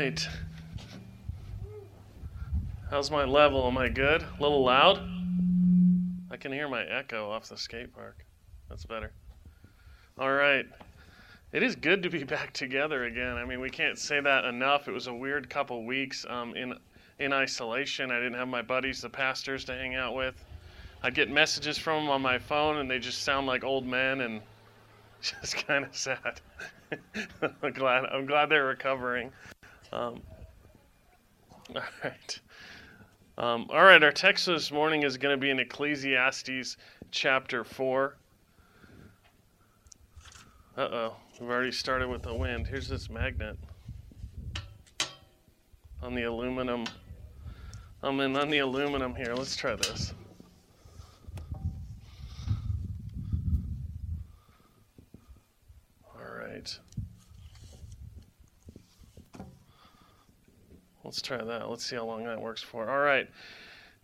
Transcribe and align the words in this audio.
right. 0.00 0.28
How's 2.88 3.10
my 3.10 3.24
level? 3.24 3.66
Am 3.66 3.76
I 3.76 3.90
good? 3.90 4.22
A 4.22 4.42
little 4.42 4.64
loud? 4.64 4.98
I 6.30 6.38
can 6.38 6.52
hear 6.52 6.68
my 6.68 6.84
echo 6.84 7.30
off 7.30 7.50
the 7.50 7.58
skate 7.58 7.94
park. 7.94 8.24
That's 8.70 8.86
better. 8.86 9.12
All 10.18 10.32
right. 10.32 10.64
It 11.52 11.62
is 11.62 11.76
good 11.76 12.02
to 12.04 12.08
be 12.08 12.24
back 12.36 12.54
together 12.54 13.04
again. 13.04 13.36
I 13.36 13.44
mean, 13.44 13.60
we 13.60 13.68
can't 13.68 13.98
say 13.98 14.20
that 14.20 14.46
enough. 14.46 14.88
It 14.88 14.92
was 14.92 15.06
a 15.06 15.12
weird 15.12 15.50
couple 15.50 15.84
weeks 15.84 16.24
um, 16.30 16.56
in 16.56 16.74
in 17.18 17.34
isolation. 17.34 18.10
I 18.10 18.16
didn't 18.20 18.38
have 18.38 18.48
my 18.48 18.62
buddies, 18.62 19.02
the 19.02 19.10
pastors, 19.10 19.66
to 19.66 19.74
hang 19.74 19.96
out 19.96 20.14
with. 20.14 20.42
I'd 21.02 21.14
get 21.14 21.30
messages 21.30 21.76
from 21.76 22.04
them 22.04 22.10
on 22.10 22.22
my 22.22 22.38
phone, 22.38 22.78
and 22.78 22.90
they 22.90 22.98
just 22.98 23.22
sound 23.22 23.46
like 23.46 23.64
old 23.64 23.86
men, 23.86 24.22
and 24.22 24.40
just 25.20 25.66
kind 25.66 25.84
of 25.84 25.94
sad. 25.94 26.40
I'm 27.42 27.72
glad. 27.74 28.06
I'm 28.06 28.24
glad 28.24 28.48
they're 28.48 28.64
recovering. 28.64 29.30
Um, 29.92 30.22
all 31.74 31.82
right. 32.04 32.40
Um, 33.38 33.66
all 33.70 33.84
right. 33.84 34.02
Our 34.02 34.12
text 34.12 34.46
this 34.46 34.70
morning 34.70 35.02
is 35.02 35.16
going 35.16 35.34
to 35.34 35.40
be 35.40 35.50
in 35.50 35.58
Ecclesiastes 35.58 36.76
chapter 37.10 37.64
four. 37.64 38.16
Uh 40.76 40.80
oh. 40.80 41.16
We've 41.40 41.48
already 41.48 41.72
started 41.72 42.08
with 42.08 42.22
the 42.22 42.34
wind. 42.34 42.66
Here's 42.66 42.88
this 42.88 43.08
magnet 43.08 43.56
on 46.02 46.14
the 46.14 46.24
aluminum. 46.24 46.84
I'm 48.02 48.20
in 48.20 48.36
on 48.36 48.50
the 48.50 48.58
aluminum 48.58 49.14
here. 49.14 49.34
Let's 49.34 49.56
try 49.56 49.74
this. 49.74 50.12
All 56.14 56.36
right. 56.38 56.78
Let's 61.04 61.22
try 61.22 61.42
that. 61.42 61.70
Let's 61.70 61.86
see 61.86 61.96
how 61.96 62.04
long 62.04 62.24
that 62.24 62.40
works 62.40 62.62
for. 62.62 62.88
All 62.90 63.00
right. 63.00 63.28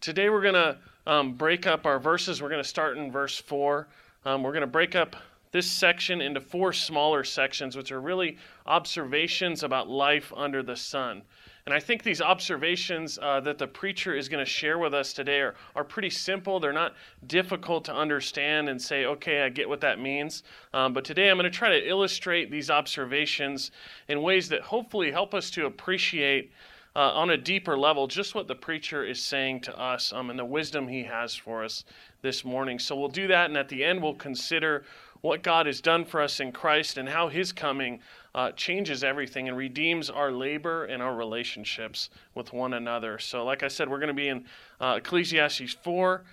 Today 0.00 0.30
we're 0.30 0.40
going 0.40 0.54
to 0.54 0.78
um, 1.06 1.34
break 1.34 1.66
up 1.66 1.84
our 1.84 1.98
verses. 1.98 2.40
We're 2.40 2.48
going 2.48 2.62
to 2.62 2.68
start 2.68 2.96
in 2.96 3.12
verse 3.12 3.38
4. 3.38 3.86
Um, 4.24 4.42
we're 4.42 4.52
going 4.52 4.62
to 4.62 4.66
break 4.66 4.94
up 4.94 5.14
this 5.52 5.70
section 5.70 6.20
into 6.20 6.40
four 6.40 6.72
smaller 6.72 7.22
sections, 7.22 7.76
which 7.76 7.92
are 7.92 8.00
really 8.00 8.38
observations 8.66 9.62
about 9.62 9.88
life 9.88 10.32
under 10.36 10.62
the 10.62 10.74
sun. 10.74 11.22
And 11.66 11.74
I 11.74 11.80
think 11.80 12.02
these 12.02 12.22
observations 12.22 13.18
uh, 13.20 13.40
that 13.40 13.58
the 13.58 13.66
preacher 13.66 14.14
is 14.14 14.28
going 14.28 14.44
to 14.44 14.50
share 14.50 14.78
with 14.78 14.94
us 14.94 15.12
today 15.12 15.40
are, 15.40 15.54
are 15.74 15.84
pretty 15.84 16.10
simple. 16.10 16.60
They're 16.60 16.72
not 16.72 16.94
difficult 17.26 17.84
to 17.86 17.94
understand 17.94 18.68
and 18.68 18.80
say, 18.80 19.04
okay, 19.04 19.42
I 19.42 19.48
get 19.48 19.68
what 19.68 19.80
that 19.80 19.98
means. 19.98 20.44
Um, 20.72 20.92
but 20.92 21.04
today 21.04 21.28
I'm 21.28 21.36
going 21.36 21.50
to 21.50 21.56
try 21.56 21.68
to 21.68 21.88
illustrate 21.88 22.50
these 22.50 22.70
observations 22.70 23.70
in 24.08 24.22
ways 24.22 24.48
that 24.48 24.62
hopefully 24.62 25.10
help 25.10 25.34
us 25.34 25.50
to 25.50 25.66
appreciate 25.66 26.52
uh, 26.96 27.12
on 27.12 27.28
a 27.28 27.36
deeper 27.36 27.76
level 27.76 28.06
just 28.06 28.34
what 28.34 28.48
the 28.48 28.54
preacher 28.54 29.04
is 29.04 29.22
saying 29.22 29.60
to 29.60 29.78
us 29.78 30.14
um, 30.14 30.30
and 30.30 30.38
the 30.38 30.44
wisdom 30.44 30.88
he 30.88 31.04
has 31.04 31.34
for 31.34 31.62
us 31.62 31.84
this 32.22 32.42
morning. 32.42 32.78
So 32.78 32.96
we'll 32.96 33.08
do 33.08 33.26
that, 33.28 33.50
and 33.50 33.56
at 33.58 33.68
the 33.68 33.84
end, 33.84 34.02
we'll 34.02 34.14
consider 34.14 34.82
what 35.20 35.42
God 35.42 35.66
has 35.66 35.82
done 35.82 36.06
for 36.06 36.22
us 36.22 36.40
in 36.40 36.52
Christ 36.52 36.96
and 36.96 37.06
how 37.06 37.28
his 37.28 37.52
coming 37.52 38.00
uh, 38.34 38.52
changes 38.52 39.04
everything 39.04 39.46
and 39.46 39.58
redeems 39.58 40.08
our 40.08 40.32
labor 40.32 40.86
and 40.86 41.02
our 41.02 41.14
relationships 41.14 42.08
with 42.34 42.54
one 42.54 42.72
another. 42.72 43.18
So, 43.18 43.44
like 43.44 43.62
I 43.62 43.68
said, 43.68 43.90
we're 43.90 43.98
going 43.98 44.08
to 44.08 44.14
be 44.14 44.28
in 44.28 44.46
uh, 44.80 44.94
Ecclesiastes 44.96 45.74
4, 45.74 46.24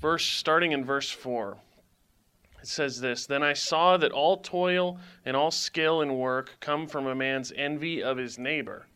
verse 0.00 0.24
starting 0.24 0.72
in 0.72 0.86
verse 0.86 1.10
4. 1.10 1.58
It 2.62 2.66
says 2.66 2.98
this 2.98 3.26
Then 3.26 3.42
I 3.42 3.52
saw 3.52 3.98
that 3.98 4.12
all 4.12 4.38
toil 4.38 4.98
and 5.26 5.36
all 5.36 5.50
skill 5.50 6.00
and 6.00 6.16
work 6.16 6.56
come 6.60 6.86
from 6.86 7.06
a 7.06 7.14
man's 7.14 7.52
envy 7.54 8.02
of 8.02 8.16
his 8.16 8.38
neighbor. 8.38 8.86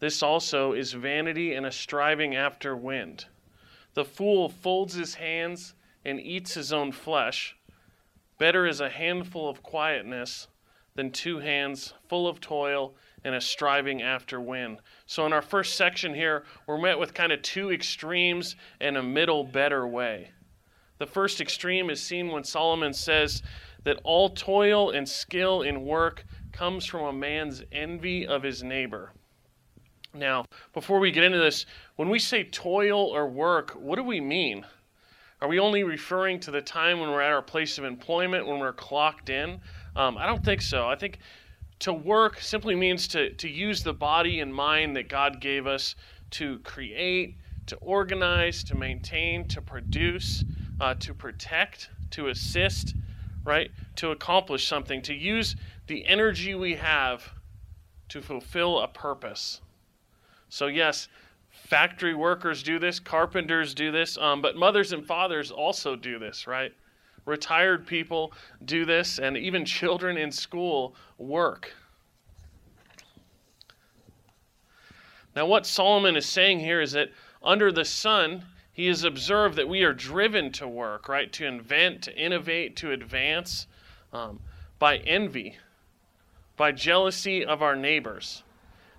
This 0.00 0.22
also 0.22 0.72
is 0.72 0.94
vanity 0.94 1.54
and 1.54 1.66
a 1.66 1.70
striving 1.70 2.34
after 2.34 2.74
wind. 2.74 3.26
The 3.94 4.04
fool 4.04 4.48
folds 4.48 4.94
his 4.94 5.14
hands 5.14 5.74
and 6.04 6.18
eats 6.18 6.54
his 6.54 6.72
own 6.72 6.90
flesh. 6.90 7.56
Better 8.38 8.66
is 8.66 8.80
a 8.80 8.88
handful 8.88 9.48
of 9.48 9.62
quietness 9.62 10.48
than 10.94 11.10
two 11.10 11.38
hands 11.38 11.92
full 12.08 12.26
of 12.26 12.40
toil 12.40 12.94
and 13.24 13.34
a 13.34 13.40
striving 13.40 14.00
after 14.00 14.40
wind. 14.40 14.78
So, 15.04 15.26
in 15.26 15.34
our 15.34 15.42
first 15.42 15.76
section 15.76 16.14
here, 16.14 16.44
we're 16.66 16.78
met 16.78 16.98
with 16.98 17.12
kind 17.12 17.32
of 17.32 17.42
two 17.42 17.70
extremes 17.70 18.56
and 18.80 18.96
a 18.96 19.02
middle, 19.02 19.44
better 19.44 19.86
way. 19.86 20.30
The 20.96 21.06
first 21.06 21.40
extreme 21.42 21.90
is 21.90 22.02
seen 22.02 22.28
when 22.28 22.44
Solomon 22.44 22.94
says 22.94 23.42
that 23.84 24.00
all 24.04 24.30
toil 24.30 24.90
and 24.90 25.06
skill 25.06 25.62
in 25.62 25.84
work 25.84 26.24
comes 26.52 26.86
from 26.86 27.04
a 27.04 27.12
man's 27.12 27.62
envy 27.72 28.26
of 28.26 28.42
his 28.42 28.62
neighbor. 28.62 29.12
Now, 30.12 30.44
before 30.72 30.98
we 30.98 31.12
get 31.12 31.24
into 31.24 31.38
this, 31.38 31.66
when 31.96 32.08
we 32.08 32.18
say 32.18 32.44
toil 32.44 32.98
or 32.98 33.28
work, 33.28 33.70
what 33.72 33.96
do 33.96 34.02
we 34.02 34.20
mean? 34.20 34.66
Are 35.40 35.48
we 35.48 35.58
only 35.58 35.84
referring 35.84 36.40
to 36.40 36.50
the 36.50 36.60
time 36.60 37.00
when 37.00 37.10
we're 37.10 37.22
at 37.22 37.32
our 37.32 37.42
place 37.42 37.78
of 37.78 37.84
employment, 37.84 38.46
when 38.46 38.58
we're 38.58 38.72
clocked 38.72 39.30
in? 39.30 39.60
Um, 39.96 40.18
I 40.18 40.26
don't 40.26 40.44
think 40.44 40.62
so. 40.62 40.88
I 40.88 40.96
think 40.96 41.18
to 41.78 41.92
work 41.92 42.40
simply 42.40 42.74
means 42.74 43.08
to, 43.08 43.30
to 43.34 43.48
use 43.48 43.82
the 43.82 43.94
body 43.94 44.40
and 44.40 44.52
mind 44.52 44.96
that 44.96 45.08
God 45.08 45.40
gave 45.40 45.66
us 45.66 45.94
to 46.32 46.58
create, 46.58 47.36
to 47.66 47.76
organize, 47.76 48.62
to 48.64 48.76
maintain, 48.76 49.48
to 49.48 49.62
produce, 49.62 50.44
uh, 50.80 50.94
to 50.94 51.14
protect, 51.14 51.88
to 52.10 52.28
assist, 52.28 52.94
right? 53.44 53.70
To 53.96 54.10
accomplish 54.10 54.66
something, 54.66 55.00
to 55.02 55.14
use 55.14 55.56
the 55.86 56.04
energy 56.06 56.54
we 56.54 56.74
have 56.74 57.32
to 58.10 58.20
fulfill 58.20 58.80
a 58.80 58.88
purpose. 58.88 59.60
So, 60.50 60.66
yes, 60.66 61.08
factory 61.48 62.14
workers 62.14 62.62
do 62.62 62.78
this, 62.78 62.98
carpenters 62.98 63.72
do 63.72 63.92
this, 63.92 64.18
um, 64.18 64.42
but 64.42 64.56
mothers 64.56 64.92
and 64.92 65.06
fathers 65.06 65.50
also 65.52 65.94
do 65.94 66.18
this, 66.18 66.46
right? 66.46 66.72
Retired 67.24 67.86
people 67.86 68.32
do 68.64 68.84
this, 68.84 69.20
and 69.20 69.36
even 69.36 69.64
children 69.64 70.16
in 70.16 70.32
school 70.32 70.96
work. 71.18 71.72
Now, 75.36 75.46
what 75.46 75.66
Solomon 75.66 76.16
is 76.16 76.26
saying 76.26 76.58
here 76.58 76.80
is 76.80 76.92
that 76.92 77.10
under 77.42 77.70
the 77.70 77.84
sun, 77.84 78.44
he 78.72 78.88
has 78.88 79.04
observed 79.04 79.56
that 79.56 79.68
we 79.68 79.84
are 79.84 79.92
driven 79.92 80.50
to 80.52 80.66
work, 80.66 81.08
right? 81.08 81.32
To 81.34 81.46
invent, 81.46 82.02
to 82.02 82.16
innovate, 82.16 82.74
to 82.76 82.90
advance 82.90 83.68
um, 84.12 84.40
by 84.80 84.96
envy, 84.96 85.56
by 86.56 86.72
jealousy 86.72 87.44
of 87.44 87.62
our 87.62 87.76
neighbors. 87.76 88.42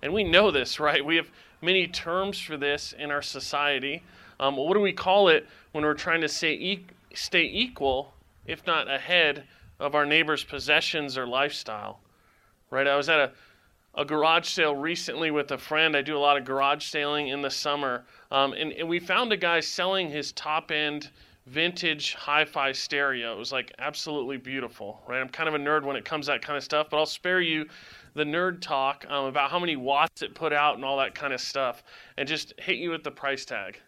And 0.02 0.12
we 0.12 0.24
know 0.24 0.50
this, 0.50 0.80
right? 0.80 1.04
We 1.04 1.16
have 1.16 1.30
many 1.60 1.86
terms 1.86 2.38
for 2.40 2.56
this 2.56 2.92
in 2.98 3.10
our 3.10 3.22
society. 3.22 4.02
Um, 4.40 4.56
what 4.56 4.74
do 4.74 4.80
we 4.80 4.92
call 4.92 5.28
it 5.28 5.46
when 5.70 5.84
we're 5.84 5.94
trying 5.94 6.20
to 6.22 6.28
stay, 6.28 6.54
e- 6.54 6.86
stay 7.14 7.44
equal, 7.44 8.12
if 8.46 8.66
not 8.66 8.90
ahead, 8.90 9.44
of 9.78 9.94
our 9.94 10.04
neighbor's 10.04 10.44
possessions 10.44 11.16
or 11.16 11.26
lifestyle? 11.26 12.00
Right? 12.70 12.86
I 12.86 12.96
was 12.96 13.08
at 13.08 13.20
a, 13.20 13.32
a 13.94 14.04
garage 14.04 14.48
sale 14.48 14.74
recently 14.74 15.30
with 15.30 15.50
a 15.52 15.58
friend. 15.58 15.96
I 15.96 16.02
do 16.02 16.16
a 16.16 16.18
lot 16.18 16.36
of 16.36 16.44
garage 16.44 16.84
sailing 16.84 17.28
in 17.28 17.42
the 17.42 17.50
summer. 17.50 18.04
Um, 18.30 18.52
and, 18.54 18.72
and 18.72 18.88
we 18.88 18.98
found 18.98 19.32
a 19.32 19.36
guy 19.36 19.60
selling 19.60 20.10
his 20.10 20.32
top 20.32 20.70
end 20.70 21.10
vintage 21.46 22.14
hi-fi 22.14 22.72
stereo. 22.72 23.32
It 23.32 23.38
was 23.38 23.52
like 23.52 23.72
absolutely 23.78 24.36
beautiful, 24.36 25.02
right? 25.08 25.20
I'm 25.20 25.28
kind 25.28 25.48
of 25.48 25.54
a 25.54 25.58
nerd 25.58 25.84
when 25.84 25.96
it 25.96 26.04
comes 26.04 26.26
to 26.26 26.32
that 26.32 26.42
kind 26.42 26.56
of 26.56 26.62
stuff, 26.62 26.88
but 26.90 26.98
I'll 26.98 27.06
spare 27.06 27.40
you 27.40 27.66
the 28.14 28.24
nerd 28.24 28.60
talk 28.60 29.04
um, 29.08 29.24
about 29.24 29.50
how 29.50 29.58
many 29.58 29.76
watts 29.76 30.22
it 30.22 30.34
put 30.34 30.52
out 30.52 30.76
and 30.76 30.84
all 30.84 30.98
that 30.98 31.14
kind 31.14 31.32
of 31.32 31.40
stuff, 31.40 31.82
and 32.16 32.28
just 32.28 32.52
hit 32.58 32.76
you 32.76 32.90
with 32.90 33.02
the 33.02 33.10
price 33.10 33.44
tag. 33.44 33.80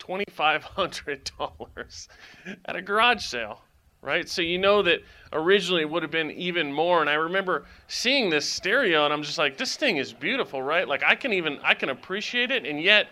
$2,500 0.00 2.08
at 2.66 2.76
a 2.76 2.82
garage 2.82 3.24
sale, 3.24 3.62
right? 4.02 4.28
So 4.28 4.42
you 4.42 4.58
know 4.58 4.82
that 4.82 5.00
originally 5.32 5.82
it 5.82 5.90
would 5.90 6.02
have 6.02 6.12
been 6.12 6.30
even 6.32 6.70
more. 6.70 7.00
And 7.00 7.08
I 7.08 7.14
remember 7.14 7.64
seeing 7.88 8.28
this 8.28 8.46
stereo, 8.46 9.04
and 9.04 9.14
I'm 9.14 9.22
just 9.22 9.38
like, 9.38 9.56
this 9.56 9.76
thing 9.76 9.96
is 9.96 10.12
beautiful, 10.12 10.60
right? 10.60 10.86
Like 10.86 11.02
I 11.02 11.14
can 11.14 11.32
even 11.32 11.58
I 11.62 11.72
can 11.74 11.88
appreciate 11.88 12.50
it, 12.50 12.66
and 12.66 12.82
yet 12.82 13.06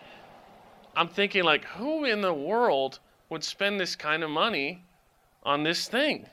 I'm 0.94 1.08
thinking 1.08 1.44
like, 1.44 1.64
who 1.64 2.04
in 2.04 2.20
the 2.20 2.34
world 2.34 2.98
would 3.30 3.42
spend 3.42 3.80
this 3.80 3.96
kind 3.96 4.22
of 4.22 4.30
money 4.30 4.84
on 5.42 5.62
this 5.62 5.88
thing? 5.88 6.26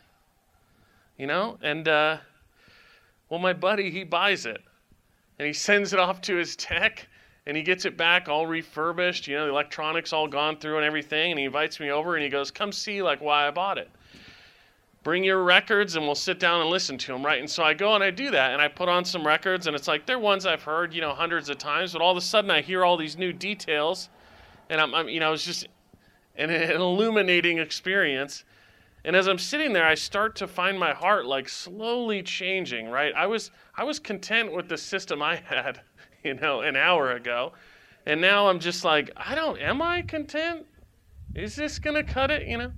You 1.17 1.27
know, 1.27 1.57
and 1.61 1.87
uh, 1.87 2.17
well, 3.29 3.39
my 3.39 3.53
buddy, 3.53 3.91
he 3.91 4.03
buys 4.03 4.45
it 4.45 4.61
and 5.37 5.45
he 5.45 5.53
sends 5.67 5.93
it 5.93 5.99
off 5.99 6.21
to 6.21 6.35
his 6.35 6.55
tech 6.55 7.07
and 7.45 7.57
he 7.57 7.63
gets 7.63 7.85
it 7.85 7.97
back 7.97 8.29
all 8.29 8.45
refurbished, 8.45 9.27
you 9.27 9.35
know, 9.35 9.45
the 9.45 9.51
electronics 9.51 10.13
all 10.13 10.27
gone 10.27 10.57
through 10.57 10.77
and 10.77 10.85
everything. 10.85 11.31
And 11.31 11.39
he 11.39 11.45
invites 11.45 11.79
me 11.79 11.89
over 11.89 12.15
and 12.15 12.23
he 12.23 12.29
goes, 12.29 12.51
Come 12.51 12.71
see 12.71 13.01
like 13.01 13.21
why 13.21 13.47
I 13.47 13.51
bought 13.51 13.77
it. 13.77 13.89
Bring 15.01 15.23
your 15.23 15.43
records 15.43 15.95
and 15.95 16.05
we'll 16.05 16.13
sit 16.13 16.39
down 16.39 16.61
and 16.61 16.69
listen 16.69 16.97
to 16.99 17.13
them, 17.13 17.25
right? 17.25 17.39
And 17.39 17.49
so 17.49 17.63
I 17.63 17.73
go 17.73 17.95
and 17.95 18.03
I 18.03 18.11
do 18.11 18.29
that 18.31 18.51
and 18.51 18.61
I 18.61 18.67
put 18.67 18.89
on 18.89 19.05
some 19.05 19.25
records 19.25 19.65
and 19.65 19.75
it's 19.75 19.87
like 19.87 20.05
they're 20.05 20.19
ones 20.19 20.45
I've 20.45 20.61
heard, 20.61 20.93
you 20.93 21.01
know, 21.01 21.13
hundreds 21.13 21.49
of 21.49 21.57
times, 21.57 21.93
but 21.93 22.01
all 22.01 22.11
of 22.11 22.17
a 22.17 22.21
sudden 22.21 22.51
I 22.51 22.61
hear 22.61 22.83
all 22.83 22.97
these 22.97 23.17
new 23.17 23.31
details 23.31 24.09
and 24.69 24.79
I'm, 24.79 24.93
I'm 24.93 25.09
you 25.09 25.19
know, 25.19 25.33
it's 25.33 25.45
just 25.45 25.67
an, 26.35 26.49
an 26.49 26.71
illuminating 26.81 27.57
experience. 27.57 28.43
And 29.05 29.15
as 29.15 29.27
I'm 29.27 29.39
sitting 29.39 29.73
there, 29.73 29.85
I 29.85 29.95
start 29.95 30.35
to 30.37 30.47
find 30.47 30.77
my 30.77 30.93
heart 30.93 31.25
like 31.25 31.47
slowly 31.47 32.21
changing, 32.21 32.89
right? 32.89 33.13
I 33.15 33.27
was 33.27 33.51
I 33.75 33.83
was 33.83 33.99
content 33.99 34.51
with 34.51 34.67
the 34.67 34.77
system 34.77 35.21
I 35.21 35.37
had, 35.37 35.81
you 36.23 36.33
know, 36.33 36.61
an 36.61 36.75
hour 36.75 37.11
ago. 37.11 37.53
And 38.05 38.19
now 38.21 38.47
I'm 38.47 38.59
just 38.59 38.83
like, 38.83 39.11
I 39.15 39.35
don't 39.35 39.59
am 39.59 39.81
I 39.81 40.01
content? 40.01 40.65
Is 41.35 41.55
this 41.55 41.79
to 41.79 42.03
cut 42.03 42.31
it, 42.31 42.47
you 42.47 42.57
know? 42.57 42.71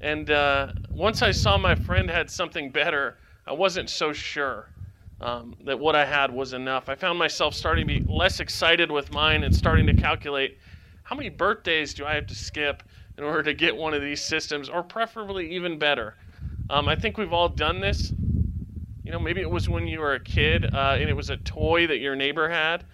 And 0.00 0.30
uh, 0.30 0.72
once 0.90 1.22
I 1.22 1.30
saw 1.30 1.58
my 1.58 1.74
friend 1.74 2.08
had 2.08 2.30
something 2.30 2.70
better, 2.70 3.18
I 3.46 3.52
wasn't 3.52 3.90
so 3.90 4.12
sure 4.12 4.70
um, 5.20 5.56
that 5.64 5.78
what 5.78 5.94
I 5.94 6.04
had 6.04 6.30
was 6.30 6.52
enough. 6.52 6.88
I 6.88 6.94
found 6.94 7.18
myself 7.18 7.54
starting 7.54 7.86
to 7.86 8.00
be 8.00 8.06
less 8.06 8.40
excited 8.40 8.90
with 8.90 9.12
mine 9.12 9.44
and 9.44 9.54
starting 9.54 9.86
to 9.86 9.94
calculate 9.94 10.58
how 11.10 11.16
many 11.16 11.28
birthdays 11.28 11.92
do 11.92 12.06
I 12.06 12.14
have 12.14 12.28
to 12.28 12.36
skip 12.36 12.84
in 13.18 13.24
order 13.24 13.42
to 13.42 13.52
get 13.52 13.76
one 13.76 13.94
of 13.94 14.00
these 14.00 14.22
systems, 14.22 14.68
or 14.68 14.84
preferably 14.84 15.56
even 15.56 15.76
better. 15.76 16.14
Um, 16.70 16.88
I 16.88 16.94
think 16.94 17.18
we've 17.18 17.32
all 17.32 17.48
done 17.48 17.80
this. 17.80 18.12
You 19.02 19.10
know, 19.10 19.18
maybe 19.18 19.40
it 19.40 19.50
was 19.50 19.68
when 19.68 19.88
you 19.88 19.98
were 19.98 20.14
a 20.14 20.20
kid 20.20 20.72
uh, 20.72 20.96
and 21.00 21.10
it 21.10 21.16
was 21.16 21.28
a 21.28 21.36
toy 21.36 21.88
that 21.88 21.98
your 21.98 22.14
neighbor 22.14 22.48
had. 22.48 22.84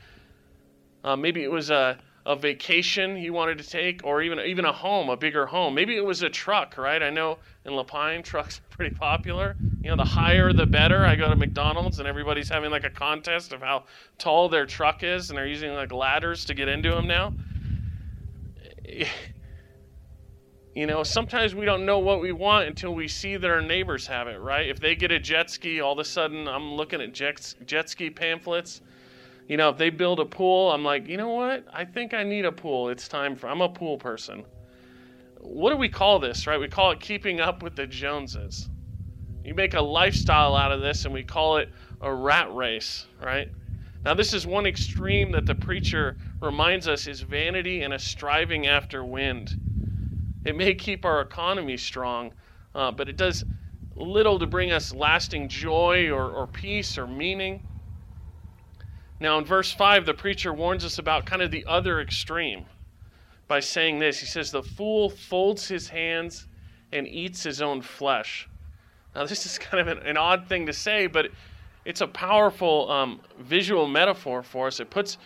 Uh, 1.04 1.14
maybe 1.14 1.44
it 1.44 1.50
was 1.50 1.68
a 1.68 1.98
a 2.24 2.34
vacation 2.34 3.16
you 3.16 3.32
wanted 3.32 3.56
to 3.58 3.68
take, 3.68 4.00
or 4.02 4.20
even 4.22 4.40
even 4.40 4.64
a 4.64 4.72
home, 4.72 5.10
a 5.10 5.16
bigger 5.16 5.44
home. 5.46 5.74
Maybe 5.74 5.94
it 5.94 6.04
was 6.04 6.22
a 6.22 6.30
truck, 6.30 6.76
right? 6.78 7.00
I 7.02 7.10
know 7.10 7.38
in 7.66 7.76
La 7.76 7.84
Pine, 7.84 8.22
trucks 8.22 8.58
are 8.58 8.76
pretty 8.76 8.96
popular. 8.96 9.54
You 9.82 9.90
know, 9.90 9.96
the 9.96 10.04
higher 10.04 10.52
the 10.54 10.66
better. 10.66 11.04
I 11.04 11.14
go 11.16 11.28
to 11.28 11.36
McDonald's 11.36 11.98
and 11.98 12.08
everybody's 12.08 12.48
having 12.48 12.70
like 12.70 12.82
a 12.84 12.90
contest 12.90 13.52
of 13.52 13.60
how 13.60 13.84
tall 14.18 14.48
their 14.48 14.64
truck 14.64 15.04
is, 15.04 15.28
and 15.28 15.36
they're 15.36 15.46
using 15.46 15.74
like 15.74 15.92
ladders 15.92 16.46
to 16.46 16.54
get 16.54 16.66
into 16.66 16.90
them 16.90 17.06
now. 17.06 17.34
You 20.74 20.86
know, 20.86 21.02
sometimes 21.02 21.54
we 21.54 21.64
don't 21.64 21.86
know 21.86 22.00
what 22.00 22.20
we 22.20 22.32
want 22.32 22.68
until 22.68 22.94
we 22.94 23.08
see 23.08 23.38
that 23.38 23.50
our 23.50 23.62
neighbors 23.62 24.06
have 24.08 24.28
it, 24.28 24.38
right? 24.40 24.68
If 24.68 24.78
they 24.78 24.94
get 24.94 25.10
a 25.10 25.18
jet 25.18 25.48
ski, 25.48 25.80
all 25.80 25.94
of 25.94 25.98
a 25.98 26.04
sudden 26.04 26.46
I'm 26.46 26.74
looking 26.74 27.00
at 27.00 27.14
jet, 27.14 27.54
jet 27.64 27.88
ski 27.88 28.10
pamphlets 28.10 28.82
you 29.48 29.56
know, 29.56 29.68
if 29.68 29.78
they 29.78 29.90
build 29.90 30.18
a 30.18 30.24
pool, 30.24 30.72
I'm 30.72 30.84
like, 30.84 31.06
you 31.06 31.16
know 31.16 31.28
what? 31.28 31.64
I 31.72 31.84
think 31.84 32.14
I 32.14 32.24
need 32.24 32.44
a 32.44 32.52
pool. 32.52 32.88
It's 32.88 33.06
time 33.06 33.36
for, 33.36 33.48
I'm 33.48 33.60
a 33.60 33.68
pool 33.68 33.96
person. 33.96 34.44
What 35.38 35.70
do 35.70 35.76
we 35.76 35.88
call 35.88 36.18
this, 36.18 36.46
right? 36.46 36.58
We 36.58 36.68
call 36.68 36.90
it 36.90 37.00
keeping 37.00 37.40
up 37.40 37.62
with 37.62 37.76
the 37.76 37.86
Joneses. 37.86 38.68
You 39.44 39.54
make 39.54 39.74
a 39.74 39.80
lifestyle 39.80 40.56
out 40.56 40.72
of 40.72 40.80
this, 40.80 41.04
and 41.04 41.14
we 41.14 41.22
call 41.22 41.58
it 41.58 41.72
a 42.00 42.12
rat 42.12 42.52
race, 42.52 43.06
right? 43.22 43.48
Now, 44.04 44.14
this 44.14 44.34
is 44.34 44.46
one 44.46 44.66
extreme 44.66 45.30
that 45.32 45.46
the 45.46 45.54
preacher 45.54 46.16
reminds 46.40 46.86
us 46.88 47.06
is 47.06 47.20
vanity 47.22 47.82
and 47.82 47.94
a 47.94 47.98
striving 47.98 48.66
after 48.66 49.04
wind. 49.04 49.58
It 50.44 50.56
may 50.56 50.74
keep 50.74 51.04
our 51.04 51.20
economy 51.20 51.76
strong, 51.76 52.32
uh, 52.74 52.90
but 52.92 53.08
it 53.08 53.16
does 53.16 53.44
little 53.96 54.38
to 54.38 54.46
bring 54.46 54.72
us 54.72 54.94
lasting 54.94 55.48
joy 55.48 56.10
or, 56.10 56.30
or 56.30 56.46
peace 56.46 56.98
or 56.98 57.06
meaning. 57.06 57.66
Now, 59.18 59.38
in 59.38 59.44
verse 59.44 59.72
5, 59.72 60.04
the 60.04 60.14
preacher 60.14 60.52
warns 60.52 60.84
us 60.84 60.98
about 60.98 61.24
kind 61.24 61.40
of 61.40 61.50
the 61.50 61.64
other 61.66 62.00
extreme 62.00 62.66
by 63.48 63.60
saying 63.60 63.98
this. 63.98 64.18
He 64.18 64.26
says, 64.26 64.50
The 64.50 64.62
fool 64.62 65.08
folds 65.08 65.66
his 65.66 65.88
hands 65.88 66.46
and 66.92 67.08
eats 67.08 67.42
his 67.42 67.62
own 67.62 67.80
flesh. 67.80 68.48
Now, 69.14 69.24
this 69.24 69.46
is 69.46 69.58
kind 69.58 69.88
of 69.88 69.98
an, 69.98 70.06
an 70.06 70.16
odd 70.16 70.48
thing 70.48 70.66
to 70.66 70.72
say, 70.72 71.06
but 71.06 71.30
it's 71.86 72.02
a 72.02 72.06
powerful 72.06 72.90
um, 72.90 73.20
visual 73.40 73.86
metaphor 73.86 74.42
for 74.42 74.66
us. 74.66 74.80
It 74.80 74.90
puts 74.90 75.16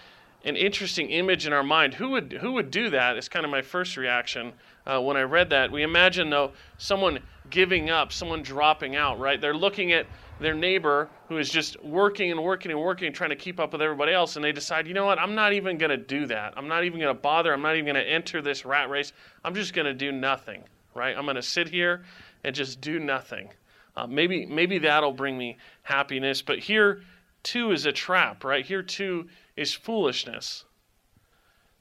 an 0.44 0.56
interesting 0.56 1.10
image 1.10 1.46
in 1.46 1.52
our 1.52 1.62
mind. 1.62 1.94
Who 1.94 2.10
would, 2.10 2.32
who 2.40 2.52
would 2.52 2.70
do 2.70 2.90
that? 2.90 3.16
Is 3.16 3.28
kind 3.28 3.44
of 3.44 3.50
my 3.50 3.62
first 3.62 3.96
reaction 3.96 4.52
uh, 4.86 5.00
when 5.00 5.16
I 5.16 5.22
read 5.22 5.50
that. 5.50 5.70
We 5.70 5.82
imagine, 5.82 6.30
though, 6.30 6.52
someone 6.78 7.20
giving 7.50 7.90
up, 7.90 8.12
someone 8.12 8.42
dropping 8.42 8.96
out, 8.96 9.18
right? 9.18 9.40
They're 9.40 9.54
looking 9.54 9.92
at 9.92 10.06
their 10.40 10.54
neighbor 10.54 11.08
who 11.28 11.36
is 11.36 11.50
just 11.50 11.82
working 11.84 12.30
and 12.30 12.42
working 12.42 12.70
and 12.70 12.80
working, 12.80 13.12
trying 13.12 13.30
to 13.30 13.36
keep 13.36 13.60
up 13.60 13.72
with 13.72 13.82
everybody 13.82 14.12
else, 14.12 14.36
and 14.36 14.44
they 14.44 14.52
decide, 14.52 14.86
you 14.86 14.94
know 14.94 15.04
what, 15.04 15.18
I'm 15.18 15.34
not 15.34 15.52
even 15.52 15.76
going 15.76 15.90
to 15.90 15.96
do 15.98 16.26
that. 16.26 16.54
I'm 16.56 16.68
not 16.68 16.84
even 16.84 16.98
going 16.98 17.14
to 17.14 17.20
bother. 17.20 17.52
I'm 17.52 17.60
not 17.60 17.74
even 17.74 17.84
going 17.84 18.02
to 18.02 18.10
enter 18.10 18.40
this 18.40 18.64
rat 18.64 18.88
race. 18.88 19.12
I'm 19.44 19.54
just 19.54 19.74
going 19.74 19.86
to 19.86 19.94
do 19.94 20.12
nothing, 20.12 20.64
right? 20.94 21.16
I'm 21.16 21.24
going 21.24 21.36
to 21.36 21.42
sit 21.42 21.68
here 21.68 22.04
and 22.44 22.54
just 22.54 22.80
do 22.80 22.98
nothing. 22.98 23.50
Uh, 23.96 24.06
maybe 24.06 24.46
maybe 24.46 24.78
that'll 24.78 25.12
bring 25.12 25.36
me 25.36 25.58
happiness, 25.82 26.40
but 26.40 26.58
here 26.58 27.02
too 27.42 27.72
is 27.72 27.86
a 27.86 27.92
trap, 27.92 28.44
right? 28.44 28.64
Here 28.64 28.82
too 28.82 29.28
is 29.56 29.72
foolishness. 29.72 30.64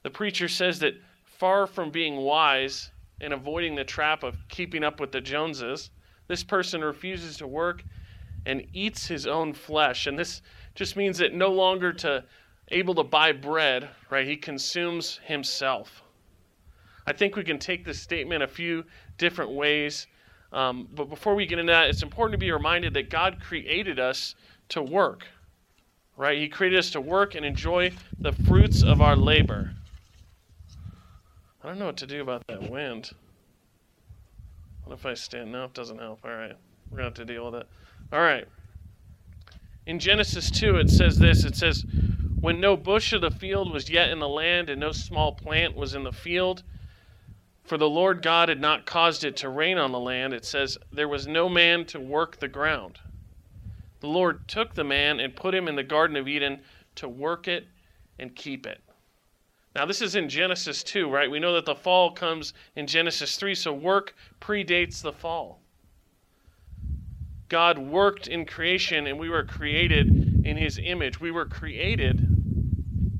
The 0.02 0.10
preacher 0.10 0.48
says 0.48 0.78
that 0.80 0.94
far 1.24 1.66
from 1.66 1.90
being 1.90 2.16
wise 2.16 2.90
and 3.20 3.32
avoiding 3.32 3.74
the 3.74 3.84
trap 3.84 4.22
of 4.22 4.36
keeping 4.48 4.84
up 4.84 5.00
with 5.00 5.12
the 5.12 5.20
Joneses, 5.20 5.90
this 6.28 6.44
person 6.44 6.82
refuses 6.82 7.36
to 7.38 7.46
work 7.46 7.82
and 8.46 8.66
eats 8.72 9.06
his 9.06 9.26
own 9.26 9.52
flesh. 9.52 10.06
And 10.06 10.18
this 10.18 10.42
just 10.74 10.96
means 10.96 11.18
that 11.18 11.34
no 11.34 11.50
longer 11.50 11.92
to 11.94 12.24
able 12.68 12.94
to 12.94 13.02
buy 13.02 13.32
bread, 13.32 13.88
right? 14.10 14.26
He 14.26 14.36
consumes 14.36 15.20
himself. 15.24 16.02
I 17.06 17.12
think 17.12 17.36
we 17.36 17.42
can 17.42 17.58
take 17.58 17.84
this 17.84 18.00
statement 18.00 18.42
a 18.42 18.48
few 18.48 18.84
different 19.18 19.50
ways. 19.50 20.06
Um, 20.52 20.88
but 20.94 21.08
before 21.08 21.34
we 21.34 21.46
get 21.46 21.58
into 21.58 21.72
that, 21.72 21.88
it's 21.88 22.02
important 22.02 22.32
to 22.32 22.38
be 22.38 22.52
reminded 22.52 22.94
that 22.94 23.10
God 23.10 23.40
created 23.40 23.98
us 23.98 24.34
to 24.70 24.82
work, 24.82 25.26
right? 26.20 26.38
He 26.38 26.48
created 26.48 26.78
us 26.78 26.90
to 26.90 27.00
work 27.00 27.34
and 27.34 27.46
enjoy 27.46 27.92
the 28.18 28.32
fruits 28.32 28.82
of 28.82 29.00
our 29.00 29.16
labor. 29.16 29.72
I 31.64 31.68
don't 31.68 31.78
know 31.78 31.86
what 31.86 31.96
to 31.96 32.06
do 32.06 32.20
about 32.20 32.46
that 32.48 32.70
wind. 32.70 33.10
What 34.84 34.98
if 34.98 35.06
I 35.06 35.14
stand? 35.14 35.50
No, 35.50 35.64
it 35.64 35.72
doesn't 35.72 35.98
help. 35.98 36.20
All 36.22 36.30
right. 36.30 36.52
We're 36.90 36.98
going 36.98 37.10
to 37.10 37.20
have 37.20 37.26
to 37.26 37.32
deal 37.32 37.46
with 37.46 37.62
it. 37.62 37.66
All 38.12 38.20
right. 38.20 38.46
In 39.86 39.98
Genesis 39.98 40.50
2, 40.50 40.76
it 40.76 40.90
says 40.90 41.18
this 41.18 41.44
it 41.44 41.56
says, 41.56 41.86
When 42.38 42.60
no 42.60 42.76
bush 42.76 43.14
of 43.14 43.22
the 43.22 43.30
field 43.30 43.72
was 43.72 43.88
yet 43.88 44.10
in 44.10 44.18
the 44.18 44.28
land, 44.28 44.68
and 44.68 44.78
no 44.78 44.92
small 44.92 45.32
plant 45.32 45.74
was 45.74 45.94
in 45.94 46.04
the 46.04 46.12
field, 46.12 46.62
for 47.64 47.78
the 47.78 47.88
Lord 47.88 48.20
God 48.20 48.50
had 48.50 48.60
not 48.60 48.84
caused 48.84 49.24
it 49.24 49.38
to 49.38 49.48
rain 49.48 49.78
on 49.78 49.90
the 49.90 49.98
land, 49.98 50.34
it 50.34 50.44
says, 50.44 50.76
There 50.92 51.08
was 51.08 51.26
no 51.26 51.48
man 51.48 51.86
to 51.86 51.98
work 51.98 52.40
the 52.40 52.48
ground. 52.48 52.98
The 54.00 54.08
Lord 54.08 54.48
took 54.48 54.74
the 54.74 54.84
man 54.84 55.20
and 55.20 55.36
put 55.36 55.54
him 55.54 55.68
in 55.68 55.76
the 55.76 55.82
Garden 55.82 56.16
of 56.16 56.26
Eden 56.26 56.60
to 56.96 57.08
work 57.08 57.48
it 57.48 57.66
and 58.18 58.34
keep 58.34 58.66
it. 58.66 58.80
Now, 59.74 59.86
this 59.86 60.02
is 60.02 60.16
in 60.16 60.28
Genesis 60.28 60.82
2, 60.82 61.08
right? 61.08 61.30
We 61.30 61.38
know 61.38 61.54
that 61.54 61.64
the 61.64 61.74
fall 61.74 62.10
comes 62.10 62.54
in 62.74 62.86
Genesis 62.86 63.36
3, 63.36 63.54
so 63.54 63.72
work 63.72 64.14
predates 64.40 65.00
the 65.00 65.12
fall. 65.12 65.60
God 67.48 67.78
worked 67.78 68.26
in 68.26 68.46
creation 68.46 69.06
and 69.06 69.18
we 69.18 69.28
were 69.28 69.44
created 69.44 70.46
in 70.46 70.56
his 70.56 70.78
image. 70.82 71.20
We 71.20 71.30
were 71.30 71.46
created 71.46 72.26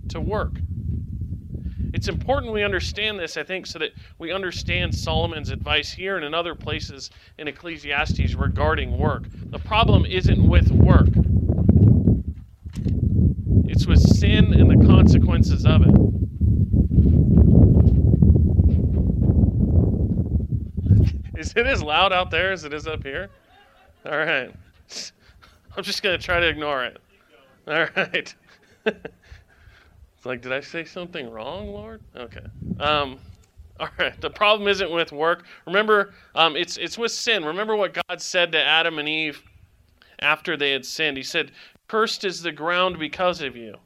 to 0.09 0.21
work. 0.21 0.53
It's 2.01 2.09
important 2.09 2.55
we 2.55 2.65
understand 2.65 3.19
this, 3.19 3.37
I 3.37 3.43
think, 3.43 3.67
so 3.67 3.79
that 3.79 3.91
we 4.19 4.33
understand 4.33 4.95
Solomon's 4.95 5.51
advice 5.51 5.93
here 5.93 6.17
and 6.17 6.25
in 6.25 6.33
other 6.33 6.55
places 6.55 7.11
in 7.37 7.47
Ecclesiastes 7.47 8.35
regarding 8.37 8.97
work. 8.97 9.25
The 9.51 9.59
problem 9.59 10.07
isn't 10.07 10.43
with 10.43 10.71
work, 10.71 11.11
it's 13.69 13.87
with 13.87 14.01
sin 14.01 14.55
and 14.55 14.71
the 14.71 14.87
consequences 14.87 15.67
of 15.67 15.83
it. 15.83 15.95
Is 21.39 21.53
it 21.55 21.67
as 21.67 21.83
loud 21.83 22.15
out 22.15 22.31
there 22.31 22.51
as 22.51 22.65
it 22.65 22.73
is 22.73 22.87
up 22.87 23.03
here? 23.03 23.29
All 24.07 24.17
right. 24.17 24.51
I'm 25.77 25.85
just 25.85 26.03
going 26.03 26.19
to 26.19 26.25
try 26.25 26.41
to 26.41 26.49
ignore 26.49 26.83
it. 26.83 26.97
All 27.69 27.89
right. 27.95 28.35
it's 30.21 30.27
like, 30.27 30.43
did 30.43 30.53
I 30.53 30.61
say 30.61 30.85
something 30.85 31.31
wrong, 31.31 31.69
Lord? 31.69 32.03
Okay. 32.15 32.45
Um, 32.79 33.19
all 33.81 33.89
right. 33.99 34.21
The 34.21 34.29
problem 34.29 34.69
isn't 34.69 34.91
with 34.91 35.13
work. 35.13 35.47
Remember, 35.67 36.13
um, 36.35 36.57
it's 36.57 36.77
it's 36.77 36.99
with 36.99 37.11
sin. 37.11 37.43
Remember 37.43 37.75
what 37.75 37.95
God 38.07 38.21
said 38.21 38.53
to 38.53 38.63
Adam 38.63 38.99
and 38.99 39.09
Eve 39.09 39.43
after 40.19 40.59
they 40.59 40.73
had 40.73 40.85
sinned. 40.85 41.17
He 41.17 41.23
said, 41.23 41.53
"Cursed 41.89 42.25
is 42.25 42.43
the 42.43 42.53
ground 42.53 42.99
because 42.99 43.41
of 43.41 43.57
you. 43.57 43.77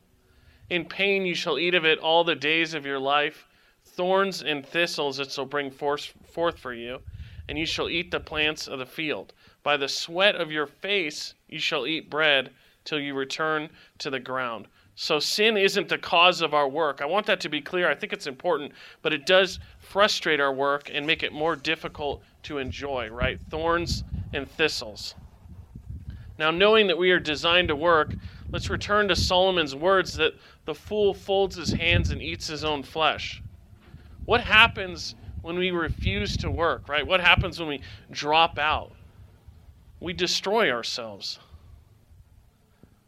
In 0.71 0.85
pain 0.87 1.25
you 1.25 1.37
shall 1.37 1.57
eat 1.57 1.77
of 1.77 1.85
it 1.85 2.01
all 2.01 2.25
the 2.25 2.35
days 2.35 2.75
of 2.75 2.85
your 2.85 2.99
life. 2.99 3.47
Thorns 3.85 4.43
and 4.43 4.67
thistles 4.67 5.21
it 5.21 5.31
shall 5.31 5.45
bring 5.45 5.71
forth 5.71 6.59
for 6.59 6.75
you, 6.75 7.01
and 7.49 7.57
you 7.57 7.65
shall 7.65 7.89
eat 7.89 8.11
the 8.11 8.19
plants 8.19 8.67
of 8.67 8.81
the 8.81 8.87
field." 8.87 9.35
By 9.63 9.77
the 9.77 9.87
sweat 9.87 10.35
of 10.35 10.51
your 10.51 10.67
face 10.67 11.35
you 11.47 11.61
shall 11.61 11.87
eat 11.87 12.11
bread 12.11 12.51
till 12.85 12.99
you 12.99 13.15
return 13.15 13.71
to 13.99 14.11
the 14.11 14.19
ground. 14.19 14.67
So 14.97 15.19
sin 15.19 15.57
isn't 15.57 15.89
the 15.89 15.99
cause 15.99 16.41
of 16.41 16.55
our 16.55 16.69
work. 16.69 17.01
I 17.03 17.07
want 17.07 17.27
that 17.27 17.41
to 17.41 17.49
be 17.49 17.61
clear. 17.61 17.91
I 17.91 17.95
think 17.95 18.13
it's 18.13 18.29
important, 18.29 18.73
but 19.03 19.13
it 19.13 19.27
does 19.27 19.59
frustrate 19.81 20.41
our 20.41 20.53
work 20.53 20.91
and 20.93 21.07
make 21.07 21.23
it 21.23 21.33
more 21.33 21.57
difficult 21.57 22.23
to 22.45 22.59
enjoy, 22.59 23.09
right? 23.09 23.41
Thorns 23.51 24.05
and 24.33 24.49
thistles. 24.49 25.17
Now, 26.39 26.51
knowing 26.51 26.87
that 26.89 26.99
we 26.99 27.11
are 27.11 27.21
designed 27.21 27.69
to 27.69 27.77
work, 27.77 28.15
let's 28.51 28.71
return 28.71 29.09
to 29.09 29.17
Solomon's 29.17 29.75
words 29.75 30.15
that 30.15 30.35
the 30.65 30.75
fool 30.75 31.13
folds 31.13 31.57
his 31.57 31.73
hands 31.73 32.11
and 32.11 32.23
eats 32.23 32.47
his 32.47 32.65
own 32.65 32.83
flesh. 32.83 33.43
What 34.25 34.41
happens 34.41 35.17
when 35.43 35.59
we 35.59 35.71
refuse 35.71 36.37
to 36.39 36.51
work, 36.51 36.89
right? 36.89 37.07
What 37.07 37.21
happens 37.21 37.59
when 37.59 37.69
we 37.69 37.81
drop 38.11 38.59
out? 38.59 38.93
We 40.01 40.13
destroy 40.13 40.71
ourselves. 40.71 41.39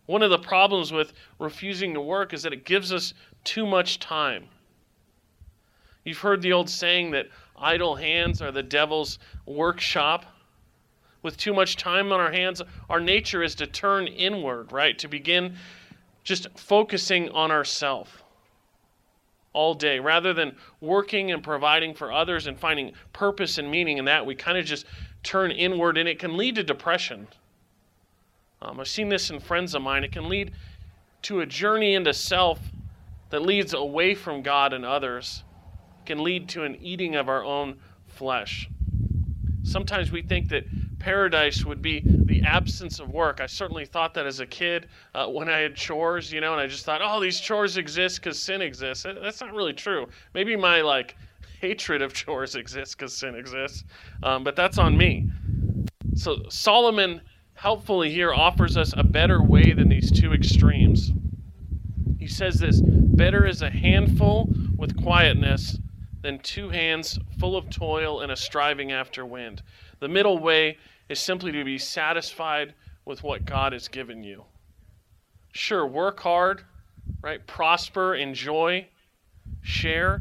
One 0.07 0.23
of 0.23 0.31
the 0.31 0.39
problems 0.39 0.93
with 0.93 1.13
refusing 1.39 1.95
to 1.95 2.01
work 2.01 2.33
is 2.33 2.43
that 2.45 2.53
it 2.53 2.65
gives 2.65 2.93
us 2.93 3.13
too 3.45 3.67
much 3.67 3.99
time. 3.99 4.47
You've 6.05 6.19
heard 6.19 6.41
the 6.43 6.53
old 6.53 6.71
saying 6.71 7.11
that 7.11 7.27
idle 7.57 7.97
hands 7.97 8.41
are 8.41 8.53
the 8.53 8.63
devil's 8.63 9.19
workshop. 9.45 10.25
With 11.23 11.37
too 11.37 11.53
much 11.53 11.77
time 11.77 12.13
on 12.13 12.21
our 12.21 12.31
hands, 12.31 12.63
our 12.89 13.01
nature 13.01 13.43
is 13.43 13.57
to 13.57 13.67
turn 13.67 14.07
inward, 14.07 14.71
right? 14.71 14.97
To 15.01 15.09
begin 15.09 15.57
just 16.23 16.47
focusing 16.57 17.29
on 17.31 17.51
ourselves 17.51 18.11
all 19.53 19.75
day. 19.75 19.99
Rather 19.99 20.33
than 20.33 20.55
working 20.81 21.33
and 21.33 21.43
providing 21.43 21.95
for 21.95 22.13
others 22.13 22.47
and 22.47 22.57
finding 22.57 22.93
purpose 23.13 23.59
and 23.59 23.69
meaning 23.69 23.99
in 23.99 24.05
that, 24.05 24.25
we 24.25 24.37
kind 24.37 24.59
of 24.59 24.65
just 24.65 24.87
turn 25.25 25.51
inward 25.51 25.99
and 25.99 26.09
it 26.09 26.21
can 26.21 26.37
lead 26.37 26.55
to 26.55 26.63
depression. 26.63 27.27
Um, 28.67 28.81
I've 28.81 28.89
seen 28.89 29.09
this 29.09 29.31
in 29.31 29.39
friends 29.39 29.75
of 29.75 29.83
mine. 29.83 30.03
It 30.03 30.11
can 30.11 30.29
lead 30.29 30.53
to 31.23 31.41
a 31.41 31.47
journey 31.47 31.95
into 31.95 32.13
self 32.13 32.59
that 33.31 33.43
leads 33.43 33.75
away 33.75 34.15
from 34.15 34.43
God 34.43 34.73
and 34.73 34.85
others, 34.85 35.45
it 36.01 36.07
can 36.07 36.23
lead 36.23 36.49
to 36.51 36.65
an 36.65 36.77
eating 36.81 37.17
of 37.17 37.29
our 37.29 37.45
own 37.45 37.79
flesh. 38.07 38.69
Sometimes 39.63 40.13
we 40.13 40.23
think 40.23 40.49
that 40.49 40.65
paradise 40.99 41.65
would 41.65 41.83
be 41.83 42.03
the 42.05 42.43
absence 42.43 43.01
of 43.01 43.11
work. 43.11 43.41
I 43.41 43.47
certainly 43.47 43.85
thought 43.85 44.15
that 44.15 44.27
as 44.27 44.41
a 44.41 44.47
kid 44.47 44.89
uh, 45.15 45.27
when 45.27 45.49
I 45.49 45.59
had 45.59 45.75
chores, 45.75 46.33
you 46.33 46.41
know, 46.41 46.53
and 46.53 46.61
I 46.61 46.67
just 46.67 46.85
thought, 46.85 47.01
oh, 47.03 47.21
these 47.21 47.41
chores 47.41 47.77
exist 47.77 48.21
because 48.21 48.41
sin 48.41 48.63
exists. 48.63 49.05
That's 49.05 49.41
not 49.41 49.53
really 49.53 49.73
true. 49.73 50.07
Maybe 50.35 50.57
my 50.57 50.83
like 50.83 51.17
hatred 51.61 52.03
of 52.03 52.13
chores 52.15 52.55
exists 52.55 52.95
because 52.95 53.17
sin 53.17 53.35
exists, 53.35 53.85
um, 54.23 54.45
but 54.45 54.55
that's 54.55 54.79
on 54.79 54.97
me. 54.97 55.29
So 56.15 56.45
Solomon 56.49 57.21
helpfully 57.57 58.11
here 58.11 58.33
offers 58.33 58.77
us 58.77 58.95
a 58.97 59.03
better 59.03 59.43
way 59.43 59.73
than 59.73 59.89
these 59.89 60.13
two 60.13 60.33
extremes. 60.33 61.11
He 62.19 62.29
says 62.29 62.59
this 62.59 62.81
better 62.81 63.47
is 63.47 63.63
a 63.63 63.71
handful 63.71 64.49
with 64.77 65.03
quietness 65.03 65.79
than 66.21 66.39
two 66.41 66.69
hands 66.69 67.19
full 67.39 67.57
of 67.57 67.71
toil 67.71 68.21
and 68.21 68.31
a 68.31 68.37
striving 68.37 68.93
after 68.93 69.25
wind. 69.25 69.63
The 70.01 70.09
middle 70.09 70.39
way 70.39 70.77
is 71.09 71.19
simply 71.19 71.53
to 71.53 71.65
be 71.65 71.79
satisfied 71.79 72.75
with 73.05 73.23
what 73.23 73.45
God 73.45 73.73
has 73.73 73.89
given 73.89 74.23
you. 74.23 74.45
Sure, 75.53 75.87
work 75.87 76.21
hard, 76.21 76.63
right? 77.23 77.47
Prosper, 77.47 78.15
enjoy, 78.15 78.87
share, 79.63 80.21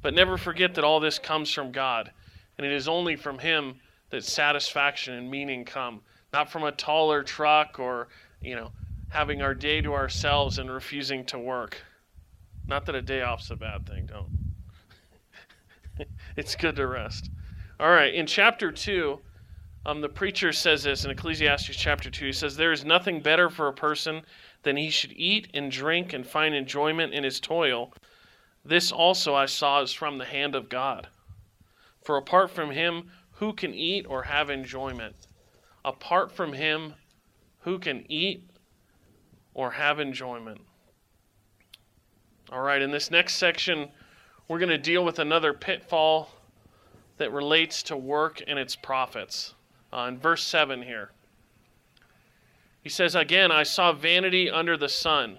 but 0.00 0.14
never 0.14 0.38
forget 0.38 0.74
that 0.74 0.84
all 0.84 1.00
this 1.00 1.18
comes 1.18 1.52
from 1.52 1.72
God, 1.72 2.10
and 2.56 2.66
it 2.66 2.72
is 2.72 2.88
only 2.88 3.16
from 3.16 3.38
Him 3.38 3.80
that 4.10 4.24
satisfaction 4.24 5.14
and 5.14 5.30
meaning 5.30 5.64
come, 5.64 6.00
not 6.32 6.50
from 6.50 6.64
a 6.64 6.72
taller 6.72 7.22
truck 7.22 7.78
or, 7.78 8.08
you 8.40 8.54
know, 8.54 8.70
having 9.08 9.42
our 9.42 9.54
day 9.54 9.80
to 9.80 9.94
ourselves 9.94 10.58
and 10.58 10.70
refusing 10.70 11.24
to 11.26 11.38
work. 11.38 11.78
Not 12.66 12.86
that 12.86 12.94
a 12.94 13.02
day 13.02 13.22
off's 13.22 13.50
a 13.50 13.56
bad 13.56 13.86
thing, 13.86 14.06
don't. 14.06 14.28
it's 16.36 16.56
good 16.56 16.76
to 16.76 16.86
rest. 16.86 17.30
All 17.78 17.90
right, 17.90 18.14
in 18.14 18.26
chapter 18.26 18.72
2, 18.72 19.20
um, 19.86 20.00
the 20.00 20.08
preacher 20.08 20.52
says 20.52 20.82
this 20.82 21.04
in 21.04 21.10
Ecclesiastes 21.10 21.76
chapter 21.76 22.10
2. 22.10 22.26
He 22.26 22.32
says, 22.32 22.56
There 22.56 22.72
is 22.72 22.84
nothing 22.84 23.20
better 23.20 23.48
for 23.48 23.68
a 23.68 23.72
person 23.72 24.22
than 24.64 24.76
he 24.76 24.90
should 24.90 25.12
eat 25.12 25.48
and 25.54 25.70
drink 25.70 26.12
and 26.12 26.26
find 26.26 26.54
enjoyment 26.54 27.14
in 27.14 27.22
his 27.22 27.38
toil. 27.38 27.92
This 28.64 28.90
also 28.90 29.34
I 29.34 29.46
saw 29.46 29.82
is 29.82 29.92
from 29.92 30.18
the 30.18 30.24
hand 30.24 30.56
of 30.56 30.68
God. 30.68 31.06
For 32.02 32.16
apart 32.16 32.50
from 32.50 32.72
him, 32.72 33.12
who 33.36 33.52
can 33.52 33.74
eat 33.74 34.06
or 34.08 34.24
have 34.24 34.50
enjoyment? 34.50 35.14
Apart 35.84 36.32
from 36.32 36.52
him, 36.52 36.94
who 37.60 37.78
can 37.78 38.04
eat 38.10 38.48
or 39.54 39.72
have 39.72 40.00
enjoyment? 40.00 40.60
All 42.50 42.60
right, 42.60 42.80
in 42.80 42.90
this 42.90 43.10
next 43.10 43.34
section, 43.34 43.88
we're 44.48 44.58
going 44.58 44.68
to 44.68 44.78
deal 44.78 45.04
with 45.04 45.18
another 45.18 45.52
pitfall 45.52 46.30
that 47.18 47.32
relates 47.32 47.82
to 47.84 47.96
work 47.96 48.42
and 48.46 48.58
its 48.58 48.76
profits. 48.76 49.54
Uh, 49.92 50.06
in 50.08 50.18
verse 50.18 50.44
7 50.44 50.82
here, 50.82 51.10
he 52.82 52.88
says, 52.88 53.14
Again, 53.14 53.50
I 53.50 53.64
saw 53.64 53.92
vanity 53.92 54.48
under 54.48 54.76
the 54.76 54.88
sun. 54.88 55.38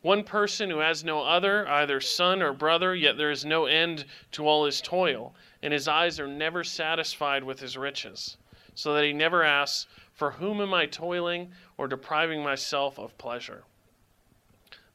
One 0.00 0.24
person 0.24 0.68
who 0.68 0.78
has 0.78 1.04
no 1.04 1.22
other, 1.22 1.68
either 1.68 2.00
son 2.00 2.42
or 2.42 2.52
brother, 2.52 2.94
yet 2.94 3.16
there 3.16 3.30
is 3.30 3.44
no 3.44 3.66
end 3.66 4.04
to 4.32 4.48
all 4.48 4.64
his 4.64 4.80
toil, 4.80 5.34
and 5.62 5.72
his 5.72 5.88
eyes 5.88 6.18
are 6.18 6.26
never 6.26 6.64
satisfied 6.64 7.44
with 7.44 7.60
his 7.60 7.76
riches, 7.76 8.36
so 8.74 8.94
that 8.94 9.04
he 9.04 9.12
never 9.12 9.42
asks, 9.42 9.86
For 10.12 10.32
whom 10.32 10.60
am 10.60 10.74
I 10.74 10.86
toiling 10.86 11.52
or 11.78 11.88
depriving 11.88 12.42
myself 12.42 12.98
of 12.98 13.16
pleasure? 13.18 13.64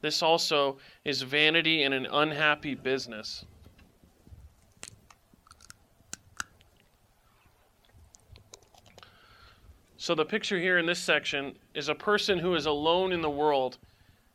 This 0.00 0.22
also 0.22 0.78
is 1.04 1.22
vanity 1.22 1.82
and 1.82 1.92
an 1.92 2.06
unhappy 2.06 2.74
business. 2.74 3.44
So, 9.96 10.14
the 10.14 10.24
picture 10.24 10.58
here 10.58 10.78
in 10.78 10.86
this 10.86 11.00
section 11.00 11.56
is 11.74 11.88
a 11.88 11.94
person 11.94 12.38
who 12.38 12.54
is 12.54 12.66
alone 12.66 13.12
in 13.12 13.20
the 13.20 13.28
world 13.28 13.78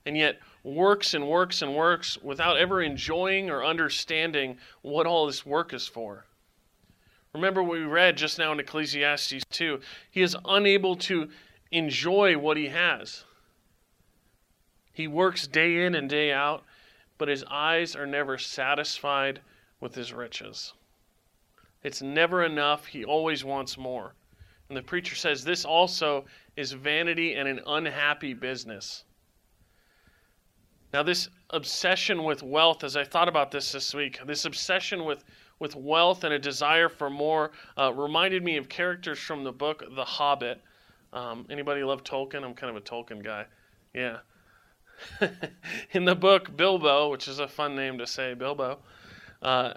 and 0.06 0.18
yet 0.18 0.40
works 0.64 1.14
and 1.14 1.28
works 1.28 1.62
and 1.62 1.76
works 1.76 2.18
without 2.22 2.58
ever 2.58 2.82
enjoying 2.82 3.50
or 3.50 3.66
understanding 3.66 4.58
what 4.82 5.06
all 5.06 5.28
this 5.28 5.46
work 5.46 5.74
is 5.74 5.88
for. 5.88 6.26
Remember 7.34 7.64
what 7.64 7.80
we 7.80 7.86
read 7.86 8.16
just 8.16 8.38
now 8.38 8.52
in 8.52 8.60
Ecclesiastes 8.60 9.44
2. 9.50 9.80
He 10.12 10.22
is 10.22 10.38
unable 10.46 10.96
to 10.98 11.30
enjoy 11.72 12.38
what 12.38 12.58
he 12.58 12.68
has. 12.68 13.24
He 14.94 15.08
works 15.08 15.48
day 15.48 15.86
in 15.86 15.96
and 15.96 16.08
day 16.08 16.32
out, 16.32 16.64
but 17.18 17.28
his 17.28 17.44
eyes 17.50 17.96
are 17.96 18.06
never 18.06 18.38
satisfied 18.38 19.42
with 19.80 19.96
his 19.96 20.14
riches. 20.14 20.74
It's 21.84 22.02
never 22.02 22.44
enough. 22.44 22.86
He 22.86 23.04
always 23.04 23.44
wants 23.44 23.78
more. 23.78 24.14
And 24.70 24.78
the 24.78 24.84
preacher 24.84 25.16
says 25.16 25.44
this 25.44 25.66
also 25.66 26.26
is 26.56 26.72
vanity 26.72 27.34
and 27.34 27.48
an 27.48 27.62
unhappy 27.66 28.34
business. 28.34 29.04
Now, 30.94 31.02
this 31.02 31.28
obsession 31.50 32.24
with 32.24 32.44
wealth, 32.44 32.84
as 32.84 32.96
I 32.96 33.04
thought 33.04 33.28
about 33.28 33.50
this 33.50 33.72
this 33.72 33.96
week, 33.96 34.20
this 34.28 34.46
obsession 34.46 35.06
with, 35.06 35.24
with 35.58 35.76
wealth 35.76 36.24
and 36.24 36.32
a 36.32 36.38
desire 36.38 36.88
for 36.88 37.10
more 37.10 37.52
uh, 37.80 37.92
reminded 37.92 38.44
me 38.44 38.58
of 38.58 38.70
characters 38.70 39.18
from 39.18 39.44
the 39.44 39.52
book 39.52 39.84
The 39.96 40.06
Hobbit. 40.06 40.62
Um, 41.12 41.48
anybody 41.50 41.84
love 41.84 42.04
Tolkien? 42.04 42.44
I'm 42.44 42.54
kind 42.54 42.70
of 42.70 42.76
a 42.76 42.86
Tolkien 42.86 43.24
guy. 43.24 43.46
Yeah. 43.96 44.20
In 45.94 46.06
the 46.06 46.14
book 46.14 46.56
Bilbo, 46.56 47.10
which 47.10 47.28
is 47.28 47.40
a 47.40 47.48
fun 47.48 47.76
name 47.76 47.98
to 47.98 48.06
say, 48.06 48.36
Bilbo, 48.36 48.78
uh, 49.42 49.74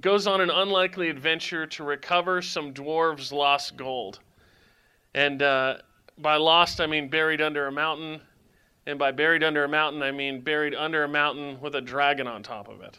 goes 0.00 0.28
on 0.28 0.40
an 0.40 0.50
unlikely 0.50 1.08
adventure 1.08 1.66
to 1.66 1.82
recover 1.82 2.40
some 2.42 2.72
dwarves' 2.72 3.32
lost 3.32 3.76
gold. 3.76 4.20
And 5.14 5.42
uh, 5.42 5.78
by 6.16 6.36
lost, 6.36 6.80
I 6.80 6.86
mean 6.86 7.08
buried 7.08 7.40
under 7.40 7.66
a 7.66 7.72
mountain 7.72 8.20
and 8.86 8.98
by 8.98 9.12
buried 9.12 9.42
under 9.42 9.64
a 9.64 9.68
mountain, 9.68 10.02
I 10.02 10.10
mean 10.10 10.40
buried 10.40 10.74
under 10.74 11.04
a 11.04 11.08
mountain 11.08 11.60
with 11.60 11.74
a 11.74 11.80
dragon 11.80 12.26
on 12.26 12.42
top 12.42 12.68
of 12.68 12.82
it. 12.82 12.98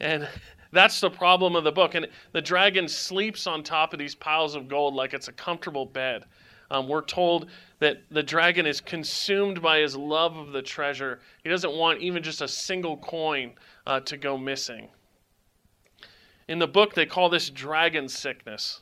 And 0.00 0.28
that's 0.72 1.00
the 1.00 1.10
problem 1.10 1.56
of 1.56 1.64
the 1.64 1.72
book. 1.72 1.94
And 1.94 2.08
the 2.32 2.42
dragon 2.42 2.88
sleeps 2.88 3.46
on 3.46 3.62
top 3.62 3.92
of 3.92 3.98
these 3.98 4.14
piles 4.14 4.54
of 4.54 4.68
gold 4.68 4.94
like 4.94 5.14
it's 5.14 5.28
a 5.28 5.32
comfortable 5.32 5.86
bed. 5.86 6.24
Um, 6.70 6.88
we're 6.88 7.02
told 7.02 7.50
that 7.80 8.02
the 8.10 8.22
dragon 8.22 8.66
is 8.66 8.80
consumed 8.80 9.60
by 9.60 9.80
his 9.80 9.94
love 9.94 10.36
of 10.36 10.52
the 10.52 10.62
treasure. 10.62 11.20
He 11.42 11.50
doesn't 11.50 11.74
want 11.74 12.00
even 12.00 12.22
just 12.22 12.40
a 12.40 12.48
single 12.48 12.96
coin 12.96 13.52
uh, 13.86 14.00
to 14.00 14.16
go 14.16 14.38
missing. 14.38 14.88
In 16.48 16.58
the 16.58 16.66
book, 16.66 16.94
they 16.94 17.06
call 17.06 17.28
this 17.28 17.50
dragon 17.50 18.08
sickness, 18.08 18.80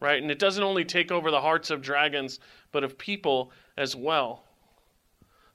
right? 0.00 0.20
And 0.20 0.30
it 0.30 0.38
doesn't 0.38 0.62
only 0.62 0.84
take 0.84 1.10
over 1.10 1.30
the 1.30 1.40
hearts 1.40 1.70
of 1.70 1.80
dragons, 1.80 2.38
but 2.70 2.84
of 2.84 2.98
people 2.98 3.50
as 3.78 3.96
well 3.96 4.45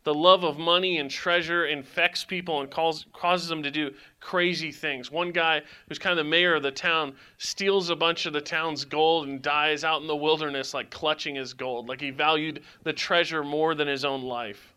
the 0.04 0.14
love 0.14 0.44
of 0.44 0.58
money 0.58 0.98
and 0.98 1.12
treasure 1.12 1.68
infects 1.68 2.26
people 2.26 2.62
and 2.62 2.72
calls, 2.72 3.06
causes 3.14 3.48
them 3.48 3.62
to 3.62 3.70
do 3.70 3.94
crazy 4.20 4.72
things. 4.72 5.12
One 5.12 5.32
guy, 5.32 5.62
who's 5.88 6.00
kind 6.00 6.18
of 6.18 6.26
the 6.26 6.30
mayor 6.30 6.56
of 6.56 6.64
the 6.64 6.72
town, 6.72 7.16
steals 7.38 7.90
a 7.90 7.96
bunch 7.96 8.26
of 8.26 8.34
the 8.34 8.42
town's 8.42 8.84
gold 8.84 9.28
and 9.28 9.42
dies 9.42 9.84
out 9.84 10.02
in 10.02 10.08
the 10.08 10.16
wilderness, 10.16 10.74
like 10.74 10.90
clutching 10.90 11.36
his 11.36 11.54
gold, 11.54 11.88
like 11.88 12.02
he 12.02 12.10
valued 12.10 12.64
the 12.84 12.94
treasure 12.94 13.44
more 13.44 13.76
than 13.76 13.88
his 13.88 14.04
own 14.04 14.24
life. 14.24 14.74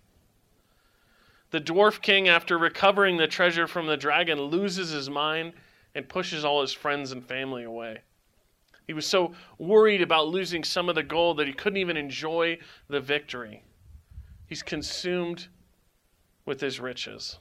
The 1.50 1.60
dwarf 1.60 2.02
king, 2.02 2.28
after 2.28 2.58
recovering 2.58 3.16
the 3.16 3.28
treasure 3.28 3.66
from 3.66 3.86
the 3.86 3.96
dragon, 3.96 4.40
loses 4.40 4.90
his 4.90 5.08
mind 5.08 5.52
and 5.94 6.08
pushes 6.08 6.44
all 6.44 6.60
his 6.60 6.72
friends 6.72 7.12
and 7.12 7.24
family 7.24 7.62
away. 7.64 8.00
He 8.86 8.92
was 8.92 9.06
so 9.06 9.32
worried 9.58 10.02
about 10.02 10.28
losing 10.28 10.64
some 10.64 10.90
of 10.90 10.96
the 10.96 11.02
gold 11.02 11.38
that 11.38 11.46
he 11.46 11.54
couldn't 11.54 11.78
even 11.78 11.96
enjoy 11.96 12.58
the 12.88 13.00
victory. 13.00 13.62
He's 14.54 14.62
consumed 14.62 15.48
with 16.46 16.60
his 16.60 16.78
riches. 16.78 17.40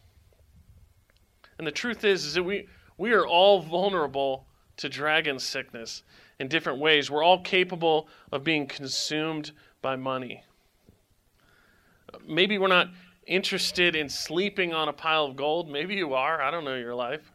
And 1.59 1.67
the 1.67 1.71
truth 1.71 2.03
is, 2.03 2.25
is 2.25 2.33
that 2.33 2.41
we, 2.41 2.67
we 2.97 3.11
are 3.11 3.27
all 3.27 3.59
vulnerable 3.59 4.47
to 4.77 4.89
dragon 4.89 5.37
sickness 5.37 6.01
in 6.39 6.47
different 6.47 6.79
ways. 6.79 7.11
We're 7.11 7.21
all 7.21 7.39
capable 7.43 8.07
of 8.31 8.43
being 8.43 8.65
consumed 8.65 9.51
by 9.83 9.95
money. 9.95 10.43
Maybe 12.27 12.57
we're 12.57 12.65
not 12.67 12.89
interested 13.27 13.95
in 13.95 14.09
sleeping 14.09 14.73
on 14.73 14.89
a 14.89 14.93
pile 14.93 15.25
of 15.25 15.35
gold. 15.35 15.69
Maybe 15.69 15.93
you 15.93 16.15
are. 16.15 16.41
I 16.41 16.49
don't 16.49 16.65
know 16.65 16.77
your 16.77 16.95
life. 16.95 17.31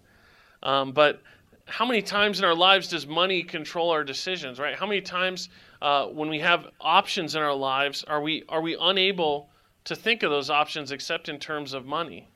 Um, 0.64 0.90
but 0.90 1.22
how 1.66 1.86
many 1.86 2.02
times 2.02 2.40
in 2.40 2.44
our 2.44 2.56
lives 2.56 2.88
does 2.88 3.06
money 3.06 3.44
control 3.44 3.90
our 3.90 4.02
decisions, 4.02 4.58
right? 4.58 4.74
How 4.74 4.86
many 4.86 5.02
times 5.02 5.50
uh, 5.80 6.06
when 6.06 6.28
we 6.28 6.40
have 6.40 6.66
options 6.80 7.36
in 7.36 7.42
our 7.42 7.54
lives 7.54 8.02
are 8.02 8.20
we, 8.20 8.42
are 8.48 8.60
we 8.60 8.76
unable 8.80 9.50
to 9.88 9.96
think 9.96 10.22
of 10.22 10.30
those 10.30 10.50
options 10.50 10.92
except 10.92 11.30
in 11.30 11.38
terms 11.38 11.72
of 11.72 11.86
money? 11.86 12.28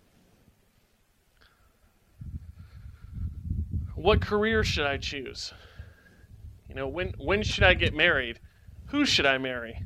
What 3.95 4.23
career 4.23 4.65
should 4.65 4.87
I 4.87 4.97
choose? 4.97 5.53
You 6.67 6.75
know, 6.75 6.89
when, 6.89 7.15
when 7.19 7.43
should 7.43 7.63
I 7.63 7.75
get 7.75 7.95
married? 7.95 8.41
Who 8.87 9.05
should 9.05 9.27
I 9.27 9.37
marry? 9.37 9.79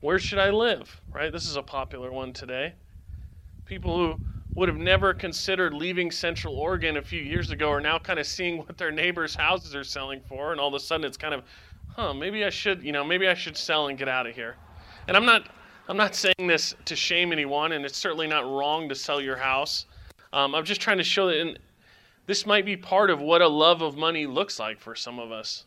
Where 0.00 0.20
should 0.20 0.38
I 0.38 0.50
live? 0.50 1.00
Right? 1.12 1.32
This 1.32 1.48
is 1.48 1.56
a 1.56 1.62
popular 1.62 2.12
one 2.12 2.32
today. 2.32 2.74
People 3.66 3.96
who 3.96 4.24
would 4.54 4.68
have 4.68 4.78
never 4.78 5.12
considered 5.12 5.74
leaving 5.74 6.12
Central 6.12 6.54
Oregon 6.54 6.96
a 6.96 7.02
few 7.02 7.20
years 7.20 7.50
ago 7.50 7.70
are 7.70 7.80
now 7.80 7.98
kind 7.98 8.20
of 8.20 8.26
seeing 8.26 8.58
what 8.58 8.78
their 8.78 8.92
neighbors' 8.92 9.34
houses 9.34 9.74
are 9.74 9.82
selling 9.82 10.20
for, 10.28 10.52
and 10.52 10.60
all 10.60 10.68
of 10.68 10.74
a 10.74 10.80
sudden 10.80 11.04
it's 11.04 11.16
kind 11.16 11.34
of, 11.34 11.42
huh, 11.96 12.14
maybe 12.14 12.44
I 12.44 12.50
should, 12.50 12.84
you 12.84 12.92
know, 12.92 13.02
maybe 13.02 13.26
I 13.26 13.34
should 13.34 13.56
sell 13.56 13.88
and 13.88 13.98
get 13.98 14.08
out 14.08 14.28
of 14.28 14.36
here. 14.36 14.54
And 15.08 15.16
I'm 15.16 15.26
not, 15.26 15.48
I'm 15.88 15.96
not 15.96 16.14
saying 16.14 16.46
this 16.46 16.74
to 16.84 16.94
shame 16.94 17.32
anyone, 17.32 17.72
and 17.72 17.84
it's 17.84 17.98
certainly 17.98 18.26
not 18.26 18.44
wrong 18.44 18.88
to 18.88 18.94
sell 18.94 19.20
your 19.20 19.36
house. 19.36 19.86
Um, 20.32 20.54
I'm 20.54 20.64
just 20.64 20.80
trying 20.80 20.98
to 20.98 21.04
show 21.04 21.26
that 21.26 21.58
this 22.26 22.46
might 22.46 22.64
be 22.64 22.76
part 22.76 23.10
of 23.10 23.20
what 23.20 23.42
a 23.42 23.48
love 23.48 23.82
of 23.82 23.96
money 23.96 24.26
looks 24.26 24.58
like 24.58 24.78
for 24.78 24.94
some 24.94 25.18
of 25.18 25.32
us 25.32 25.64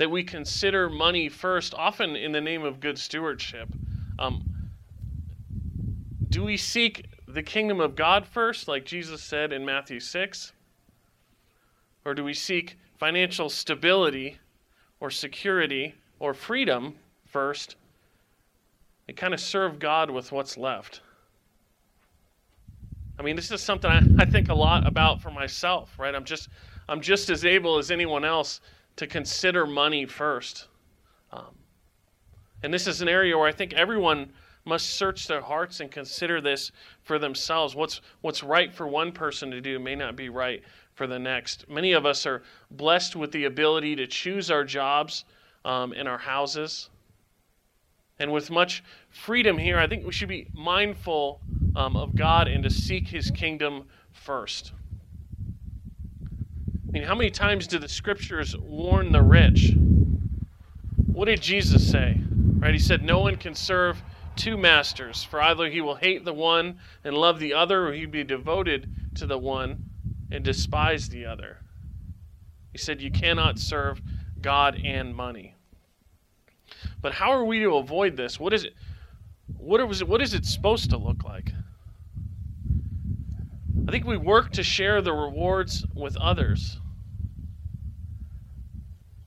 that 0.00 0.10
we 0.10 0.24
consider 0.24 0.88
money 0.88 1.28
first, 1.28 1.74
often 1.74 2.16
in 2.16 2.32
the 2.32 2.40
name 2.40 2.64
of 2.64 2.80
good 2.80 2.98
stewardship. 2.98 3.68
Um, 4.18 4.70
do 6.30 6.42
we 6.42 6.56
seek 6.56 7.06
the 7.28 7.42
kingdom 7.42 7.80
of 7.80 7.96
God 7.96 8.26
first, 8.26 8.66
like 8.66 8.86
Jesus 8.86 9.22
said 9.22 9.52
in 9.52 9.62
Matthew 9.62 10.00
6? 10.00 10.52
Or 12.06 12.14
do 12.14 12.24
we 12.24 12.32
seek 12.32 12.78
financial 12.96 13.50
stability 13.50 14.38
or 15.00 15.10
security 15.10 15.94
or 16.18 16.32
freedom 16.32 16.96
first 17.26 17.76
and 19.10 19.16
kind 19.16 19.34
of 19.34 19.40
serve 19.40 19.80
God 19.80 20.08
with 20.08 20.30
what's 20.30 20.56
left? 20.56 21.00
I 23.18 23.22
mean, 23.22 23.34
this 23.34 23.50
is 23.50 23.60
something 23.60 23.90
I, 23.90 24.02
I 24.20 24.24
think 24.24 24.50
a 24.50 24.54
lot 24.54 24.86
about 24.86 25.20
for 25.20 25.32
myself, 25.32 25.98
right? 25.98 26.14
I'm 26.14 26.24
just 26.24 26.48
I'm 26.88 27.00
just 27.00 27.28
as 27.28 27.44
able 27.44 27.78
as 27.78 27.90
anyone 27.90 28.24
else 28.24 28.60
to 28.94 29.08
consider 29.08 29.66
money 29.66 30.06
first. 30.06 30.68
Um, 31.32 31.56
and 32.62 32.72
this 32.72 32.86
is 32.86 33.02
an 33.02 33.08
area 33.08 33.36
where 33.36 33.48
I 33.48 33.52
think 33.52 33.72
everyone 33.72 34.32
must 34.64 34.90
search 34.90 35.26
their 35.26 35.40
hearts 35.40 35.80
and 35.80 35.90
consider 35.90 36.40
this 36.40 36.70
for 37.02 37.18
themselves. 37.18 37.74
What's, 37.74 38.00
what's 38.20 38.44
right 38.44 38.72
for 38.72 38.86
one 38.86 39.10
person 39.10 39.50
to 39.50 39.60
do 39.60 39.80
may 39.80 39.96
not 39.96 40.14
be 40.14 40.28
right 40.28 40.62
for 40.94 41.08
the 41.08 41.18
next. 41.18 41.68
Many 41.68 41.92
of 41.92 42.06
us 42.06 42.26
are 42.26 42.42
blessed 42.70 43.16
with 43.16 43.32
the 43.32 43.46
ability 43.46 43.96
to 43.96 44.06
choose 44.06 44.50
our 44.52 44.62
jobs 44.62 45.24
um, 45.64 45.92
and 45.96 46.06
our 46.06 46.18
houses. 46.18 46.90
And 48.20 48.30
with 48.32 48.50
much 48.50 48.84
freedom 49.08 49.56
here, 49.56 49.78
I 49.78 49.86
think 49.86 50.04
we 50.04 50.12
should 50.12 50.28
be 50.28 50.46
mindful 50.52 51.40
um, 51.74 51.96
of 51.96 52.14
God 52.14 52.48
and 52.48 52.62
to 52.64 52.70
seek 52.70 53.08
his 53.08 53.30
kingdom 53.30 53.88
first. 54.12 54.72
I 56.86 56.92
mean, 56.92 57.02
how 57.02 57.14
many 57.14 57.30
times 57.30 57.66
do 57.66 57.78
the 57.78 57.88
scriptures 57.88 58.54
warn 58.56 59.10
the 59.10 59.22
rich? 59.22 59.72
What 61.06 61.24
did 61.24 61.40
Jesus 61.40 61.90
say? 61.90 62.20
Right? 62.58 62.74
He 62.74 62.78
said, 62.78 63.02
No 63.02 63.20
one 63.20 63.36
can 63.36 63.54
serve 63.54 64.02
two 64.36 64.58
masters, 64.58 65.24
for 65.24 65.40
either 65.40 65.70
he 65.70 65.80
will 65.80 65.94
hate 65.94 66.26
the 66.26 66.34
one 66.34 66.78
and 67.04 67.16
love 67.16 67.38
the 67.38 67.54
other, 67.54 67.88
or 67.88 67.92
he'll 67.94 68.10
be 68.10 68.22
devoted 68.22 68.90
to 69.14 69.26
the 69.26 69.38
one 69.38 69.84
and 70.30 70.44
despise 70.44 71.08
the 71.08 71.24
other. 71.24 71.58
He 72.72 72.78
said, 72.78 73.00
You 73.00 73.10
cannot 73.10 73.58
serve 73.58 74.02
God 74.42 74.78
and 74.84 75.14
money. 75.14 75.54
But 77.00 77.12
how 77.12 77.30
are 77.32 77.44
we 77.44 77.60
to 77.60 77.76
avoid 77.76 78.16
this? 78.16 78.38
What 78.38 78.52
is 78.52 78.64
it? 78.64 78.74
What 79.58 79.80
is 79.80 80.00
it, 80.00 80.08
what 80.08 80.22
is 80.22 80.34
it 80.34 80.44
supposed 80.44 80.90
to 80.90 80.96
look 80.96 81.24
like? 81.24 81.52
I 83.88 83.90
think 83.90 84.06
we 84.06 84.16
work 84.16 84.52
to 84.52 84.62
share 84.62 85.02
the 85.02 85.12
rewards 85.12 85.84
with 85.94 86.16
others. 86.16 86.78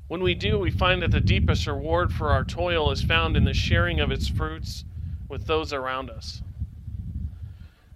When 0.08 0.22
we 0.22 0.36
do, 0.36 0.60
we 0.60 0.72
find 0.72 1.02
that 1.02 1.12
the 1.12 1.20
deepest 1.20 1.66
reward 1.68 2.14
for 2.14 2.30
our 2.30 2.44
toil 2.44 2.92
is 2.92 3.02
found 3.02 3.36
in 3.36 3.46
the 3.46 3.54
sharing 3.54 4.00
of 4.00 4.12
its 4.12 4.28
fruits 4.28 4.86
with 5.28 5.48
those 5.48 5.74
around 5.74 6.10
us. 6.10 6.42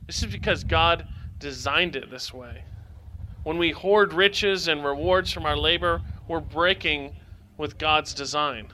This 0.08 0.24
is 0.24 0.32
because 0.32 0.64
God 0.64 1.08
designed 1.38 1.96
it 1.96 2.10
this 2.10 2.34
way. 2.34 2.64
When 3.44 3.58
we 3.58 3.72
hoard 3.72 4.14
riches 4.14 4.68
and 4.68 4.84
rewards 4.84 5.32
from 5.32 5.46
our 5.46 5.56
labor, 5.56 6.02
we're 6.28 6.40
breaking 6.40 7.16
with 7.58 7.78
God's 7.78 8.14
design. 8.14 8.74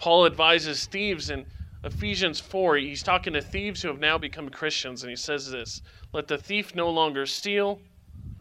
Paul 0.00 0.24
advises 0.24 0.86
thieves 0.86 1.28
in 1.28 1.44
Ephesians 1.84 2.40
4, 2.40 2.76
he's 2.76 3.02
talking 3.02 3.34
to 3.34 3.42
thieves 3.42 3.82
who 3.82 3.88
have 3.88 4.00
now 4.00 4.16
become 4.16 4.48
Christians, 4.48 5.02
and 5.02 5.10
he 5.10 5.16
says 5.16 5.50
this 5.50 5.82
Let 6.14 6.26
the 6.26 6.38
thief 6.38 6.74
no 6.74 6.88
longer 6.88 7.26
steal, 7.26 7.82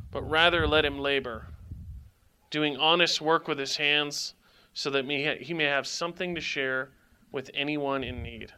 but 0.09 0.21
rather 0.21 0.65
let 0.65 0.85
him 0.85 0.99
labor, 0.99 1.47
doing 2.49 2.77
honest 2.77 3.19
work 3.19 3.49
with 3.49 3.59
his 3.59 3.75
hands, 3.75 4.35
so 4.73 4.89
that 4.89 5.03
he 5.41 5.53
may 5.53 5.65
have 5.65 5.85
something 5.85 6.33
to 6.33 6.39
share 6.39 6.91
with 7.29 7.51
anyone 7.53 8.05
in 8.05 8.23
need. 8.23 8.53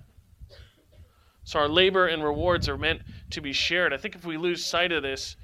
So 1.43 1.57
our 1.57 1.67
labor 1.67 2.05
and 2.05 2.23
rewards 2.23 2.69
are 2.69 2.77
meant 2.77 3.01
to 3.31 3.41
be 3.41 3.51
shared. 3.51 3.93
I 3.93 3.97
think 3.97 4.13
if 4.13 4.25
we 4.25 4.37
lose 4.37 4.63
sight 4.63 4.91
of 4.91 5.01
this, 5.01 5.37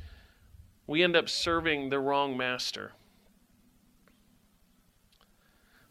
we 0.86 1.04
end 1.04 1.16
up 1.16 1.28
serving 1.28 1.90
the 1.90 2.00
wrong 2.00 2.38
master. 2.38 2.92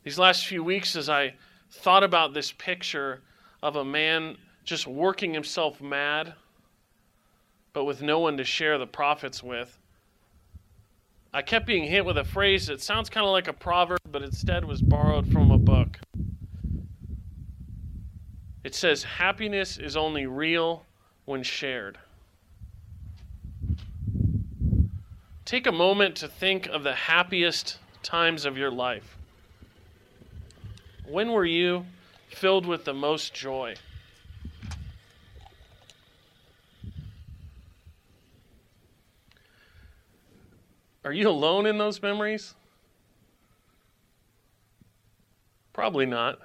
These 0.05 0.21
last 0.21 0.47
few 0.47 0.63
weeks, 0.63 0.95
as 0.95 1.09
I 1.09 1.35
thought 1.77 2.03
about 2.03 2.35
this 2.35 2.53
picture 2.53 3.23
of 3.63 3.77
a 3.77 3.85
man 3.85 4.37
just 4.65 4.87
working 4.87 5.33
himself 5.33 5.81
mad, 5.81 6.35
but 7.73 7.85
with 7.85 8.03
no 8.03 8.19
one 8.19 8.37
to 8.37 8.45
share 8.45 8.79
the 8.79 8.87
profits 8.87 9.43
with. 9.43 9.79
I 11.33 11.43
kept 11.43 11.67
being 11.67 11.85
hit 11.85 12.05
with 12.05 12.19
a 12.19 12.25
phrase 12.25 12.67
that 12.67 12.81
sounds 12.81 13.11
kind 13.11 13.27
of 13.27 13.33
like 13.33 13.49
a 13.49 13.53
proverb, 13.53 14.01
but 14.11 14.23
instead 14.23 14.65
was 14.65 14.81
borrowed 14.81 15.31
from 15.31 15.51
a 15.51 15.59
book. 15.59 15.99
It 18.65 18.75
says, 18.75 19.05
Happiness 19.05 19.79
is 19.79 19.97
only 19.97 20.27
real 20.27 20.85
when 21.25 21.43
shared. 21.43 21.99
Take 25.45 25.69
a 25.69 25.73
moment 25.73 26.17
to 26.17 26.29
think 26.29 26.67
of 26.67 26.83
the 26.83 26.95
happiest 26.95 27.79
times 28.03 28.45
of 28.45 28.59
your 28.59 28.71
life. 28.71 29.17
When 31.09 31.33
were 31.33 31.47
you 31.47 31.87
filled 32.29 32.67
with 32.67 32.85
the 32.85 32.95
most 32.95 33.35
joy. 33.35 33.75
Are 41.05 41.13
you 41.13 41.29
alone 41.29 41.67
in 41.67 41.79
those 41.79 42.03
memories? 42.03 42.55
Probably 45.73 46.07
not. 46.07 46.41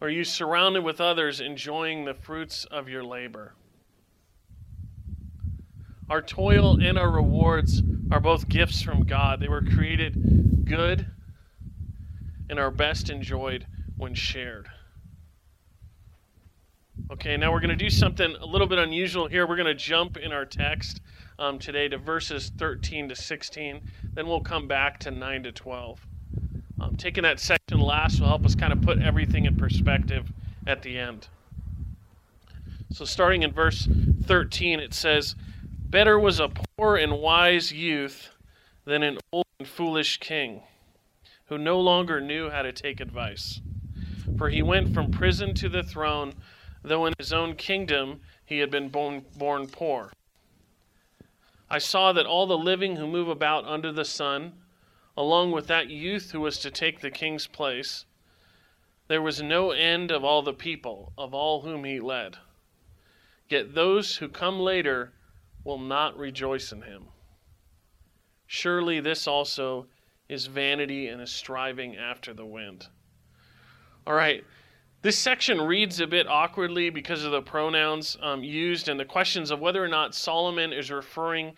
Are 0.00 0.08
you 0.08 0.24
surrounded 0.24 0.84
with 0.84 1.00
others 1.00 1.40
enjoying 1.40 2.04
the 2.04 2.14
fruits 2.14 2.66
of 2.66 2.88
your 2.88 3.02
labor? 3.02 3.54
Our 6.10 6.20
toil 6.20 6.78
and 6.80 6.98
our 6.98 7.10
rewards 7.10 7.82
are 8.10 8.20
both 8.20 8.48
gifts 8.48 8.82
from 8.82 9.04
God. 9.04 9.40
They 9.40 9.48
were 9.48 9.62
created 9.62 10.66
good 10.66 11.06
and 12.48 12.58
are 12.58 12.70
best 12.70 13.10
enjoyed 13.10 13.66
when 13.96 14.14
shared. 14.14 14.68
Okay, 17.10 17.36
now 17.36 17.52
we're 17.52 17.60
going 17.60 17.76
to 17.76 17.76
do 17.76 17.90
something 17.90 18.34
a 18.40 18.46
little 18.46 18.66
bit 18.66 18.78
unusual 18.78 19.26
here. 19.26 19.46
We're 19.46 19.56
going 19.56 19.66
to 19.66 19.74
jump 19.74 20.16
in 20.16 20.32
our 20.32 20.44
text 20.44 21.00
um, 21.38 21.58
today 21.58 21.88
to 21.88 21.98
verses 21.98 22.50
13 22.56 23.08
to 23.08 23.16
16. 23.16 23.80
Then 24.12 24.26
we'll 24.26 24.40
come 24.40 24.68
back 24.68 25.00
to 25.00 25.10
9 25.10 25.42
to 25.42 25.52
12. 25.52 26.06
Um, 26.80 26.96
taking 26.96 27.22
that 27.24 27.40
section 27.40 27.80
last 27.80 28.20
will 28.20 28.28
help 28.28 28.44
us 28.44 28.54
kind 28.54 28.72
of 28.72 28.80
put 28.82 29.00
everything 29.00 29.44
in 29.44 29.56
perspective 29.56 30.32
at 30.66 30.82
the 30.82 30.98
end. 30.98 31.28
So, 32.92 33.04
starting 33.04 33.42
in 33.42 33.52
verse 33.52 33.88
13, 34.24 34.78
it 34.80 34.94
says, 34.94 35.34
Better 35.64 36.18
was 36.18 36.40
a 36.40 36.48
poor 36.48 36.96
and 36.96 37.18
wise 37.18 37.72
youth 37.72 38.30
than 38.84 39.02
an 39.02 39.18
old 39.32 39.46
and 39.58 39.68
foolish 39.68 40.18
king 40.18 40.62
who 41.46 41.58
no 41.58 41.80
longer 41.80 42.20
knew 42.20 42.50
how 42.50 42.62
to 42.62 42.72
take 42.72 43.00
advice. 43.00 43.60
For 44.38 44.48
he 44.48 44.62
went 44.62 44.94
from 44.94 45.10
prison 45.10 45.54
to 45.54 45.68
the 45.68 45.82
throne 45.82 46.34
though 46.84 47.06
in 47.06 47.14
his 47.18 47.32
own 47.32 47.56
kingdom 47.56 48.20
he 48.44 48.58
had 48.58 48.70
been 48.70 48.90
born, 48.90 49.24
born 49.36 49.66
poor. 49.66 50.12
I 51.70 51.78
saw 51.78 52.12
that 52.12 52.26
all 52.26 52.46
the 52.46 52.58
living 52.58 52.96
who 52.96 53.06
move 53.06 53.28
about 53.28 53.64
under 53.64 53.90
the 53.90 54.04
sun, 54.04 54.52
along 55.16 55.52
with 55.52 55.66
that 55.68 55.88
youth 55.88 56.30
who 56.30 56.40
was 56.40 56.58
to 56.58 56.70
take 56.70 57.00
the 57.00 57.10
king's 57.10 57.46
place, 57.46 58.04
there 59.08 59.22
was 59.22 59.42
no 59.42 59.70
end 59.70 60.10
of 60.10 60.24
all 60.24 60.42
the 60.42 60.52
people, 60.52 61.12
of 61.16 61.34
all 61.34 61.62
whom 61.62 61.84
he 61.84 62.00
led. 62.00 62.36
Yet 63.48 63.74
those 63.74 64.16
who 64.16 64.28
come 64.28 64.60
later 64.60 65.12
will 65.64 65.78
not 65.78 66.16
rejoice 66.18 66.70
in 66.70 66.82
him. 66.82 67.08
Surely 68.46 69.00
this 69.00 69.26
also 69.26 69.86
is 70.28 70.46
vanity 70.46 71.08
and 71.08 71.20
a 71.20 71.26
striving 71.26 71.96
after 71.96 72.32
the 72.32 72.46
wind. 72.46 72.86
All 74.06 74.14
right, 74.14 74.44
this 75.02 75.18
section 75.18 75.60
reads 75.60 76.00
a 76.00 76.06
bit 76.06 76.26
awkwardly 76.26 76.90
because 76.90 77.24
of 77.24 77.32
the 77.32 77.42
pronouns 77.42 78.16
um, 78.22 78.42
used 78.42 78.88
and 78.88 78.98
the 78.98 79.04
questions 79.04 79.50
of 79.50 79.60
whether 79.60 79.84
or 79.84 79.88
not 79.88 80.14
Solomon 80.14 80.72
is 80.72 80.90
referring 80.90 81.54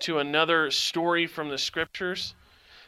to 0.00 0.18
another 0.18 0.70
story 0.70 1.26
from 1.26 1.48
the 1.48 1.58
scriptures. 1.58 2.34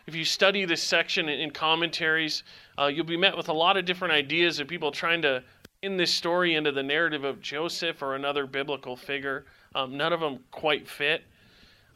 If 0.06 0.14
you 0.14 0.24
study 0.24 0.64
this 0.64 0.82
section 0.82 1.28
in 1.28 1.50
commentaries, 1.50 2.42
uh, 2.78 2.86
you'll 2.86 3.04
be 3.04 3.16
met 3.16 3.36
with 3.36 3.48
a 3.48 3.52
lot 3.52 3.76
of 3.76 3.84
different 3.84 4.14
ideas 4.14 4.60
of 4.60 4.68
people 4.68 4.90
trying 4.90 5.22
to 5.22 5.42
in 5.82 5.96
this 5.96 6.12
story 6.12 6.54
into 6.54 6.72
the 6.72 6.82
narrative 6.82 7.24
of 7.24 7.40
Joseph 7.40 8.02
or 8.02 8.14
another 8.14 8.46
biblical 8.46 8.96
figure. 8.96 9.46
Um, 9.74 9.96
none 9.96 10.12
of 10.12 10.20
them 10.20 10.40
quite 10.50 10.88
fit. 10.88 11.22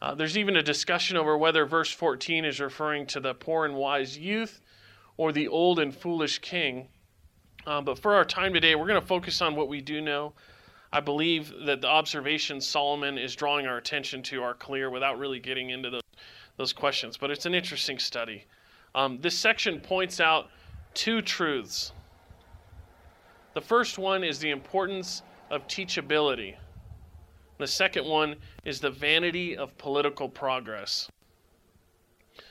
Uh, 0.03 0.13
there's 0.13 0.37
even 0.37 0.57
a 0.57 0.61
discussion 0.61 1.15
over 1.15 1.37
whether 1.37 1.65
verse 1.65 1.89
14 1.89 2.43
is 2.43 2.59
referring 2.59 3.05
to 3.05 3.21
the 3.21 3.33
poor 3.33 3.63
and 3.63 3.73
wise 3.73 4.17
youth 4.17 4.59
or 5.15 5.31
the 5.31 5.47
old 5.47 5.79
and 5.79 5.95
foolish 5.95 6.39
king. 6.39 6.89
Uh, 7.65 7.79
but 7.79 7.97
for 7.97 8.13
our 8.13 8.25
time 8.25 8.53
today, 8.53 8.75
we're 8.75 8.85
going 8.85 8.99
to 8.99 9.07
focus 9.07 9.41
on 9.41 9.55
what 9.55 9.69
we 9.69 9.79
do 9.79 10.01
know. 10.01 10.33
I 10.91 10.99
believe 10.99 11.53
that 11.65 11.79
the 11.79 11.87
observations 11.87 12.67
Solomon 12.67 13.17
is 13.17 13.33
drawing 13.33 13.65
our 13.65 13.77
attention 13.77 14.21
to 14.23 14.43
are 14.43 14.53
clear 14.53 14.89
without 14.89 15.17
really 15.17 15.39
getting 15.39 15.69
into 15.69 15.89
those, 15.89 16.01
those 16.57 16.73
questions. 16.73 17.15
But 17.15 17.31
it's 17.31 17.45
an 17.45 17.53
interesting 17.53 17.97
study. 17.97 18.43
Um, 18.93 19.19
this 19.21 19.39
section 19.39 19.79
points 19.79 20.19
out 20.19 20.49
two 20.93 21.21
truths. 21.21 21.93
The 23.53 23.61
first 23.61 23.97
one 23.97 24.25
is 24.25 24.37
the 24.37 24.49
importance 24.49 25.21
of 25.49 25.65
teachability. 25.69 26.55
The 27.57 27.67
second 27.67 28.05
one 28.05 28.35
is 28.65 28.79
the 28.79 28.89
vanity 28.89 29.55
of 29.55 29.77
political 29.77 30.27
progress. 30.27 31.09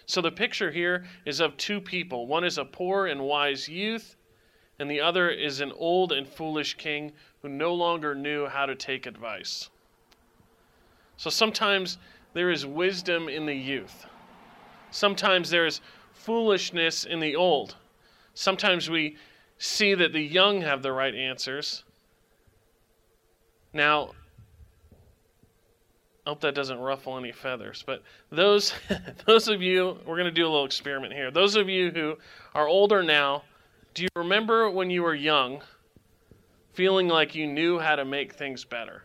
So 0.06 0.20
the 0.20 0.30
picture 0.30 0.70
here 0.70 1.04
is 1.24 1.40
of 1.40 1.56
two 1.56 1.80
people. 1.80 2.26
One 2.26 2.44
is 2.44 2.58
a 2.58 2.64
poor 2.64 3.06
and 3.06 3.22
wise 3.22 3.68
youth, 3.68 4.16
and 4.78 4.90
the 4.90 5.00
other 5.00 5.30
is 5.30 5.60
an 5.60 5.72
old 5.72 6.12
and 6.12 6.26
foolish 6.26 6.74
king 6.74 7.12
who 7.40 7.48
no 7.48 7.74
longer 7.74 8.14
knew 8.14 8.46
how 8.46 8.66
to 8.66 8.74
take 8.74 9.06
advice. 9.06 9.70
So 11.16 11.30
sometimes 11.30 11.98
there 12.32 12.50
is 12.50 12.64
wisdom 12.64 13.28
in 13.28 13.46
the 13.46 13.54
youth, 13.54 14.06
sometimes 14.90 15.50
there 15.50 15.66
is 15.66 15.80
foolishness 16.12 17.04
in 17.04 17.20
the 17.20 17.36
old. 17.36 17.76
Sometimes 18.34 18.88
we 18.88 19.16
see 19.58 19.94
that 19.94 20.12
the 20.12 20.22
young 20.22 20.62
have 20.62 20.82
the 20.82 20.92
right 20.92 21.14
answers. 21.14 21.84
Now, 23.72 24.12
I 26.24 26.30
hope 26.30 26.40
that 26.42 26.54
doesn't 26.54 26.78
ruffle 26.78 27.18
any 27.18 27.32
feathers. 27.32 27.82
But 27.84 28.02
those, 28.30 28.72
those 29.26 29.48
of 29.48 29.60
you, 29.60 29.98
we're 30.06 30.16
going 30.16 30.26
to 30.26 30.30
do 30.30 30.44
a 30.44 30.50
little 30.50 30.64
experiment 30.64 31.12
here. 31.12 31.30
Those 31.30 31.56
of 31.56 31.68
you 31.68 31.90
who 31.90 32.16
are 32.54 32.68
older 32.68 33.02
now, 33.02 33.42
do 33.94 34.04
you 34.04 34.08
remember 34.14 34.70
when 34.70 34.88
you 34.88 35.02
were 35.02 35.14
young, 35.14 35.62
feeling 36.74 37.08
like 37.08 37.34
you 37.34 37.46
knew 37.46 37.78
how 37.78 37.96
to 37.96 38.04
make 38.04 38.34
things 38.34 38.64
better? 38.64 39.02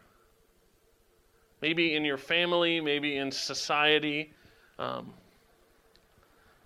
Maybe 1.62 1.95
in 1.95 2.06
your 2.06 2.17
family, 2.17 2.80
maybe 2.80 3.17
in 3.17 3.32
society. 3.32 4.32
Um, 4.77 5.12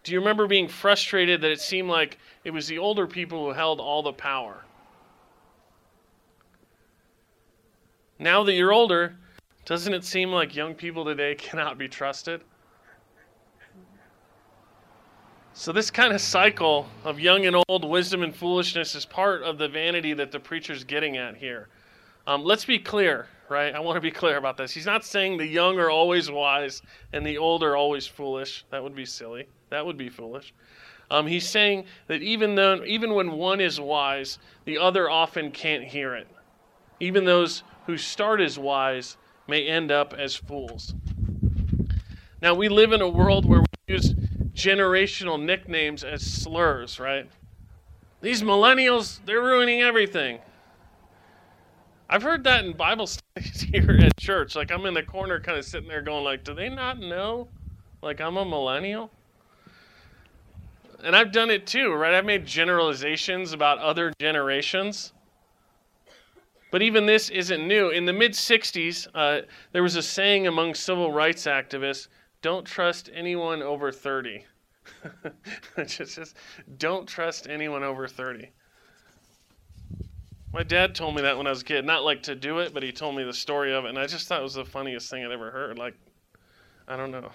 do 0.04 0.12
you 0.12 0.20
remember 0.20 0.48
being 0.48 0.68
frustrated 0.68 1.42
that 1.42 1.52
it 1.52 1.62
seemed 1.62 1.90
like 1.90 2.18
it 2.44 2.52
was 2.52 2.68
the 2.68 2.78
older 2.78 3.08
people 3.08 3.46
who 3.46 3.54
held 3.54 3.80
all 3.80 4.04
the 4.04 4.12
power? 4.12 4.66
Now 8.20 8.44
that 8.44 8.54
you're 8.54 8.74
older, 8.74 9.16
doesn't 9.65 9.93
it 9.93 10.04
seem 10.04 10.32
like 10.32 10.56
young 10.56 10.74
people 10.74 11.06
today 11.06 11.36
cannot 11.38 11.78
be 11.78 11.88
trusted? 11.88 12.41
So, 15.54 15.74
this 15.74 15.91
kind 15.91 16.13
of 16.13 16.21
cycle 16.21 16.88
of 17.04 17.19
young 17.19 17.45
and 17.45 17.62
old, 17.67 17.84
wisdom 17.84 18.24
and 18.24 18.34
foolishness 18.34 18.95
is 18.95 19.06
part 19.06 19.43
of 19.43 19.58
the 19.58 19.67
vanity 19.67 20.13
that 20.13 20.32
the 20.32 20.39
preacher's 20.39 20.86
getting 20.86 21.17
at 21.17 21.36
here. 21.36 21.67
Um, 22.26 22.43
let's 22.43 22.63
be 22.63 22.80
clear, 22.80 23.28
right? 23.50 23.76
I 23.76 23.80
want 23.82 23.97
to 23.97 24.02
be 24.02 24.12
clear 24.12 24.38
about 24.38 24.56
this. 24.56 24.71
He's 24.71 24.86
not 24.86 25.04
saying 25.04 25.38
the 25.38 25.45
young 25.45 25.78
are 25.78 25.89
always 25.89 26.32
wise 26.32 26.82
and 27.12 27.26
the 27.26 27.38
old 27.38 27.63
are 27.63 27.76
always 27.76 28.08
foolish. 28.08 28.63
That 28.69 28.82
would 28.82 28.95
be 28.95 29.06
silly. 29.06 29.47
That 29.69 29.86
would 29.86 29.97
be 29.97 30.08
foolish. 30.08 30.54
Um, 31.10 31.28
he's 31.28 31.47
saying 31.47 31.86
that 32.08 32.21
even 32.21 32.56
though, 32.56 32.84
even 32.86 33.13
when 33.13 33.34
one 33.34 33.60
is 33.60 33.80
wise, 33.80 34.39
the 34.63 34.78
other 34.78 35.10
often 35.10 35.52
can't 35.52 35.84
hear 35.84 36.15
it. 36.15 36.28
Even 37.02 37.26
those 37.26 37.63
who 37.86 37.97
start 37.97 38.39
as 38.39 38.58
wise 38.58 39.17
may 39.52 39.68
end 39.68 39.92
up 39.92 40.14
as 40.14 40.34
fools. 40.34 40.96
Now, 42.42 42.54
we 42.54 42.70
live 42.70 42.94
in 42.94 43.02
a 43.02 43.10
world 43.10 43.46
where 43.46 43.60
we 43.60 43.94
use 43.94 44.14
generational 44.54 45.40
nicknames 45.40 46.06
as 46.06 46.22
slurs, 46.26 47.02
right? 47.02 47.30
These 48.22 48.44
millennials, 48.44 49.20
they're 49.26 49.42
ruining 49.42 49.82
everything. 49.82 50.40
I've 52.10 52.24
heard 52.24 52.46
that 52.46 52.64
in 52.64 52.72
Bible 52.78 53.08
studies 53.36 53.62
here 53.62 53.92
at 54.02 54.16
church. 54.18 54.56
Like 54.56 54.72
I'm 54.72 54.86
in 54.86 54.94
the 54.94 55.04
corner 55.04 55.42
kind 55.42 55.58
of 55.58 55.66
sitting 55.66 55.90
there 55.90 56.02
going 56.02 56.24
like, 56.24 56.46
do 56.46 56.54
they 56.54 56.70
not 56.70 56.98
know 56.98 57.50
like 58.02 58.22
I'm 58.22 58.38
a 58.38 58.46
millennial? 58.46 59.12
And 61.04 61.14
I've 61.14 61.34
done 61.34 61.50
it 61.50 61.68
too, 61.68 61.94
right? 61.94 62.14
I've 62.14 62.26
made 62.26 62.46
generalizations 62.46 63.52
about 63.52 63.80
other 63.80 64.14
generations. 64.22 65.12
But 66.72 66.82
even 66.82 67.06
this 67.06 67.30
isn't 67.30 67.68
new. 67.68 67.90
In 67.90 68.06
the 68.06 68.14
mid 68.14 68.32
60s, 68.32 69.08
uh, 69.14 69.42
there 69.74 69.84
was 69.84 69.98
a 69.98 70.02
saying 70.02 70.48
among 70.48 70.74
civil 70.74 71.12
rights 71.12 71.44
activists 71.44 72.08
don't 72.42 72.66
trust 72.66 73.10
anyone 73.14 73.62
over 73.62 73.92
30. 73.92 74.46
just, 75.86 76.16
just 76.16 76.38
don't 76.78 77.08
trust 77.08 77.48
anyone 77.48 77.84
over 77.84 78.08
30. 78.08 78.50
My 80.54 80.64
dad 80.64 80.96
told 80.96 81.16
me 81.16 81.22
that 81.22 81.38
when 81.38 81.48
I 81.48 81.50
was 81.50 81.62
a 81.62 81.66
kid. 81.66 81.86
Not 81.86 82.04
like 82.04 82.24
to 82.24 82.36
do 82.36 82.60
it, 82.60 82.74
but 82.74 82.84
he 82.84 82.92
told 82.92 83.16
me 83.16 83.24
the 83.24 83.34
story 83.34 83.74
of 83.74 83.86
it. 83.86 83.90
And 83.90 84.00
I 84.00 84.08
just 84.08 84.28
thought 84.28 84.40
it 84.40 84.44
was 84.44 84.56
the 84.56 84.66
funniest 84.66 85.10
thing 85.10 85.24
I'd 85.24 85.32
ever 85.32 85.52
heard. 85.52 85.78
Like, 85.78 85.96
I 86.88 86.98
don't 86.98 87.12
know. 87.12 87.30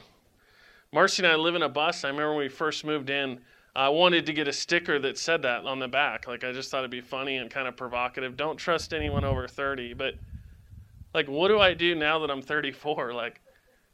Marcy 0.93 1.23
and 1.23 1.33
I 1.33 1.37
live 1.37 1.55
in 1.55 1.63
a 1.63 1.69
bus. 1.69 2.05
I 2.05 2.09
remember 2.09 2.31
when 2.31 2.39
we 2.39 2.49
first 2.49 2.85
moved 2.85 3.11
in, 3.11 3.41
I 3.77 3.91
wanted 3.91 4.25
to 4.25 4.33
get 4.33 4.49
a 4.49 4.55
sticker 4.55 4.99
that 5.01 5.19
said 5.19 5.43
that 5.43 5.67
on 5.67 5.79
the 5.79 5.87
back. 5.87 6.27
Like 6.27 6.45
I 6.45 6.53
just 6.53 6.71
thought 6.71 6.79
it'd 6.79 6.91
be 6.91 7.03
funny 7.03 7.37
and 7.37 7.51
kind 7.51 7.69
of 7.69 7.77
provocative. 7.77 8.35
Don't 8.35 8.57
trust 8.57 8.95
anyone 8.95 9.23
over 9.23 9.47
30. 9.47 9.93
But 9.93 10.15
like 11.13 11.29
what 11.29 11.49
do 11.49 11.61
I 11.61 11.75
do 11.75 11.95
now 11.95 12.19
that 12.21 12.31
I'm 12.31 12.41
34? 12.41 13.13
Like 13.13 13.43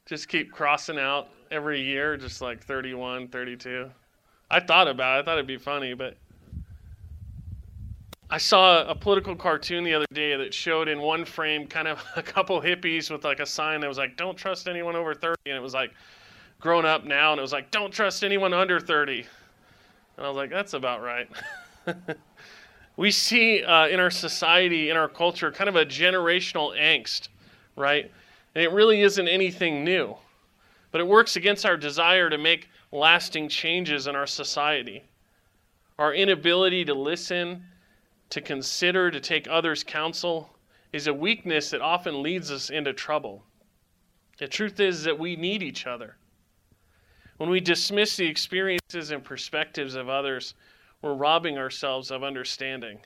just 0.07 0.29
keep 0.29 0.53
crossing 0.53 1.01
out 1.01 1.31
every 1.51 1.81
year 1.83 2.17
just 2.17 2.41
like 2.41 2.63
31, 2.63 3.27
32. 3.27 3.91
I 4.53 4.61
thought 4.61 4.87
about 4.87 5.19
it. 5.19 5.23
I 5.23 5.25
thought 5.25 5.33
it'd 5.39 5.47
be 5.49 5.59
funny, 5.59 5.95
but 5.95 6.17
I 8.31 8.39
saw 8.39 8.87
a 8.87 8.95
political 8.95 9.35
cartoon 9.35 9.83
the 9.83 9.95
other 9.95 10.07
day 10.13 10.37
that 10.37 10.55
showed 10.55 10.87
in 10.87 11.01
one 11.01 11.25
frame 11.25 11.67
kind 11.67 11.89
of 11.89 12.01
a 12.17 12.23
couple 12.23 12.61
hippies 12.63 13.11
with 13.11 13.25
like 13.25 13.41
a 13.41 13.47
sign 13.47 13.81
that 13.81 13.89
was 13.89 13.99
like 13.99 14.17
don't 14.17 14.37
trust 14.37 14.69
anyone 14.69 14.95
over 14.95 15.13
30 15.13 15.35
and 15.47 15.57
it 15.57 15.63
was 15.63 15.75
like 15.75 15.91
grown 16.61 16.87
up 16.87 17.05
now 17.05 17.33
and 17.33 17.41
it 17.41 17.43
was 17.43 17.53
like 17.53 17.73
don't 17.73 17.93
trust 17.93 18.23
anyone 18.23 18.55
under 18.55 18.79
30 18.79 19.27
and 20.17 20.27
I 20.27 20.29
was 20.29 20.37
like, 20.37 20.51
that's 20.51 20.75
about 20.75 21.03
right. 21.03 21.29
we 22.97 23.11
see 23.11 23.63
uh, 23.63 23.89
in 23.89 23.99
our 24.01 24.11
society, 24.11 24.91
in 24.91 24.97
our 24.97 25.09
culture, 25.09 25.51
kind 25.51 25.69
of 25.69 25.77
a 25.77 25.85
generational 25.85 26.79
angst, 26.79 27.29
right? 27.77 28.11
And 28.55 28.65
it 28.65 28.73
really 28.73 29.03
isn't 29.03 29.29
anything 29.29 29.85
new. 29.85 30.17
But 30.91 31.01
it 31.01 31.07
works 31.07 31.37
against 31.37 31.65
our 31.65 31.77
desire 31.77 32.29
to 32.29 32.37
make 32.37 32.69
lasting 32.93 33.49
changes 33.49 34.07
in 34.07 34.15
our 34.15 34.27
society. 34.27 35.03
Our 35.99 36.15
inability 36.15 36.85
to 36.85 36.95
listen, 36.95 37.65
to 38.31 38.41
consider, 38.41 39.11
to 39.11 39.21
take 39.21 39.49
others' 39.49 39.83
counsel 39.83 40.51
is 40.93 41.07
a 41.07 41.15
weakness 41.15 41.71
that 41.71 41.81
often 41.81 42.23
leads 42.23 42.51
us 42.51 42.69
into 42.69 42.93
trouble. 42.93 43.43
The 44.39 44.49
truth 44.49 44.81
is 44.81 45.05
that 45.05 45.19
we 45.19 45.37
need 45.37 45.63
each 45.63 45.87
other. 45.87 46.17
When 47.43 47.51
we 47.51 47.59
dismiss 47.59 48.15
the 48.15 48.29
experiences 48.29 49.11
and 49.11 49.25
perspectives 49.25 49.97
of 49.97 50.09
others, 50.09 50.55
we're 51.03 51.15
robbing 51.15 51.59
ourselves 51.59 52.13
of 52.13 52.23
understanding. 52.23 53.01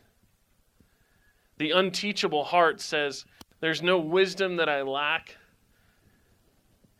The 1.56 1.70
unteachable 1.70 2.44
heart 2.44 2.82
says, 2.82 3.24
There's 3.60 3.80
no 3.80 3.98
wisdom 3.98 4.56
that 4.56 4.68
I 4.68 4.82
lack, 4.82 5.36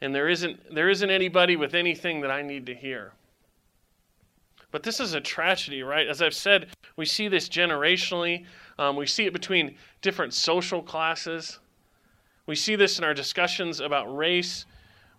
and 0.00 0.14
there 0.14 0.30
isn't, 0.30 0.74
there 0.74 0.88
isn't 0.88 1.10
anybody 1.10 1.56
with 1.56 1.74
anything 1.74 2.22
that 2.22 2.30
I 2.30 2.40
need 2.40 2.64
to 2.64 2.74
hear. 2.74 3.12
But 4.70 4.82
this 4.82 4.98
is 4.98 5.12
a 5.12 5.20
tragedy, 5.20 5.82
right? 5.82 6.08
As 6.08 6.22
I've 6.22 6.32
said, 6.32 6.68
we 6.96 7.04
see 7.04 7.28
this 7.28 7.50
generationally. 7.50 8.46
Um, 8.78 8.96
we 8.96 9.04
see 9.04 9.26
it 9.26 9.34
between 9.34 9.76
different 10.00 10.32
social 10.32 10.82
classes. 10.82 11.58
We 12.46 12.54
see 12.54 12.76
this 12.76 12.96
in 12.96 13.04
our 13.04 13.12
discussions 13.12 13.80
about 13.80 14.06
race. 14.16 14.64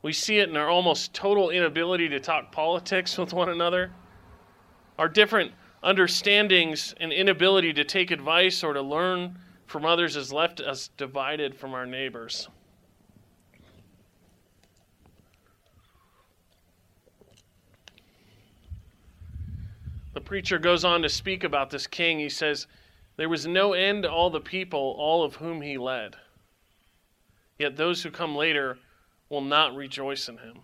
We 0.02 0.14
see 0.14 0.40
it 0.40 0.50
in 0.50 0.58
our 0.58 0.70
almost 0.70 1.14
total 1.14 1.50
inability 1.50 2.10
to 2.10 2.20
talk 2.20 2.52
politics 2.52 3.18
with 3.18 3.34
one 3.34 3.50
another. 3.50 3.92
Our 4.98 5.10
different 5.10 5.52
understandings 5.84 6.94
and 7.00 7.12
inability 7.12 7.74
to 7.74 7.84
take 7.84 8.12
advice 8.12 8.64
or 8.64 8.74
to 8.74 8.82
learn 8.82 9.38
from 9.66 9.86
others 9.86 10.16
has 10.16 10.32
left 10.32 10.60
us 10.60 10.90
divided 10.98 11.56
from 11.56 11.74
our 11.74 11.86
neighbors. 11.86 12.48
The 20.14 20.22
preacher 20.22 20.58
goes 20.58 20.84
on 20.84 21.04
to 21.04 21.10
speak 21.10 21.44
about 21.44 21.70
this 21.70 21.86
king. 21.86 22.18
He 22.18 22.30
says, 22.30 22.66
There 23.18 23.30
was 23.30 23.46
no 23.46 23.74
end 23.74 24.04
to 24.04 24.12
all 24.12 24.30
the 24.30 24.40
people, 24.40 24.96
all 24.98 25.24
of 25.24 25.36
whom 25.36 25.62
he 25.62 25.78
led. 25.78 26.16
Yet 27.60 27.76
those 27.76 28.02
who 28.02 28.10
come 28.10 28.36
later 28.36 28.80
will 29.30 29.42
not 29.42 29.76
rejoice 29.76 30.30
in 30.30 30.38
him. 30.38 30.60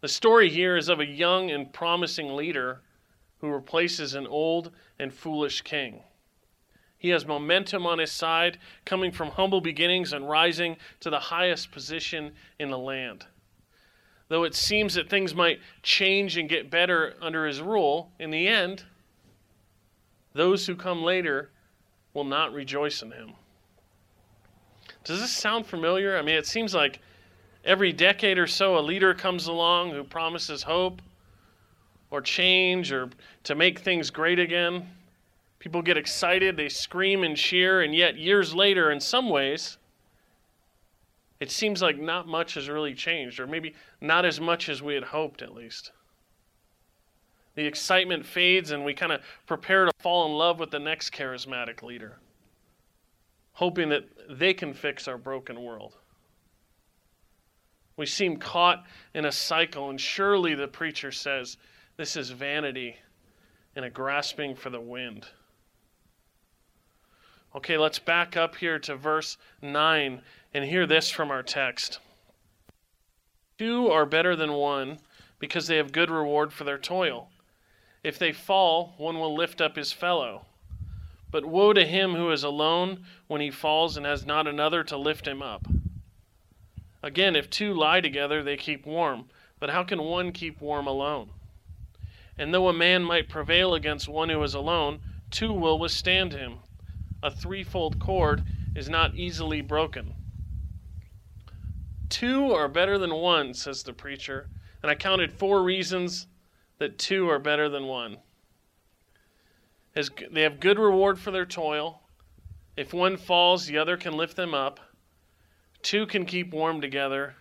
The 0.00 0.08
story 0.08 0.48
here 0.48 0.76
is 0.76 0.88
of 0.88 1.00
a 1.00 1.06
young 1.06 1.50
and 1.50 1.72
promising 1.72 2.34
leader 2.34 2.80
who 3.40 3.48
replaces 3.48 4.14
an 4.14 4.26
old 4.26 4.70
and 4.98 5.12
foolish 5.12 5.62
king. 5.62 6.02
He 6.98 7.08
has 7.08 7.26
momentum 7.26 7.86
on 7.86 7.98
his 7.98 8.12
side, 8.12 8.58
coming 8.84 9.10
from 9.10 9.30
humble 9.30 9.62
beginnings 9.62 10.12
and 10.12 10.28
rising 10.28 10.76
to 11.00 11.08
the 11.08 11.18
highest 11.18 11.70
position 11.70 12.32
in 12.58 12.70
the 12.70 12.78
land. 12.78 13.24
Though 14.28 14.44
it 14.44 14.54
seems 14.54 14.94
that 14.94 15.08
things 15.08 15.34
might 15.34 15.60
change 15.82 16.36
and 16.36 16.48
get 16.48 16.70
better 16.70 17.14
under 17.20 17.46
his 17.46 17.62
rule, 17.62 18.12
in 18.18 18.30
the 18.30 18.46
end, 18.46 18.84
those 20.34 20.66
who 20.66 20.76
come 20.76 21.02
later 21.02 21.50
will 22.12 22.24
not 22.24 22.52
rejoice 22.52 23.02
in 23.02 23.10
him. 23.12 23.32
Does 25.04 25.20
this 25.20 25.34
sound 25.34 25.66
familiar? 25.66 26.18
I 26.18 26.22
mean, 26.22 26.36
it 26.36 26.46
seems 26.46 26.74
like 26.74 27.00
every 27.64 27.92
decade 27.92 28.38
or 28.38 28.46
so 28.46 28.78
a 28.78 28.80
leader 28.80 29.14
comes 29.14 29.46
along 29.46 29.90
who 29.90 30.04
promises 30.04 30.62
hope 30.62 31.02
or 32.10 32.20
change 32.20 32.92
or 32.92 33.10
to 33.44 33.54
make 33.54 33.78
things 33.78 34.10
great 34.10 34.38
again. 34.38 34.88
People 35.58 35.82
get 35.82 35.96
excited, 35.96 36.56
they 36.56 36.68
scream 36.68 37.22
and 37.22 37.36
cheer, 37.36 37.82
and 37.82 37.94
yet 37.94 38.16
years 38.16 38.54
later, 38.54 38.90
in 38.90 38.98
some 38.98 39.28
ways, 39.28 39.76
it 41.38 41.50
seems 41.50 41.82
like 41.82 41.98
not 41.98 42.26
much 42.26 42.54
has 42.54 42.68
really 42.68 42.94
changed, 42.94 43.38
or 43.38 43.46
maybe 43.46 43.74
not 44.00 44.24
as 44.24 44.40
much 44.40 44.68
as 44.68 44.82
we 44.82 44.94
had 44.94 45.04
hoped, 45.04 45.42
at 45.42 45.54
least. 45.54 45.92
The 47.56 47.66
excitement 47.66 48.24
fades, 48.24 48.70
and 48.70 48.84
we 48.84 48.94
kind 48.94 49.12
of 49.12 49.20
prepare 49.46 49.84
to 49.84 49.92
fall 49.98 50.26
in 50.26 50.32
love 50.32 50.58
with 50.60 50.70
the 50.70 50.78
next 50.78 51.10
charismatic 51.10 51.82
leader, 51.82 52.18
hoping 53.52 53.90
that 53.90 54.04
they 54.30 54.54
can 54.54 54.72
fix 54.72 55.08
our 55.08 55.18
broken 55.18 55.62
world. 55.62 55.94
We 58.00 58.06
seem 58.06 58.38
caught 58.38 58.86
in 59.12 59.26
a 59.26 59.30
cycle, 59.30 59.90
and 59.90 60.00
surely 60.00 60.54
the 60.54 60.66
preacher 60.66 61.12
says 61.12 61.58
this 61.98 62.16
is 62.16 62.30
vanity 62.30 62.96
and 63.76 63.84
a 63.84 63.90
grasping 63.90 64.54
for 64.54 64.70
the 64.70 64.80
wind. 64.80 65.26
Okay, 67.54 67.76
let's 67.76 67.98
back 67.98 68.38
up 68.38 68.56
here 68.56 68.78
to 68.78 68.96
verse 68.96 69.36
9 69.60 70.22
and 70.54 70.64
hear 70.64 70.86
this 70.86 71.10
from 71.10 71.30
our 71.30 71.42
text. 71.42 71.98
Two 73.58 73.88
are 73.88 74.06
better 74.06 74.34
than 74.34 74.54
one 74.54 75.00
because 75.38 75.66
they 75.66 75.76
have 75.76 75.92
good 75.92 76.10
reward 76.10 76.54
for 76.54 76.64
their 76.64 76.78
toil. 76.78 77.28
If 78.02 78.18
they 78.18 78.32
fall, 78.32 78.94
one 78.96 79.18
will 79.18 79.34
lift 79.34 79.60
up 79.60 79.76
his 79.76 79.92
fellow. 79.92 80.46
But 81.30 81.44
woe 81.44 81.74
to 81.74 81.84
him 81.84 82.14
who 82.14 82.30
is 82.30 82.44
alone 82.44 83.04
when 83.26 83.42
he 83.42 83.50
falls 83.50 83.98
and 83.98 84.06
has 84.06 84.24
not 84.24 84.46
another 84.46 84.82
to 84.84 84.96
lift 84.96 85.28
him 85.28 85.42
up. 85.42 85.66
Again, 87.02 87.34
if 87.34 87.48
two 87.48 87.72
lie 87.72 88.00
together, 88.00 88.42
they 88.42 88.56
keep 88.56 88.86
warm. 88.86 89.28
But 89.58 89.70
how 89.70 89.84
can 89.84 90.02
one 90.02 90.32
keep 90.32 90.60
warm 90.60 90.86
alone? 90.86 91.30
And 92.38 92.52
though 92.52 92.68
a 92.68 92.72
man 92.72 93.04
might 93.04 93.28
prevail 93.28 93.74
against 93.74 94.08
one 94.08 94.28
who 94.28 94.42
is 94.42 94.54
alone, 94.54 95.00
two 95.30 95.52
will 95.52 95.78
withstand 95.78 96.32
him. 96.32 96.58
A 97.22 97.30
threefold 97.30 97.98
cord 97.98 98.44
is 98.74 98.88
not 98.88 99.14
easily 99.14 99.60
broken. 99.60 100.14
Two 102.08 102.52
are 102.52 102.68
better 102.68 102.98
than 102.98 103.14
one, 103.14 103.54
says 103.54 103.82
the 103.82 103.92
preacher. 103.92 104.48
And 104.82 104.90
I 104.90 104.94
counted 104.94 105.32
four 105.32 105.62
reasons 105.62 106.26
that 106.78 106.98
two 106.98 107.28
are 107.28 107.38
better 107.38 107.68
than 107.68 107.86
one. 107.86 108.18
As 109.94 110.10
they 110.30 110.42
have 110.42 110.60
good 110.60 110.78
reward 110.78 111.18
for 111.18 111.30
their 111.30 111.46
toil. 111.46 112.02
If 112.76 112.94
one 112.94 113.16
falls, 113.16 113.66
the 113.66 113.78
other 113.78 113.96
can 113.96 114.16
lift 114.16 114.36
them 114.36 114.54
up. 114.54 114.80
Two 115.82 116.06
can 116.06 116.24
keep 116.24 116.52
warm 116.52 116.80
together, 116.80 117.34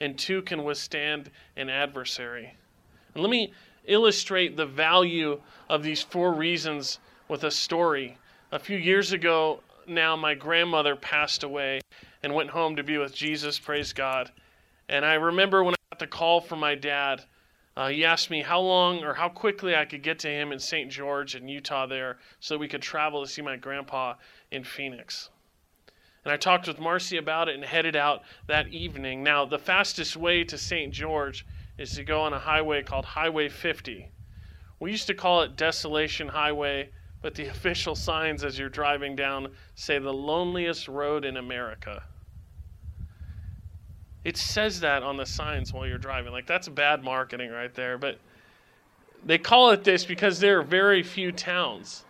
and 0.00 0.18
two 0.18 0.42
can 0.42 0.64
withstand 0.64 1.30
an 1.56 1.68
adversary. 1.68 2.54
And 3.14 3.22
let 3.22 3.30
me 3.30 3.52
illustrate 3.84 4.56
the 4.56 4.66
value 4.66 5.40
of 5.68 5.82
these 5.82 6.02
four 6.02 6.32
reasons 6.32 6.98
with 7.28 7.44
a 7.44 7.50
story. 7.50 8.18
A 8.52 8.58
few 8.58 8.76
years 8.76 9.12
ago 9.12 9.60
now, 9.86 10.16
my 10.16 10.34
grandmother 10.34 10.96
passed 10.96 11.44
away, 11.44 11.80
and 12.22 12.34
went 12.34 12.50
home 12.50 12.74
to 12.74 12.82
be 12.82 12.98
with 12.98 13.14
Jesus, 13.14 13.58
praise 13.58 13.92
God. 13.92 14.32
And 14.88 15.04
I 15.04 15.14
remember 15.14 15.62
when 15.62 15.74
I 15.74 15.94
got 15.94 16.00
the 16.00 16.06
call 16.08 16.40
from 16.40 16.58
my 16.58 16.74
dad, 16.74 17.24
uh, 17.76 17.88
he 17.88 18.04
asked 18.04 18.30
me 18.30 18.42
how 18.42 18.60
long 18.60 19.04
or 19.04 19.14
how 19.14 19.28
quickly 19.28 19.76
I 19.76 19.84
could 19.84 20.02
get 20.02 20.18
to 20.20 20.28
him 20.28 20.50
in 20.50 20.58
St. 20.58 20.90
George 20.90 21.36
in 21.36 21.46
Utah 21.46 21.86
there 21.86 22.18
so 22.40 22.56
we 22.56 22.68
could 22.68 22.82
travel 22.82 23.22
to 23.22 23.30
see 23.30 23.42
my 23.42 23.56
grandpa 23.56 24.14
in 24.50 24.64
Phoenix. 24.64 25.28
And 26.26 26.32
I 26.32 26.36
talked 26.36 26.66
with 26.66 26.80
Marcy 26.80 27.18
about 27.18 27.48
it 27.48 27.54
and 27.54 27.64
headed 27.64 27.94
out 27.94 28.22
that 28.48 28.66
evening. 28.66 29.22
Now, 29.22 29.44
the 29.44 29.60
fastest 29.60 30.16
way 30.16 30.42
to 30.42 30.58
St. 30.58 30.92
George 30.92 31.46
is 31.78 31.92
to 31.92 32.02
go 32.02 32.20
on 32.20 32.32
a 32.32 32.38
highway 32.40 32.82
called 32.82 33.04
Highway 33.04 33.48
50. 33.48 34.10
We 34.80 34.90
used 34.90 35.06
to 35.06 35.14
call 35.14 35.42
it 35.42 35.54
Desolation 35.54 36.26
Highway, 36.26 36.90
but 37.22 37.36
the 37.36 37.46
official 37.50 37.94
signs 37.94 38.42
as 38.42 38.58
you're 38.58 38.68
driving 38.68 39.14
down 39.14 39.52
say 39.76 40.00
the 40.00 40.12
loneliest 40.12 40.88
road 40.88 41.24
in 41.24 41.36
America. 41.36 42.02
It 44.24 44.36
says 44.36 44.80
that 44.80 45.04
on 45.04 45.16
the 45.16 45.26
signs 45.26 45.72
while 45.72 45.86
you're 45.86 45.96
driving. 45.96 46.32
Like 46.32 46.48
that's 46.48 46.68
bad 46.68 47.04
marketing 47.04 47.52
right 47.52 47.72
there. 47.72 47.98
But 47.98 48.18
they 49.24 49.38
call 49.38 49.70
it 49.70 49.84
this 49.84 50.04
because 50.04 50.40
there 50.40 50.58
are 50.58 50.64
very 50.64 51.04
few 51.04 51.30
towns. 51.30 52.04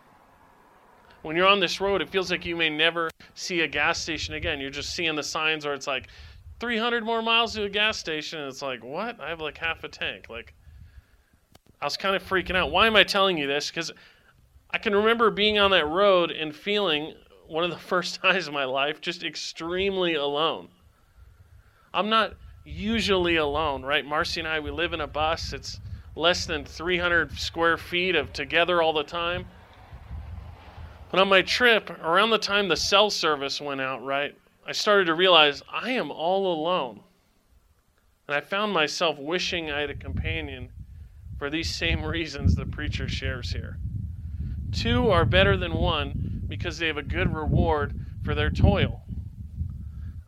When 1.26 1.34
you're 1.34 1.48
on 1.48 1.58
this 1.58 1.80
road, 1.80 2.02
it 2.02 2.08
feels 2.08 2.30
like 2.30 2.46
you 2.46 2.54
may 2.54 2.70
never 2.70 3.10
see 3.34 3.62
a 3.62 3.66
gas 3.66 3.98
station 3.98 4.34
again. 4.34 4.60
You're 4.60 4.70
just 4.70 4.94
seeing 4.94 5.16
the 5.16 5.24
signs 5.24 5.64
where 5.64 5.74
it's 5.74 5.88
like 5.88 6.06
300 6.60 7.04
more 7.04 7.20
miles 7.20 7.52
to 7.54 7.64
a 7.64 7.68
gas 7.68 7.98
station. 7.98 8.38
And 8.38 8.48
it's 8.48 8.62
like, 8.62 8.84
what? 8.84 9.20
I 9.20 9.30
have 9.30 9.40
like 9.40 9.58
half 9.58 9.82
a 9.82 9.88
tank. 9.88 10.26
Like, 10.30 10.54
I 11.82 11.84
was 11.84 11.96
kind 11.96 12.14
of 12.14 12.22
freaking 12.22 12.54
out. 12.54 12.70
Why 12.70 12.86
am 12.86 12.94
I 12.94 13.02
telling 13.02 13.38
you 13.38 13.48
this? 13.48 13.68
Because 13.68 13.90
I 14.70 14.78
can 14.78 14.94
remember 14.94 15.32
being 15.32 15.58
on 15.58 15.72
that 15.72 15.88
road 15.88 16.30
and 16.30 16.54
feeling 16.54 17.14
one 17.48 17.64
of 17.64 17.70
the 17.70 17.76
first 17.90 18.22
times 18.22 18.46
in 18.46 18.54
my 18.54 18.64
life 18.64 19.00
just 19.00 19.24
extremely 19.24 20.14
alone. 20.14 20.68
I'm 21.92 22.08
not 22.08 22.34
usually 22.64 23.34
alone, 23.34 23.82
right? 23.82 24.06
Marcy 24.06 24.38
and 24.38 24.48
I, 24.48 24.60
we 24.60 24.70
live 24.70 24.92
in 24.92 25.00
a 25.00 25.08
bus. 25.08 25.52
It's 25.52 25.80
less 26.14 26.46
than 26.46 26.64
300 26.64 27.36
square 27.36 27.76
feet 27.76 28.14
of 28.14 28.32
together 28.32 28.80
all 28.80 28.92
the 28.92 29.02
time. 29.02 29.46
But 31.10 31.20
on 31.20 31.28
my 31.28 31.42
trip, 31.42 31.90
around 32.02 32.30
the 32.30 32.38
time 32.38 32.68
the 32.68 32.76
cell 32.76 33.10
service 33.10 33.60
went 33.60 33.80
out, 33.80 34.04
right, 34.04 34.36
I 34.66 34.72
started 34.72 35.04
to 35.06 35.14
realize 35.14 35.62
I 35.72 35.92
am 35.92 36.10
all 36.10 36.52
alone. 36.52 37.00
And 38.26 38.36
I 38.36 38.40
found 38.40 38.72
myself 38.72 39.18
wishing 39.18 39.70
I 39.70 39.80
had 39.80 39.90
a 39.90 39.94
companion 39.94 40.70
for 41.38 41.48
these 41.48 41.72
same 41.72 42.04
reasons 42.04 42.54
the 42.54 42.66
preacher 42.66 43.08
shares 43.08 43.52
here. 43.52 43.78
Two 44.72 45.10
are 45.10 45.24
better 45.24 45.56
than 45.56 45.74
one 45.74 46.44
because 46.48 46.78
they 46.78 46.88
have 46.88 46.96
a 46.96 47.02
good 47.02 47.34
reward 47.34 47.94
for 48.24 48.34
their 48.34 48.50
toil. 48.50 49.02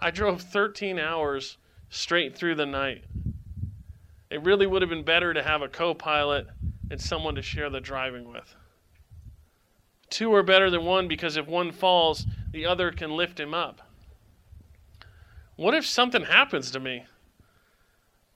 I 0.01 0.13
drove 0.13 0.41
13 0.41 0.99
hours 0.99 1.57
straight 1.91 2.37
through 2.37 2.55
the 2.55 2.67
night. 2.67 3.05
It 4.31 4.43
really 4.45 4.67
would 4.67 4.83
have 4.83 4.91
been 4.91 5.05
better 5.05 5.35
to 5.35 5.43
have 5.43 5.63
a 5.63 5.69
co 5.69 5.95
pilot 5.95 6.47
and 6.91 7.01
someone 7.01 7.35
to 7.35 7.43
share 7.43 7.69
the 7.69 7.81
driving 7.81 8.31
with. 8.31 8.55
Two 10.11 10.33
are 10.35 10.43
better 10.43 10.71
than 10.71 10.85
one 10.85 11.09
because 11.09 11.37
if 11.37 11.47
one 11.47 11.73
falls, 11.73 12.27
the 12.51 12.67
other 12.67 12.91
can 12.91 13.11
lift 13.11 13.39
him 13.39 13.55
up. 13.55 13.83
What 15.57 15.75
if 15.75 15.85
something 15.85 16.23
happens 16.23 16.71
to 16.71 16.81
me? 16.81 17.05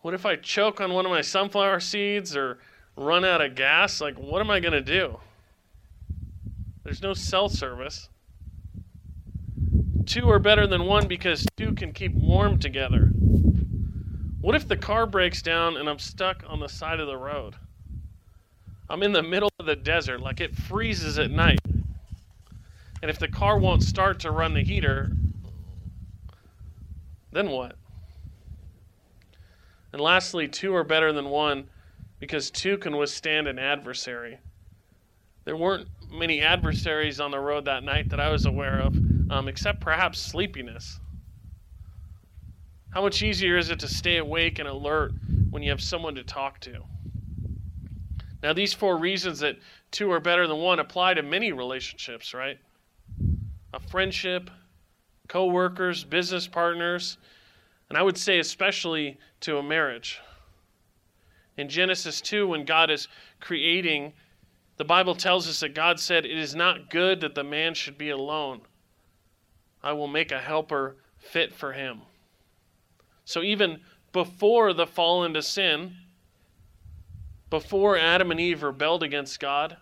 What 0.01 0.15
if 0.15 0.27
I 0.27 0.37
choke 0.37 0.81
on 0.81 0.93
one 0.93 1.07
of 1.07 1.13
my 1.13 1.21
sunflower 1.21 1.81
seeds 1.81 2.37
or 2.37 2.59
run 2.97 3.25
out 3.25 3.41
of 3.41 3.55
gas? 3.55 4.01
Like, 4.01 4.19
what 4.19 4.41
am 4.41 4.51
I 4.51 4.61
going 4.61 4.73
to 4.73 4.81
do? 4.81 5.19
There's 6.83 7.03
no 7.03 7.15
cell 7.15 7.49
service. 7.49 8.09
Two 10.05 10.29
are 10.29 10.41
better 10.41 10.67
than 10.67 10.85
one 10.85 11.07
because 11.07 11.47
two 11.57 11.75
can 11.75 11.93
keep 11.93 12.13
warm 12.13 12.59
together. 12.59 13.13
What 14.41 14.57
if 14.57 14.67
the 14.67 14.77
car 14.77 15.07
breaks 15.07 15.41
down 15.41 15.77
and 15.77 15.89
I'm 15.89 16.01
stuck 16.01 16.43
on 16.49 16.59
the 16.59 16.69
side 16.69 16.99
of 16.99 17.07
the 17.07 17.17
road? 17.17 17.55
I'm 18.89 19.03
in 19.03 19.13
the 19.13 19.23
middle 19.23 19.51
of 19.59 19.67
the 19.67 19.77
desert, 19.77 20.21
like 20.21 20.41
it 20.41 20.55
freezes 20.55 21.19
at 21.19 21.31
night. 21.31 21.61
And 21.65 23.11
if 23.11 23.19
the 23.19 23.29
car 23.29 23.59
won't 23.59 23.83
start 23.83 24.21
to 24.21 24.31
run 24.31 24.55
the 24.55 24.63
heater, 24.63 25.11
then 27.33 27.51
what? 27.51 27.77
And 29.93 30.01
lastly, 30.01 30.49
two 30.49 30.75
are 30.75 30.85
better 30.85 31.13
than 31.13 31.29
one 31.31 31.69
because 32.21 32.51
two 32.51 32.79
can 32.79 32.97
withstand 32.97 33.49
an 33.49 33.59
adversary. 33.59 34.39
There 35.45 35.57
weren't 35.57 35.89
many 36.11 36.41
adversaries 36.41 37.19
on 37.19 37.31
the 37.31 37.41
road 37.41 37.65
that 37.65 37.83
night 37.83 38.11
that 38.11 38.21
I 38.21 38.31
was 38.31 38.47
aware 38.47 38.79
of, 38.79 38.97
um, 39.31 39.49
except 39.49 39.81
perhaps 39.81 40.21
sleepiness. 40.21 41.01
How 42.91 43.03
much 43.03 43.23
easier 43.23 43.57
is 43.57 43.71
it 43.71 43.81
to 43.81 43.89
stay 43.89 44.19
awake 44.19 44.59
and 44.59 44.69
alert 44.69 45.13
when 45.51 45.63
you 45.63 45.71
have 45.71 45.83
someone 45.83 46.15
to 46.15 46.23
talk 46.23 46.61
to? 46.61 46.85
Now, 48.43 48.53
these 48.53 48.73
four 48.73 48.97
reasons 48.97 49.39
that 49.41 49.59
two 49.91 50.11
are 50.11 50.21
better 50.21 50.47
than 50.47 50.59
one 50.59 50.81
apply 50.81 51.15
to 51.15 51.23
many 51.23 51.53
relationships, 51.53 52.35
right? 52.35 52.59
A 53.73 53.81
friendship, 53.81 54.51
co 55.29 55.47
workers, 55.47 56.05
business 56.05 56.49
partners, 56.49 57.19
and 57.89 57.97
I 57.97 58.03
would 58.03 58.19
say 58.19 58.39
especially 58.39 59.19
to 59.41 59.59
a 59.59 59.63
marriage. 59.63 60.21
In 61.57 61.69
Genesis 61.69 62.21
2, 62.21 62.49
when 62.49 62.65
God 62.65 62.91
is 62.91 63.09
creating, 63.39 64.13
the 64.77 64.85
Bible 64.85 65.15
tells 65.15 65.47
us 65.49 65.61
that 65.61 65.75
God 65.75 66.01
said, 66.01 66.25
It 66.25 66.37
is 66.37 66.55
not 66.55 66.91
good 66.91 67.21
that 67.21 67.35
the 67.35 67.45
man 67.45 67.75
should 67.75 67.99
be 67.99 68.11
alone. 68.11 68.63
I 69.83 69.93
will 69.93 70.09
make 70.09 70.33
a 70.33 70.41
helper 70.41 70.97
fit 71.19 71.53
for 71.53 71.73
him. 71.73 72.03
So 73.25 73.43
even 73.43 73.81
before 74.13 74.73
the 74.73 74.87
fall 74.87 75.25
into 75.25 75.43
sin, 75.43 75.97
before 77.53 77.99
Adam 77.99 78.31
and 78.31 78.41
Eve 78.41 78.63
rebelled 78.63 79.03
against 79.03 79.39
God 79.39 79.77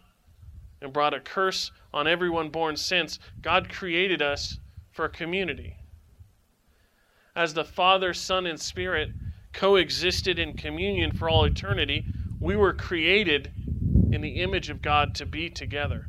and 0.82 0.92
brought 0.92 1.14
a 1.14 1.20
curse 1.20 1.70
on 1.94 2.08
everyone 2.08 2.48
born 2.48 2.76
since, 2.76 3.20
God 3.42 3.68
created 3.68 4.20
us 4.20 4.58
for 4.90 5.04
a 5.04 5.08
community. 5.08 5.76
As 7.36 7.54
the 7.54 7.64
Father, 7.64 8.12
Son, 8.12 8.44
and 8.44 8.60
Spirit 8.60 9.10
coexisted 9.52 10.36
in 10.36 10.56
communion 10.56 11.12
for 11.12 11.30
all 11.30 11.44
eternity, 11.44 12.04
we 12.40 12.56
were 12.56 12.72
created 12.72 13.52
in 14.10 14.20
the 14.20 14.42
image 14.42 14.68
of 14.68 14.82
God 14.82 15.14
to 15.14 15.24
be 15.24 15.48
together. 15.48 16.08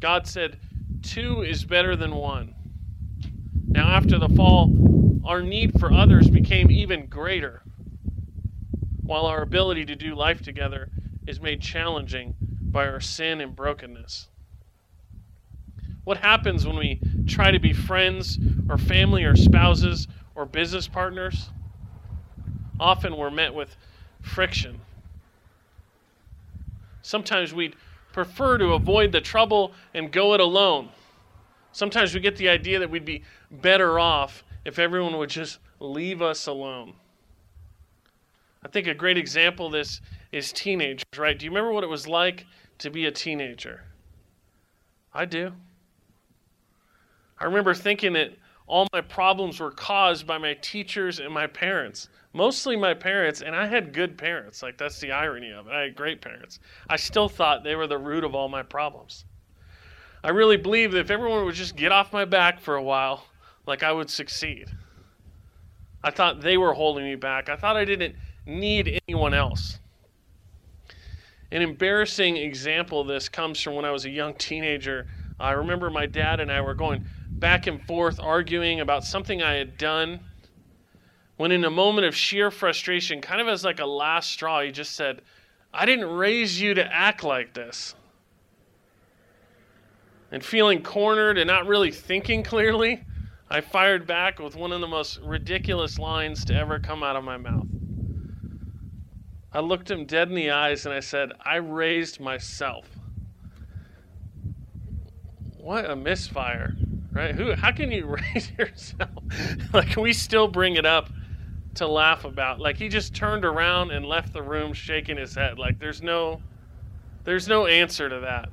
God 0.00 0.26
said, 0.26 0.58
Two 1.00 1.42
is 1.42 1.64
better 1.64 1.94
than 1.94 2.16
one. 2.16 2.56
Now, 3.68 3.86
after 3.90 4.18
the 4.18 4.30
fall, 4.30 5.20
our 5.24 5.42
need 5.42 5.78
for 5.78 5.92
others 5.92 6.28
became 6.28 6.72
even 6.72 7.06
greater 7.06 7.62
while 9.06 9.26
our 9.26 9.42
ability 9.42 9.84
to 9.86 9.94
do 9.94 10.14
life 10.14 10.42
together 10.42 10.90
is 11.26 11.40
made 11.40 11.60
challenging 11.60 12.34
by 12.40 12.86
our 12.86 13.00
sin 13.00 13.40
and 13.40 13.54
brokenness. 13.54 14.28
What 16.04 16.18
happens 16.18 16.66
when 16.66 16.76
we 16.76 17.00
try 17.26 17.50
to 17.50 17.58
be 17.58 17.72
friends 17.72 18.38
or 18.68 18.78
family 18.78 19.24
or 19.24 19.34
spouses 19.34 20.06
or 20.34 20.44
business 20.44 20.86
partners? 20.86 21.50
Often 22.78 23.16
we're 23.16 23.30
met 23.30 23.54
with 23.54 23.76
friction. 24.20 24.80
Sometimes 27.02 27.54
we'd 27.54 27.76
prefer 28.12 28.58
to 28.58 28.72
avoid 28.72 29.12
the 29.12 29.20
trouble 29.20 29.72
and 29.94 30.10
go 30.10 30.34
it 30.34 30.40
alone. 30.40 30.90
Sometimes 31.72 32.14
we 32.14 32.20
get 32.20 32.36
the 32.36 32.48
idea 32.48 32.78
that 32.78 32.90
we'd 32.90 33.04
be 33.04 33.22
better 33.50 33.98
off 33.98 34.44
if 34.64 34.78
everyone 34.78 35.16
would 35.18 35.30
just 35.30 35.58
leave 35.78 36.22
us 36.22 36.46
alone. 36.46 36.94
I 38.66 38.68
think 38.68 38.88
a 38.88 38.94
great 38.94 39.16
example 39.16 39.66
of 39.66 39.72
this 39.72 40.00
is 40.32 40.52
teenagers, 40.52 41.04
right? 41.16 41.38
Do 41.38 41.44
you 41.44 41.52
remember 41.52 41.70
what 41.70 41.84
it 41.84 41.86
was 41.88 42.08
like 42.08 42.46
to 42.78 42.90
be 42.90 43.06
a 43.06 43.12
teenager? 43.12 43.84
I 45.14 45.24
do. 45.24 45.52
I 47.38 47.44
remember 47.44 47.74
thinking 47.74 48.14
that 48.14 48.32
all 48.66 48.88
my 48.92 49.02
problems 49.02 49.60
were 49.60 49.70
caused 49.70 50.26
by 50.26 50.38
my 50.38 50.54
teachers 50.54 51.20
and 51.20 51.32
my 51.32 51.46
parents. 51.46 52.08
Mostly 52.32 52.74
my 52.74 52.92
parents, 52.92 53.40
and 53.40 53.54
I 53.54 53.68
had 53.68 53.92
good 53.92 54.18
parents. 54.18 54.64
Like, 54.64 54.78
that's 54.78 54.98
the 54.98 55.12
irony 55.12 55.52
of 55.52 55.68
it. 55.68 55.72
I 55.72 55.82
had 55.82 55.94
great 55.94 56.20
parents. 56.20 56.58
I 56.90 56.96
still 56.96 57.28
thought 57.28 57.62
they 57.62 57.76
were 57.76 57.86
the 57.86 57.98
root 57.98 58.24
of 58.24 58.34
all 58.34 58.48
my 58.48 58.64
problems. 58.64 59.26
I 60.24 60.30
really 60.30 60.56
believed 60.56 60.94
that 60.94 60.98
if 60.98 61.10
everyone 61.12 61.44
would 61.44 61.54
just 61.54 61.76
get 61.76 61.92
off 61.92 62.12
my 62.12 62.24
back 62.24 62.58
for 62.58 62.74
a 62.74 62.82
while, 62.82 63.26
like 63.64 63.84
I 63.84 63.92
would 63.92 64.10
succeed. 64.10 64.66
I 66.02 66.10
thought 66.10 66.40
they 66.40 66.56
were 66.56 66.74
holding 66.74 67.04
me 67.04 67.14
back. 67.14 67.48
I 67.48 67.54
thought 67.54 67.76
I 67.76 67.84
didn't 67.84 68.16
need 68.46 69.00
anyone 69.08 69.34
else. 69.34 69.78
An 71.50 71.62
embarrassing 71.62 72.36
example 72.36 73.00
of 73.00 73.06
this 73.06 73.28
comes 73.28 73.60
from 73.60 73.74
when 73.74 73.84
I 73.84 73.90
was 73.90 74.04
a 74.04 74.10
young 74.10 74.34
teenager. 74.34 75.06
I 75.38 75.52
remember 75.52 75.90
my 75.90 76.06
dad 76.06 76.40
and 76.40 76.50
I 76.50 76.60
were 76.60 76.74
going 76.74 77.04
back 77.28 77.66
and 77.66 77.82
forth 77.86 78.18
arguing 78.18 78.80
about 78.80 79.04
something 79.04 79.42
I 79.42 79.54
had 79.54 79.76
done. 79.78 80.20
When, 81.36 81.52
in 81.52 81.64
a 81.64 81.70
moment 81.70 82.06
of 82.06 82.16
sheer 82.16 82.50
frustration, 82.50 83.20
kind 83.20 83.40
of 83.40 83.48
as 83.48 83.62
like 83.62 83.78
a 83.78 83.86
last 83.86 84.30
straw, 84.30 84.62
he 84.62 84.72
just 84.72 84.96
said, 84.96 85.20
I 85.72 85.84
didn't 85.84 86.08
raise 86.08 86.60
you 86.60 86.74
to 86.74 86.92
act 86.92 87.22
like 87.22 87.52
this. 87.52 87.94
And 90.32 90.42
feeling 90.42 90.82
cornered 90.82 91.38
and 91.38 91.46
not 91.46 91.66
really 91.66 91.92
thinking 91.92 92.42
clearly, 92.42 93.04
I 93.48 93.60
fired 93.60 94.06
back 94.06 94.40
with 94.40 94.56
one 94.56 94.72
of 94.72 94.80
the 94.80 94.88
most 94.88 95.20
ridiculous 95.20 95.98
lines 95.98 96.44
to 96.46 96.54
ever 96.54 96.80
come 96.80 97.02
out 97.02 97.14
of 97.14 97.22
my 97.22 97.36
mouth. 97.36 97.66
I 99.56 99.60
looked 99.60 99.90
him 99.90 100.04
dead 100.04 100.28
in 100.28 100.34
the 100.34 100.50
eyes 100.50 100.84
and 100.84 100.94
I 100.94 101.00
said, 101.00 101.32
I 101.42 101.56
raised 101.56 102.20
myself. 102.20 102.86
What 105.56 105.88
a 105.88 105.96
misfire, 105.96 106.76
right? 107.10 107.34
Who? 107.34 107.54
How 107.54 107.72
can 107.72 107.90
you 107.90 108.04
raise 108.34 108.50
yourself? 108.58 109.08
like 109.72 109.96
we 109.96 110.12
still 110.12 110.46
bring 110.46 110.76
it 110.76 110.84
up 110.84 111.08
to 111.76 111.86
laugh 111.86 112.26
about. 112.26 112.60
Like 112.60 112.76
he 112.76 112.90
just 112.90 113.14
turned 113.14 113.46
around 113.46 113.92
and 113.92 114.04
left 114.04 114.34
the 114.34 114.42
room 114.42 114.74
shaking 114.74 115.16
his 115.16 115.34
head. 115.34 115.58
Like 115.58 115.78
there's 115.78 116.02
no, 116.02 116.42
there's 117.24 117.48
no 117.48 117.64
answer 117.64 118.10
to 118.10 118.20
that. 118.20 118.50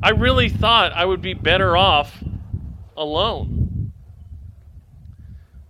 I 0.00 0.10
really 0.10 0.48
thought 0.48 0.92
I 0.92 1.04
would 1.04 1.22
be 1.22 1.34
better 1.34 1.76
off 1.76 2.22
alone. 2.96 3.92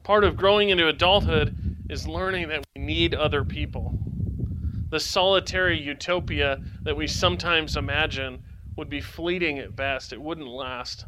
Part 0.03 0.25
of 0.25 0.37
growing 0.37 0.69
into 0.69 0.87
adulthood 0.87 1.72
is 1.93 2.09
learning 2.09 2.49
that 2.49 2.65
we 2.75 2.81
need 2.81 3.15
other 3.15 3.45
people. 3.45 3.95
The 4.89 4.99
solitary 4.99 5.79
utopia 5.79 6.59
that 6.85 6.97
we 6.97 7.07
sometimes 7.07 7.77
imagine 7.77 8.43
would 8.77 8.89
be 8.89 9.03
fleeting 9.03 9.59
at 9.59 9.77
best, 9.77 10.15
it 10.15 10.21
wouldn't 10.21 10.49
last. 10.49 11.05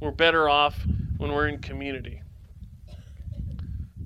We're 0.00 0.10
better 0.10 0.48
off 0.48 0.80
when 1.18 1.32
we're 1.32 1.48
in 1.48 1.58
community. 1.58 2.22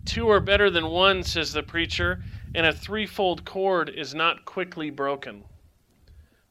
Two 0.04 0.28
are 0.30 0.40
better 0.40 0.68
than 0.68 0.86
one, 0.86 1.22
says 1.22 1.52
the 1.52 1.62
preacher, 1.62 2.24
and 2.56 2.66
a 2.66 2.72
threefold 2.72 3.44
cord 3.44 3.88
is 3.88 4.12
not 4.12 4.44
quickly 4.44 4.90
broken. 4.90 5.44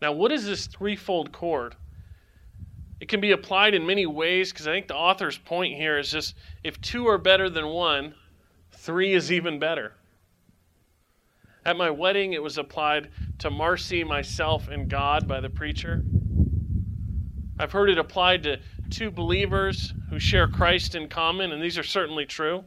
Now, 0.02 0.14
what 0.14 0.32
is 0.32 0.46
this 0.46 0.68
threefold 0.68 1.34
cord? 1.34 1.76
It 3.02 3.10
can 3.10 3.20
be 3.20 3.32
applied 3.32 3.74
in 3.74 3.86
many 3.86 4.06
ways 4.06 4.54
because 4.54 4.68
I 4.68 4.72
think 4.72 4.88
the 4.88 4.96
author's 4.96 5.38
point 5.38 5.76
here 5.76 5.98
is 5.98 6.10
just 6.10 6.36
if 6.64 6.80
two 6.80 7.08
are 7.08 7.18
better 7.18 7.50
than 7.50 7.68
one, 7.68 8.14
Three 8.80 9.14
is 9.14 9.30
even 9.30 9.60
better. 9.60 9.92
At 11.66 11.76
my 11.76 11.90
wedding, 11.90 12.32
it 12.32 12.42
was 12.42 12.58
applied 12.58 13.10
to 13.40 13.50
Marcy, 13.50 14.06
myself, 14.06 14.70
and 14.70 14.90
God 14.90 15.28
by 15.28 15.42
the 15.42 15.50
preacher. 15.50 16.02
I've 17.60 17.74
heard 17.74 17.90
it 17.90 17.98
applied 17.98 18.44
to 18.44 18.62
two 18.90 19.12
believers 19.12 19.94
who 20.10 20.18
share 20.18 20.48
Christ 20.48 20.96
in 20.96 21.10
common, 21.10 21.52
and 21.52 21.62
these 21.62 21.78
are 21.78 21.84
certainly 21.84 22.26
true. 22.26 22.64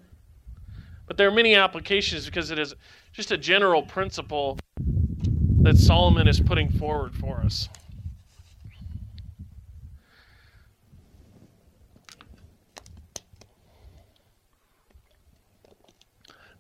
But 1.07 1.17
there 1.17 1.29
are 1.29 1.35
many 1.35 1.55
applications 1.55 2.27
because 2.27 2.51
it 2.51 2.59
is 2.59 2.75
just 3.15 3.33
a 3.33 3.39
general 3.39 3.83
principle 3.83 4.59
that 5.63 5.79
Solomon 5.79 6.29
is 6.29 6.41
putting 6.41 6.71
forward 6.71 7.15
for 7.15 7.39
us. 7.39 7.71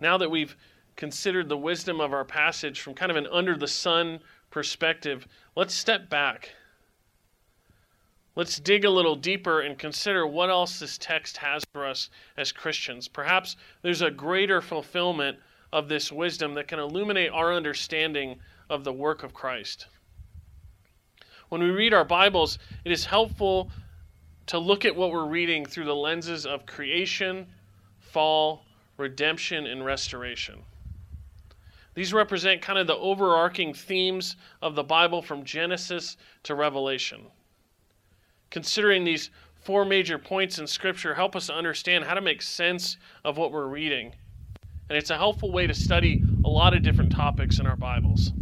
Now 0.03 0.19
that 0.19 0.31
we've 0.31 0.57
considered 0.97 1.49
the 1.49 1.57
wisdom 1.57 2.01
of 2.01 2.13
our 2.13 2.25
passage 2.25 2.81
from 2.81 2.95
kind 2.95 3.11
of 3.11 3.17
an 3.17 3.27
under 3.29 3.57
the 3.57 3.69
sun 3.69 4.21
perspective, 4.51 5.27
let's 5.57 5.73
step 5.73 6.11
back. 6.11 6.51
Let's 8.35 8.59
dig 8.59 8.85
a 8.85 8.91
little 8.91 9.15
deeper 9.15 9.61
and 9.61 9.79
consider 9.79 10.27
what 10.27 10.51
else 10.51 10.79
this 10.79 10.97
text 10.99 11.37
has 11.39 11.65
for 11.73 11.87
us 11.87 12.09
as 12.37 12.51
Christians. 12.51 13.07
Perhaps 13.09 13.57
there's 13.83 14.03
a 14.03 14.11
greater 14.11 14.61
fulfillment 14.61 15.39
of 15.73 15.89
this 15.89 16.11
wisdom 16.11 16.55
that 16.55 16.69
can 16.69 16.79
illuminate 16.79 17.31
our 17.31 17.53
understanding 17.53 18.39
of 18.71 18.85
the 18.85 18.93
work 18.93 19.23
of 19.23 19.35
Christ. 19.35 19.87
When 21.51 21.63
we 21.63 21.71
read 21.71 21.93
our 21.93 22.05
Bibles, 22.05 22.59
it 22.85 22.93
is 22.93 23.05
helpful 23.05 23.71
to 24.47 24.59
look 24.59 24.85
at 24.85 24.97
what 24.97 25.13
we're 25.13 25.27
reading 25.27 25.67
through 25.67 25.85
the 25.85 25.95
lenses 25.95 26.47
of 26.47 26.65
creation, 26.65 27.47
fall, 28.01 28.65
redemption, 29.03 29.67
and 29.67 29.85
restoration. 29.85 30.63
These 31.95 32.15
represent 32.15 32.63
kind 32.63 32.79
of 32.79 32.87
the 32.87 32.97
overarching 32.97 33.75
themes 33.75 34.37
of 34.63 34.75
the 34.75 34.85
Bible 34.85 35.21
from 35.21 35.45
Genesis 35.45 36.17
to 36.45 36.55
Revelation. 36.55 37.27
Considering 38.51 39.05
these 39.05 39.31
four 39.65 39.85
major 39.85 40.19
points 40.19 40.59
in 40.59 40.67
Scripture 40.67 41.15
help 41.15 41.37
us 41.37 41.49
to 41.49 41.55
understand 41.55 42.05
how 42.05 42.15
to 42.15 42.21
make 42.21 42.41
sense 42.41 42.97
of 43.25 43.37
what 43.37 43.53
we're 43.53 43.67
reading. 43.67 44.15
And 44.89 44.97
it's 44.97 45.11
a 45.11 45.17
helpful 45.17 45.53
way 45.53 45.67
to 45.67 45.75
study 45.75 46.23
a 46.45 46.49
lot 46.49 46.75
of 46.75 46.83
different 46.83 47.13
topics 47.13 47.59
in 47.59 47.67
our 47.67 47.77
Bibles. 47.77 48.33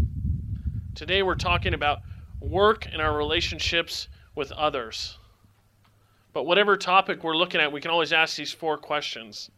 Today 0.95 1.23
we're 1.23 1.35
talking 1.35 1.75
about 1.75 2.01
work 2.41 2.87
and 2.93 3.01
our 3.01 3.17
relationships 3.17 4.09
with 4.35 4.53
others. 4.53 5.19
But 6.33 6.45
whatever 6.45 6.77
topic 6.77 7.25
we're 7.25 7.37
looking 7.37 7.61
at, 7.61 7.73
we 7.73 7.81
can 7.81 7.91
always 7.91 8.13
ask 8.13 8.37
these 8.37 8.53
four 8.53 8.79
questions 8.79 9.51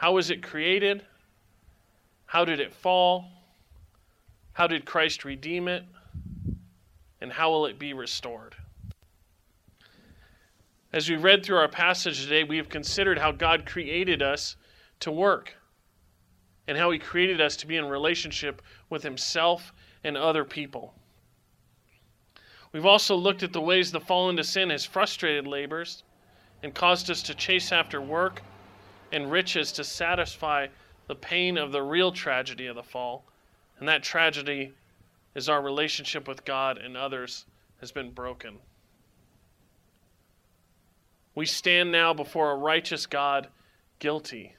How 0.00 0.12
was 0.12 0.30
it 0.30 0.42
created? 0.42 1.04
How 2.24 2.46
did 2.46 2.58
it 2.58 2.72
fall? 2.72 3.28
How 4.54 4.66
did 4.66 4.86
Christ 4.86 5.26
redeem 5.26 5.68
it? 5.68 5.84
And 7.20 7.30
how 7.30 7.50
will 7.50 7.66
it 7.66 7.78
be 7.78 7.92
restored? 7.92 8.54
As 10.90 11.10
we 11.10 11.16
read 11.16 11.44
through 11.44 11.58
our 11.58 11.68
passage 11.68 12.22
today, 12.22 12.44
we 12.44 12.56
have 12.56 12.70
considered 12.70 13.18
how 13.18 13.30
God 13.30 13.66
created 13.66 14.22
us 14.22 14.56
to 15.00 15.12
work 15.12 15.52
and 16.66 16.78
how 16.78 16.90
He 16.90 16.98
created 16.98 17.42
us 17.42 17.54
to 17.56 17.66
be 17.66 17.76
in 17.76 17.84
relationship 17.84 18.62
with 18.88 19.02
Himself 19.02 19.70
and 20.02 20.16
other 20.16 20.46
people. 20.46 20.94
We've 22.72 22.86
also 22.86 23.16
looked 23.16 23.42
at 23.42 23.52
the 23.52 23.60
ways 23.60 23.92
the 23.92 24.00
fall 24.00 24.30
into 24.30 24.44
sin 24.44 24.70
has 24.70 24.86
frustrated 24.86 25.46
labors 25.46 26.04
and 26.62 26.74
caused 26.74 27.10
us 27.10 27.22
to 27.24 27.34
chase 27.34 27.70
after 27.70 28.00
work 28.00 28.40
and 29.12 29.30
riches 29.30 29.72
to 29.72 29.84
satisfy 29.84 30.68
the 31.06 31.14
pain 31.14 31.58
of 31.58 31.72
the 31.72 31.82
real 31.82 32.12
tragedy 32.12 32.66
of 32.66 32.76
the 32.76 32.82
fall. 32.82 33.24
And 33.78 33.88
that 33.88 34.02
tragedy 34.02 34.72
is 35.34 35.48
our 35.48 35.62
relationship 35.62 36.28
with 36.28 36.44
God 36.44 36.78
and 36.78 36.96
others 36.96 37.46
has 37.80 37.92
been 37.92 38.10
broken. 38.10 38.58
We 41.34 41.46
stand 41.46 41.90
now 41.90 42.12
before 42.12 42.50
a 42.50 42.56
righteous 42.56 43.06
God, 43.06 43.48
guilty 43.98 44.54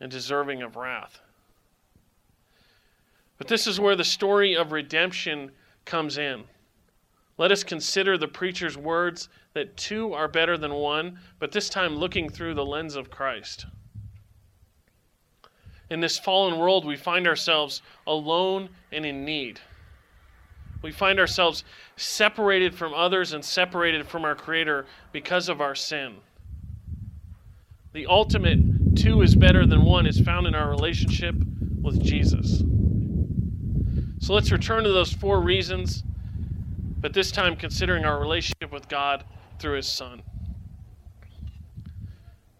and 0.00 0.10
deserving 0.10 0.62
of 0.62 0.76
wrath. 0.76 1.20
But 3.38 3.48
this 3.48 3.66
is 3.66 3.80
where 3.80 3.96
the 3.96 4.04
story 4.04 4.56
of 4.56 4.72
redemption 4.72 5.52
comes 5.84 6.18
in. 6.18 6.44
Let 7.42 7.50
us 7.50 7.64
consider 7.64 8.16
the 8.16 8.28
preacher's 8.28 8.78
words 8.78 9.28
that 9.54 9.76
two 9.76 10.12
are 10.12 10.28
better 10.28 10.56
than 10.56 10.74
one, 10.74 11.18
but 11.40 11.50
this 11.50 11.68
time 11.68 11.96
looking 11.96 12.28
through 12.28 12.54
the 12.54 12.64
lens 12.64 12.94
of 12.94 13.10
Christ. 13.10 13.66
In 15.90 15.98
this 15.98 16.20
fallen 16.20 16.60
world, 16.60 16.84
we 16.84 16.94
find 16.94 17.26
ourselves 17.26 17.82
alone 18.06 18.68
and 18.92 19.04
in 19.04 19.24
need. 19.24 19.58
We 20.82 20.92
find 20.92 21.18
ourselves 21.18 21.64
separated 21.96 22.76
from 22.76 22.94
others 22.94 23.32
and 23.32 23.44
separated 23.44 24.06
from 24.06 24.24
our 24.24 24.36
Creator 24.36 24.86
because 25.10 25.48
of 25.48 25.60
our 25.60 25.74
sin. 25.74 26.18
The 27.92 28.06
ultimate 28.06 28.94
two 28.94 29.20
is 29.20 29.34
better 29.34 29.66
than 29.66 29.84
one 29.84 30.06
is 30.06 30.20
found 30.20 30.46
in 30.46 30.54
our 30.54 30.70
relationship 30.70 31.34
with 31.82 32.00
Jesus. 32.00 32.60
So 34.20 34.32
let's 34.32 34.52
return 34.52 34.84
to 34.84 34.92
those 34.92 35.12
four 35.12 35.40
reasons, 35.40 36.04
but 37.02 37.12
this 37.12 37.32
time 37.32 37.56
considering 37.56 38.04
our 38.04 38.18
relationship 38.18 38.72
with 38.72 38.88
God 38.88 39.24
through 39.58 39.76
His 39.76 39.88
Son. 39.88 40.22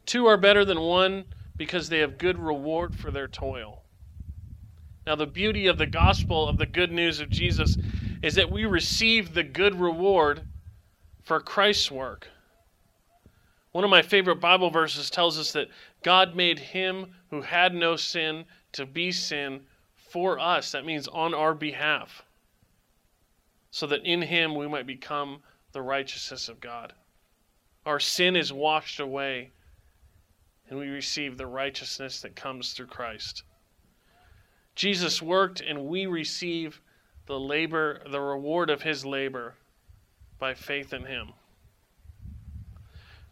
Two 0.04 0.26
are 0.26 0.36
better 0.36 0.64
than 0.64 0.80
one 0.80 1.24
because 1.56 1.88
they 1.88 2.00
have 2.00 2.18
good 2.18 2.38
reward 2.38 2.94
for 2.94 3.10
their 3.10 3.28
toil. 3.28 3.82
Now, 5.06 5.14
the 5.14 5.26
beauty 5.26 5.68
of 5.68 5.78
the 5.78 5.86
gospel 5.86 6.48
of 6.48 6.58
the 6.58 6.66
good 6.66 6.92
news 6.92 7.20
of 7.20 7.30
Jesus 7.30 7.76
is 8.22 8.34
that 8.34 8.50
we 8.50 8.66
receive 8.66 9.32
the 9.32 9.42
good 9.42 9.80
reward 9.80 10.42
for 11.24 11.40
Christ's 11.40 11.90
work. 11.90 12.28
One 13.72 13.84
of 13.84 13.90
my 13.90 14.02
favorite 14.02 14.40
Bible 14.40 14.70
verses 14.70 15.08
tells 15.08 15.38
us 15.38 15.52
that 15.52 15.68
God 16.02 16.36
made 16.36 16.58
him 16.58 17.14
who 17.30 17.42
had 17.42 17.74
no 17.74 17.96
sin 17.96 18.44
to 18.72 18.86
be 18.86 19.12
sin 19.12 19.62
for 19.96 20.38
us. 20.38 20.72
That 20.72 20.84
means 20.84 21.08
on 21.08 21.32
our 21.32 21.54
behalf. 21.54 22.22
So 23.72 23.86
that 23.88 24.04
in 24.04 24.22
him 24.22 24.54
we 24.54 24.68
might 24.68 24.86
become 24.86 25.42
the 25.72 25.82
righteousness 25.82 26.48
of 26.48 26.60
God. 26.60 26.92
Our 27.84 27.98
sin 27.98 28.36
is 28.36 28.52
washed 28.52 29.00
away, 29.00 29.50
and 30.68 30.78
we 30.78 30.86
receive 30.88 31.36
the 31.36 31.46
righteousness 31.46 32.20
that 32.20 32.36
comes 32.36 32.72
through 32.72 32.86
Christ. 32.86 33.42
Jesus 34.74 35.20
worked, 35.20 35.60
and 35.60 35.86
we 35.86 36.06
receive 36.06 36.80
the 37.26 37.40
labor, 37.40 38.02
the 38.08 38.20
reward 38.20 38.70
of 38.70 38.82
his 38.82 39.04
labor 39.04 39.54
by 40.38 40.54
faith 40.54 40.92
in 40.92 41.06
him. 41.06 41.32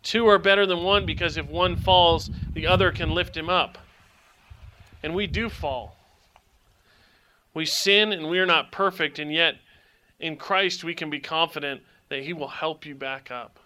Two 0.02 0.26
are 0.26 0.38
better 0.38 0.66
than 0.66 0.82
one 0.82 1.04
because 1.04 1.36
if 1.36 1.46
one 1.46 1.76
falls, 1.76 2.30
the 2.52 2.66
other 2.66 2.90
can 2.90 3.10
lift 3.10 3.36
him 3.36 3.50
up. 3.50 3.78
And 5.02 5.14
we 5.14 5.26
do 5.26 5.48
fall. 5.48 5.96
We 7.52 7.66
sin 7.66 8.12
and 8.12 8.28
we 8.28 8.38
are 8.38 8.46
not 8.46 8.72
perfect, 8.72 9.18
and 9.18 9.32
yet 9.32 9.56
in 10.20 10.36
Christ 10.36 10.84
we 10.84 10.94
can 10.94 11.10
be 11.10 11.18
confident 11.20 11.82
that 12.08 12.22
He 12.22 12.32
will 12.32 12.48
help 12.48 12.86
you 12.86 12.94
back 12.94 13.30
up. 13.30 13.58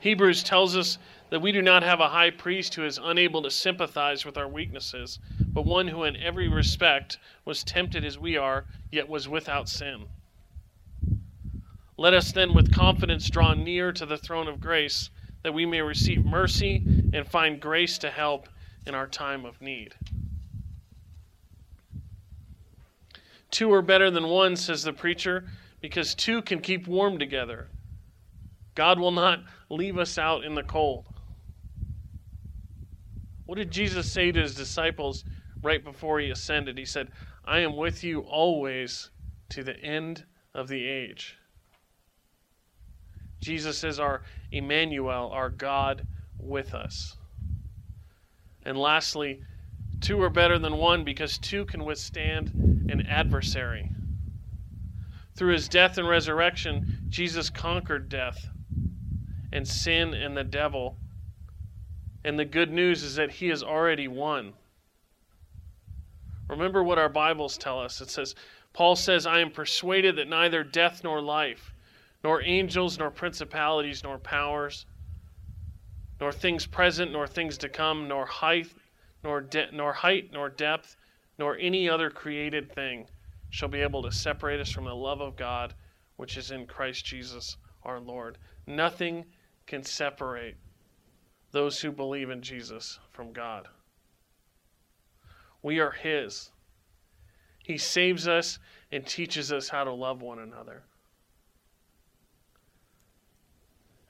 Hebrews 0.00 0.42
tells 0.42 0.76
us 0.76 0.98
that 1.30 1.40
we 1.40 1.50
do 1.50 1.62
not 1.62 1.82
have 1.82 2.00
a 2.00 2.10
high 2.10 2.30
priest 2.30 2.74
who 2.74 2.84
is 2.84 3.00
unable 3.02 3.42
to 3.42 3.50
sympathize 3.50 4.26
with 4.26 4.36
our 4.36 4.46
weaknesses, 4.46 5.18
but 5.40 5.64
one 5.64 5.88
who 5.88 6.04
in 6.04 6.16
every 6.16 6.46
respect 6.46 7.18
was 7.46 7.64
tempted 7.64 8.04
as 8.04 8.18
we 8.18 8.36
are, 8.36 8.66
yet 8.92 9.08
was 9.08 9.28
without 9.28 9.68
sin. 9.68 10.04
Let 11.96 12.12
us 12.12 12.32
then 12.32 12.52
with 12.52 12.74
confidence 12.74 13.30
draw 13.30 13.54
near 13.54 13.92
to 13.92 14.04
the 14.04 14.18
throne 14.18 14.46
of 14.46 14.60
grace, 14.60 15.08
that 15.42 15.54
we 15.54 15.64
may 15.64 15.80
receive 15.80 16.24
mercy 16.24 16.82
and 17.14 17.26
find 17.26 17.58
grace 17.58 17.96
to 17.98 18.10
help 18.10 18.48
in 18.86 18.94
our 18.94 19.06
time 19.06 19.46
of 19.46 19.60
need. 19.62 19.94
Two 23.54 23.72
are 23.72 23.82
better 23.82 24.10
than 24.10 24.26
one, 24.26 24.56
says 24.56 24.82
the 24.82 24.92
preacher, 24.92 25.44
because 25.80 26.16
two 26.16 26.42
can 26.42 26.58
keep 26.58 26.88
warm 26.88 27.20
together. 27.20 27.68
God 28.74 28.98
will 28.98 29.12
not 29.12 29.44
leave 29.70 29.96
us 29.96 30.18
out 30.18 30.42
in 30.42 30.56
the 30.56 30.64
cold. 30.64 31.06
What 33.46 33.54
did 33.54 33.70
Jesus 33.70 34.10
say 34.10 34.32
to 34.32 34.40
his 34.40 34.56
disciples 34.56 35.24
right 35.62 35.84
before 35.84 36.18
he 36.18 36.30
ascended? 36.30 36.76
He 36.76 36.84
said, 36.84 37.12
I 37.44 37.60
am 37.60 37.76
with 37.76 38.02
you 38.02 38.22
always 38.22 39.10
to 39.50 39.62
the 39.62 39.78
end 39.78 40.24
of 40.52 40.66
the 40.66 40.88
age. 40.88 41.36
Jesus 43.40 43.84
is 43.84 44.00
our 44.00 44.22
Emmanuel, 44.50 45.30
our 45.32 45.48
God 45.48 46.04
with 46.40 46.74
us. 46.74 47.14
And 48.64 48.76
lastly, 48.76 49.42
two 50.04 50.22
are 50.22 50.30
better 50.30 50.58
than 50.58 50.76
one 50.76 51.02
because 51.02 51.38
two 51.38 51.64
can 51.64 51.82
withstand 51.82 52.48
an 52.90 53.06
adversary. 53.08 53.90
Through 55.34 55.54
his 55.54 55.66
death 55.66 55.96
and 55.96 56.06
resurrection, 56.06 57.06
Jesus 57.08 57.48
conquered 57.48 58.10
death 58.10 58.46
and 59.50 59.66
sin 59.66 60.12
and 60.12 60.36
the 60.36 60.44
devil. 60.44 60.98
And 62.22 62.38
the 62.38 62.44
good 62.44 62.70
news 62.70 63.02
is 63.02 63.16
that 63.16 63.30
he 63.30 63.48
has 63.48 63.62
already 63.62 64.06
won. 64.06 64.52
Remember 66.48 66.84
what 66.84 66.98
our 66.98 67.08
Bibles 67.08 67.56
tell 67.56 67.80
us. 67.80 68.02
It 68.02 68.10
says, 68.10 68.34
Paul 68.74 68.96
says, 68.96 69.26
I 69.26 69.40
am 69.40 69.50
persuaded 69.50 70.16
that 70.16 70.28
neither 70.28 70.62
death 70.62 71.02
nor 71.02 71.22
life, 71.22 71.72
nor 72.22 72.42
angels, 72.42 72.98
nor 72.98 73.10
principalities, 73.10 74.04
nor 74.04 74.18
powers, 74.18 74.84
nor 76.20 76.30
things 76.30 76.66
present, 76.66 77.10
nor 77.10 77.26
things 77.26 77.56
to 77.58 77.68
come, 77.68 78.06
nor 78.06 78.26
height, 78.26 78.68
nor, 79.24 79.40
de- 79.40 79.72
nor 79.72 79.92
height, 79.92 80.30
nor 80.32 80.48
depth, 80.48 80.96
nor 81.38 81.56
any 81.56 81.88
other 81.88 82.10
created 82.10 82.72
thing 82.72 83.08
shall 83.50 83.68
be 83.68 83.80
able 83.80 84.02
to 84.02 84.12
separate 84.12 84.60
us 84.60 84.70
from 84.70 84.84
the 84.84 84.94
love 84.94 85.20
of 85.20 85.36
God 85.36 85.74
which 86.16 86.36
is 86.36 86.50
in 86.50 86.66
Christ 86.66 87.04
Jesus 87.04 87.56
our 87.82 87.98
Lord. 87.98 88.38
Nothing 88.66 89.24
can 89.66 89.82
separate 89.82 90.56
those 91.52 91.80
who 91.80 91.90
believe 91.90 92.30
in 92.30 92.42
Jesus 92.42 92.98
from 93.10 93.32
God. 93.32 93.68
We 95.62 95.80
are 95.80 95.90
His. 95.90 96.50
He 97.58 97.78
saves 97.78 98.28
us 98.28 98.58
and 98.92 99.06
teaches 99.06 99.52
us 99.52 99.68
how 99.68 99.84
to 99.84 99.92
love 99.92 100.20
one 100.20 100.38
another. 100.38 100.82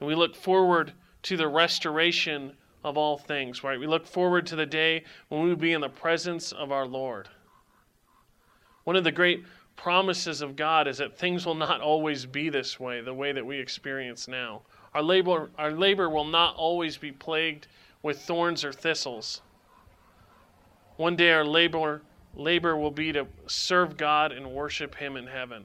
And 0.01 0.09
we 0.09 0.15
look 0.15 0.35
forward 0.35 0.93
to 1.23 1.37
the 1.37 1.49
restoration 1.49 2.57
of 2.85 2.97
all 2.97 3.19
things, 3.19 3.65
right? 3.65 3.81
We 3.81 3.87
look 3.87 4.07
forward 4.07 4.47
to 4.47 4.57
the 4.57 4.67
day 4.67 5.05
when 5.29 5.43
we 5.43 5.49
will 5.49 5.57
be 5.57 5.73
in 5.73 5.81
the 5.81 5.89
presence 5.89 6.53
of 6.53 6.71
our 6.71 6.87
Lord. 6.87 7.29
One 8.85 8.97
of 8.97 9.05
the 9.05 9.13
great 9.13 9.45
promises 9.77 10.43
of 10.43 10.55
God 10.55 10.87
is 10.87 10.99
that 10.99 11.19
things 11.19 11.47
will 11.47 11.55
not 11.55 11.81
always 11.81 12.27
be 12.27 12.51
this 12.51 12.79
way, 12.79 13.01
the 13.01 13.15
way 13.15 13.33
that 13.33 13.45
we 13.45 13.59
experience 13.59 14.29
now. 14.29 14.63
Our 14.93 15.03
labor, 15.03 15.51
our 15.59 15.73
labor 15.73 16.09
will 16.09 16.27
not 16.27 16.55
always 16.55 16.97
be 16.97 17.11
plagued 17.11 17.67
with 18.03 18.21
thorns 18.21 18.65
or 18.65 18.73
thistles. 18.73 19.41
One 20.97 21.17
day 21.17 21.33
our 21.33 21.45
labor 21.45 22.03
labor 22.37 22.77
will 22.77 22.91
be 22.91 23.13
to 23.13 23.27
serve 23.47 23.97
God 23.97 24.33
and 24.33 24.53
worship 24.53 24.95
him 24.97 25.17
in 25.17 25.27
heaven. 25.27 25.65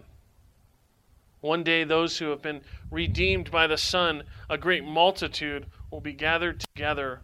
One 1.41 1.63
day 1.63 1.83
those 1.83 2.17
who 2.17 2.29
have 2.29 2.41
been 2.41 2.61
redeemed 2.91 3.49
by 3.49 3.67
the 3.67 3.77
Son, 3.77 4.23
a 4.49 4.57
great 4.57 4.83
multitude, 4.83 5.65
will 5.89 6.01
be 6.01 6.13
gathered 6.13 6.59
together 6.59 7.21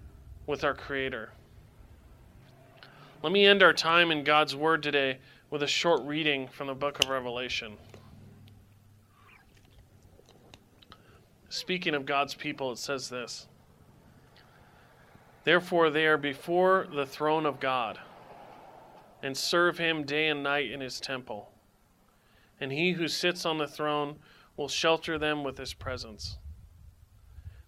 with 0.47 0.63
our 0.63 0.73
creator. 0.73 1.31
Let 3.21 3.33
me 3.33 3.45
end 3.45 3.61
our 3.61 3.73
time 3.73 4.11
in 4.11 4.23
God's 4.23 4.55
word 4.55 4.83
today 4.83 5.17
with 5.49 5.63
a 5.63 5.67
short 5.67 6.01
reading 6.03 6.47
from 6.47 6.67
the 6.67 6.73
book 6.73 7.03
of 7.03 7.09
Revelation. 7.09 7.77
Speaking 11.49 11.95
of 11.95 12.05
God's 12.05 12.35
people, 12.35 12.71
it 12.71 12.77
says 12.77 13.09
this 13.09 13.47
Therefore, 15.43 15.89
they 15.89 16.05
are 16.05 16.17
before 16.17 16.87
the 16.93 17.05
throne 17.05 17.45
of 17.45 17.59
God 17.59 17.99
and 19.23 19.35
serve 19.35 19.77
him 19.77 20.03
day 20.03 20.27
and 20.27 20.43
night 20.43 20.71
in 20.71 20.81
his 20.81 20.99
temple. 20.99 21.51
And 22.59 22.71
he 22.71 22.93
who 22.93 23.07
sits 23.07 23.45
on 23.45 23.57
the 23.57 23.67
throne 23.67 24.17
will 24.55 24.67
shelter 24.67 25.17
them 25.17 25.43
with 25.43 25.57
his 25.57 25.73
presence. 25.73 26.37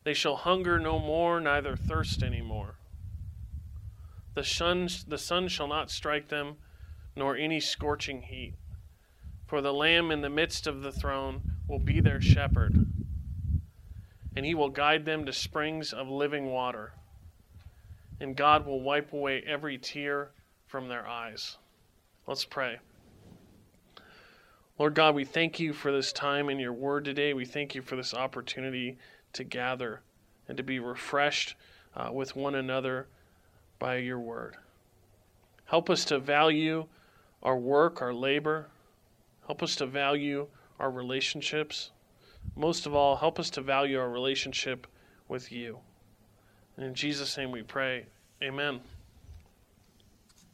They 0.04 0.14
shall 0.14 0.38
hunger 0.38 0.80
no 0.80 1.00
more, 1.00 1.40
neither 1.40 1.76
thirst 1.76 2.24
any 2.24 2.42
more. 2.42 2.76
The 4.34 4.44
sun, 4.44 4.88
the 5.08 5.18
sun 5.18 5.48
shall 5.48 5.68
not 5.68 5.92
strike 5.92 6.30
them, 6.30 6.58
nor 7.16 7.36
any 7.36 7.60
scorching 7.60 8.22
heat. 8.22 8.54
For 9.46 9.62
the 9.62 9.74
Lamb 9.74 10.12
in 10.12 10.22
the 10.22 10.30
midst 10.30 10.68
of 10.68 10.82
the 10.82 10.92
throne 10.92 11.42
will 11.68 11.80
be 11.80 12.00
their 12.00 12.22
shepherd, 12.22 12.86
and 14.36 14.46
he 14.46 14.56
will 14.56 14.70
guide 14.70 15.06
them 15.06 15.26
to 15.26 15.34
springs 15.34 15.92
of 15.92 16.08
living 16.08 16.48
water 16.48 16.94
and 18.20 18.36
God 18.36 18.66
will 18.66 18.82
wipe 18.82 19.14
away 19.14 19.44
every 19.46 19.78
tear 19.78 20.32
from 20.66 20.88
their 20.88 21.08
eyes. 21.08 21.58
Let's 22.26 22.46
pray. 22.46 22.78
Lord 24.80 24.93
God, 24.93 25.15
we 25.15 25.25
thank 25.25 25.59
you 25.59 25.73
for 25.73 25.91
this 25.91 26.13
time 26.13 26.49
in 26.49 26.59
your 26.59 26.73
word 26.73 27.05
today. 27.05 27.34
We 27.34 27.45
thank 27.45 27.73
you 27.73 27.82
for 27.82 27.95
this 27.95 28.13
opportunity 28.13 28.97
to 29.34 29.43
gather 29.43 30.01
and 30.47 30.55
to 30.57 30.63
be 30.63 30.80
refreshed 30.80 31.55
uh, 31.95 32.11
with 32.13 32.36
one 32.36 32.53
another 32.53 33.07
by 33.80 33.97
your 33.97 34.19
word. 34.19 34.55
Help 35.65 35.89
us 35.89 36.05
to 36.05 36.19
value 36.19 36.86
our 37.41 37.57
work, 37.57 38.01
our 38.01 38.13
labor. 38.13 38.67
Help 39.47 39.63
us 39.63 39.75
to 39.78 39.88
value 39.88 40.47
our 40.80 40.91
relationships. 40.91 41.89
Most 42.55 42.86
of 42.86 42.93
all, 42.93 43.15
help 43.15 43.39
us 43.39 43.49
to 43.51 43.61
value 43.61 43.99
our 43.99 44.09
relationship 44.09 44.86
with 45.28 45.51
you. 45.51 45.80
In 46.78 46.93
Jesus' 46.93 47.36
name 47.36 47.51
we 47.51 47.63
pray. 47.63 48.05
Amen. 48.43 48.80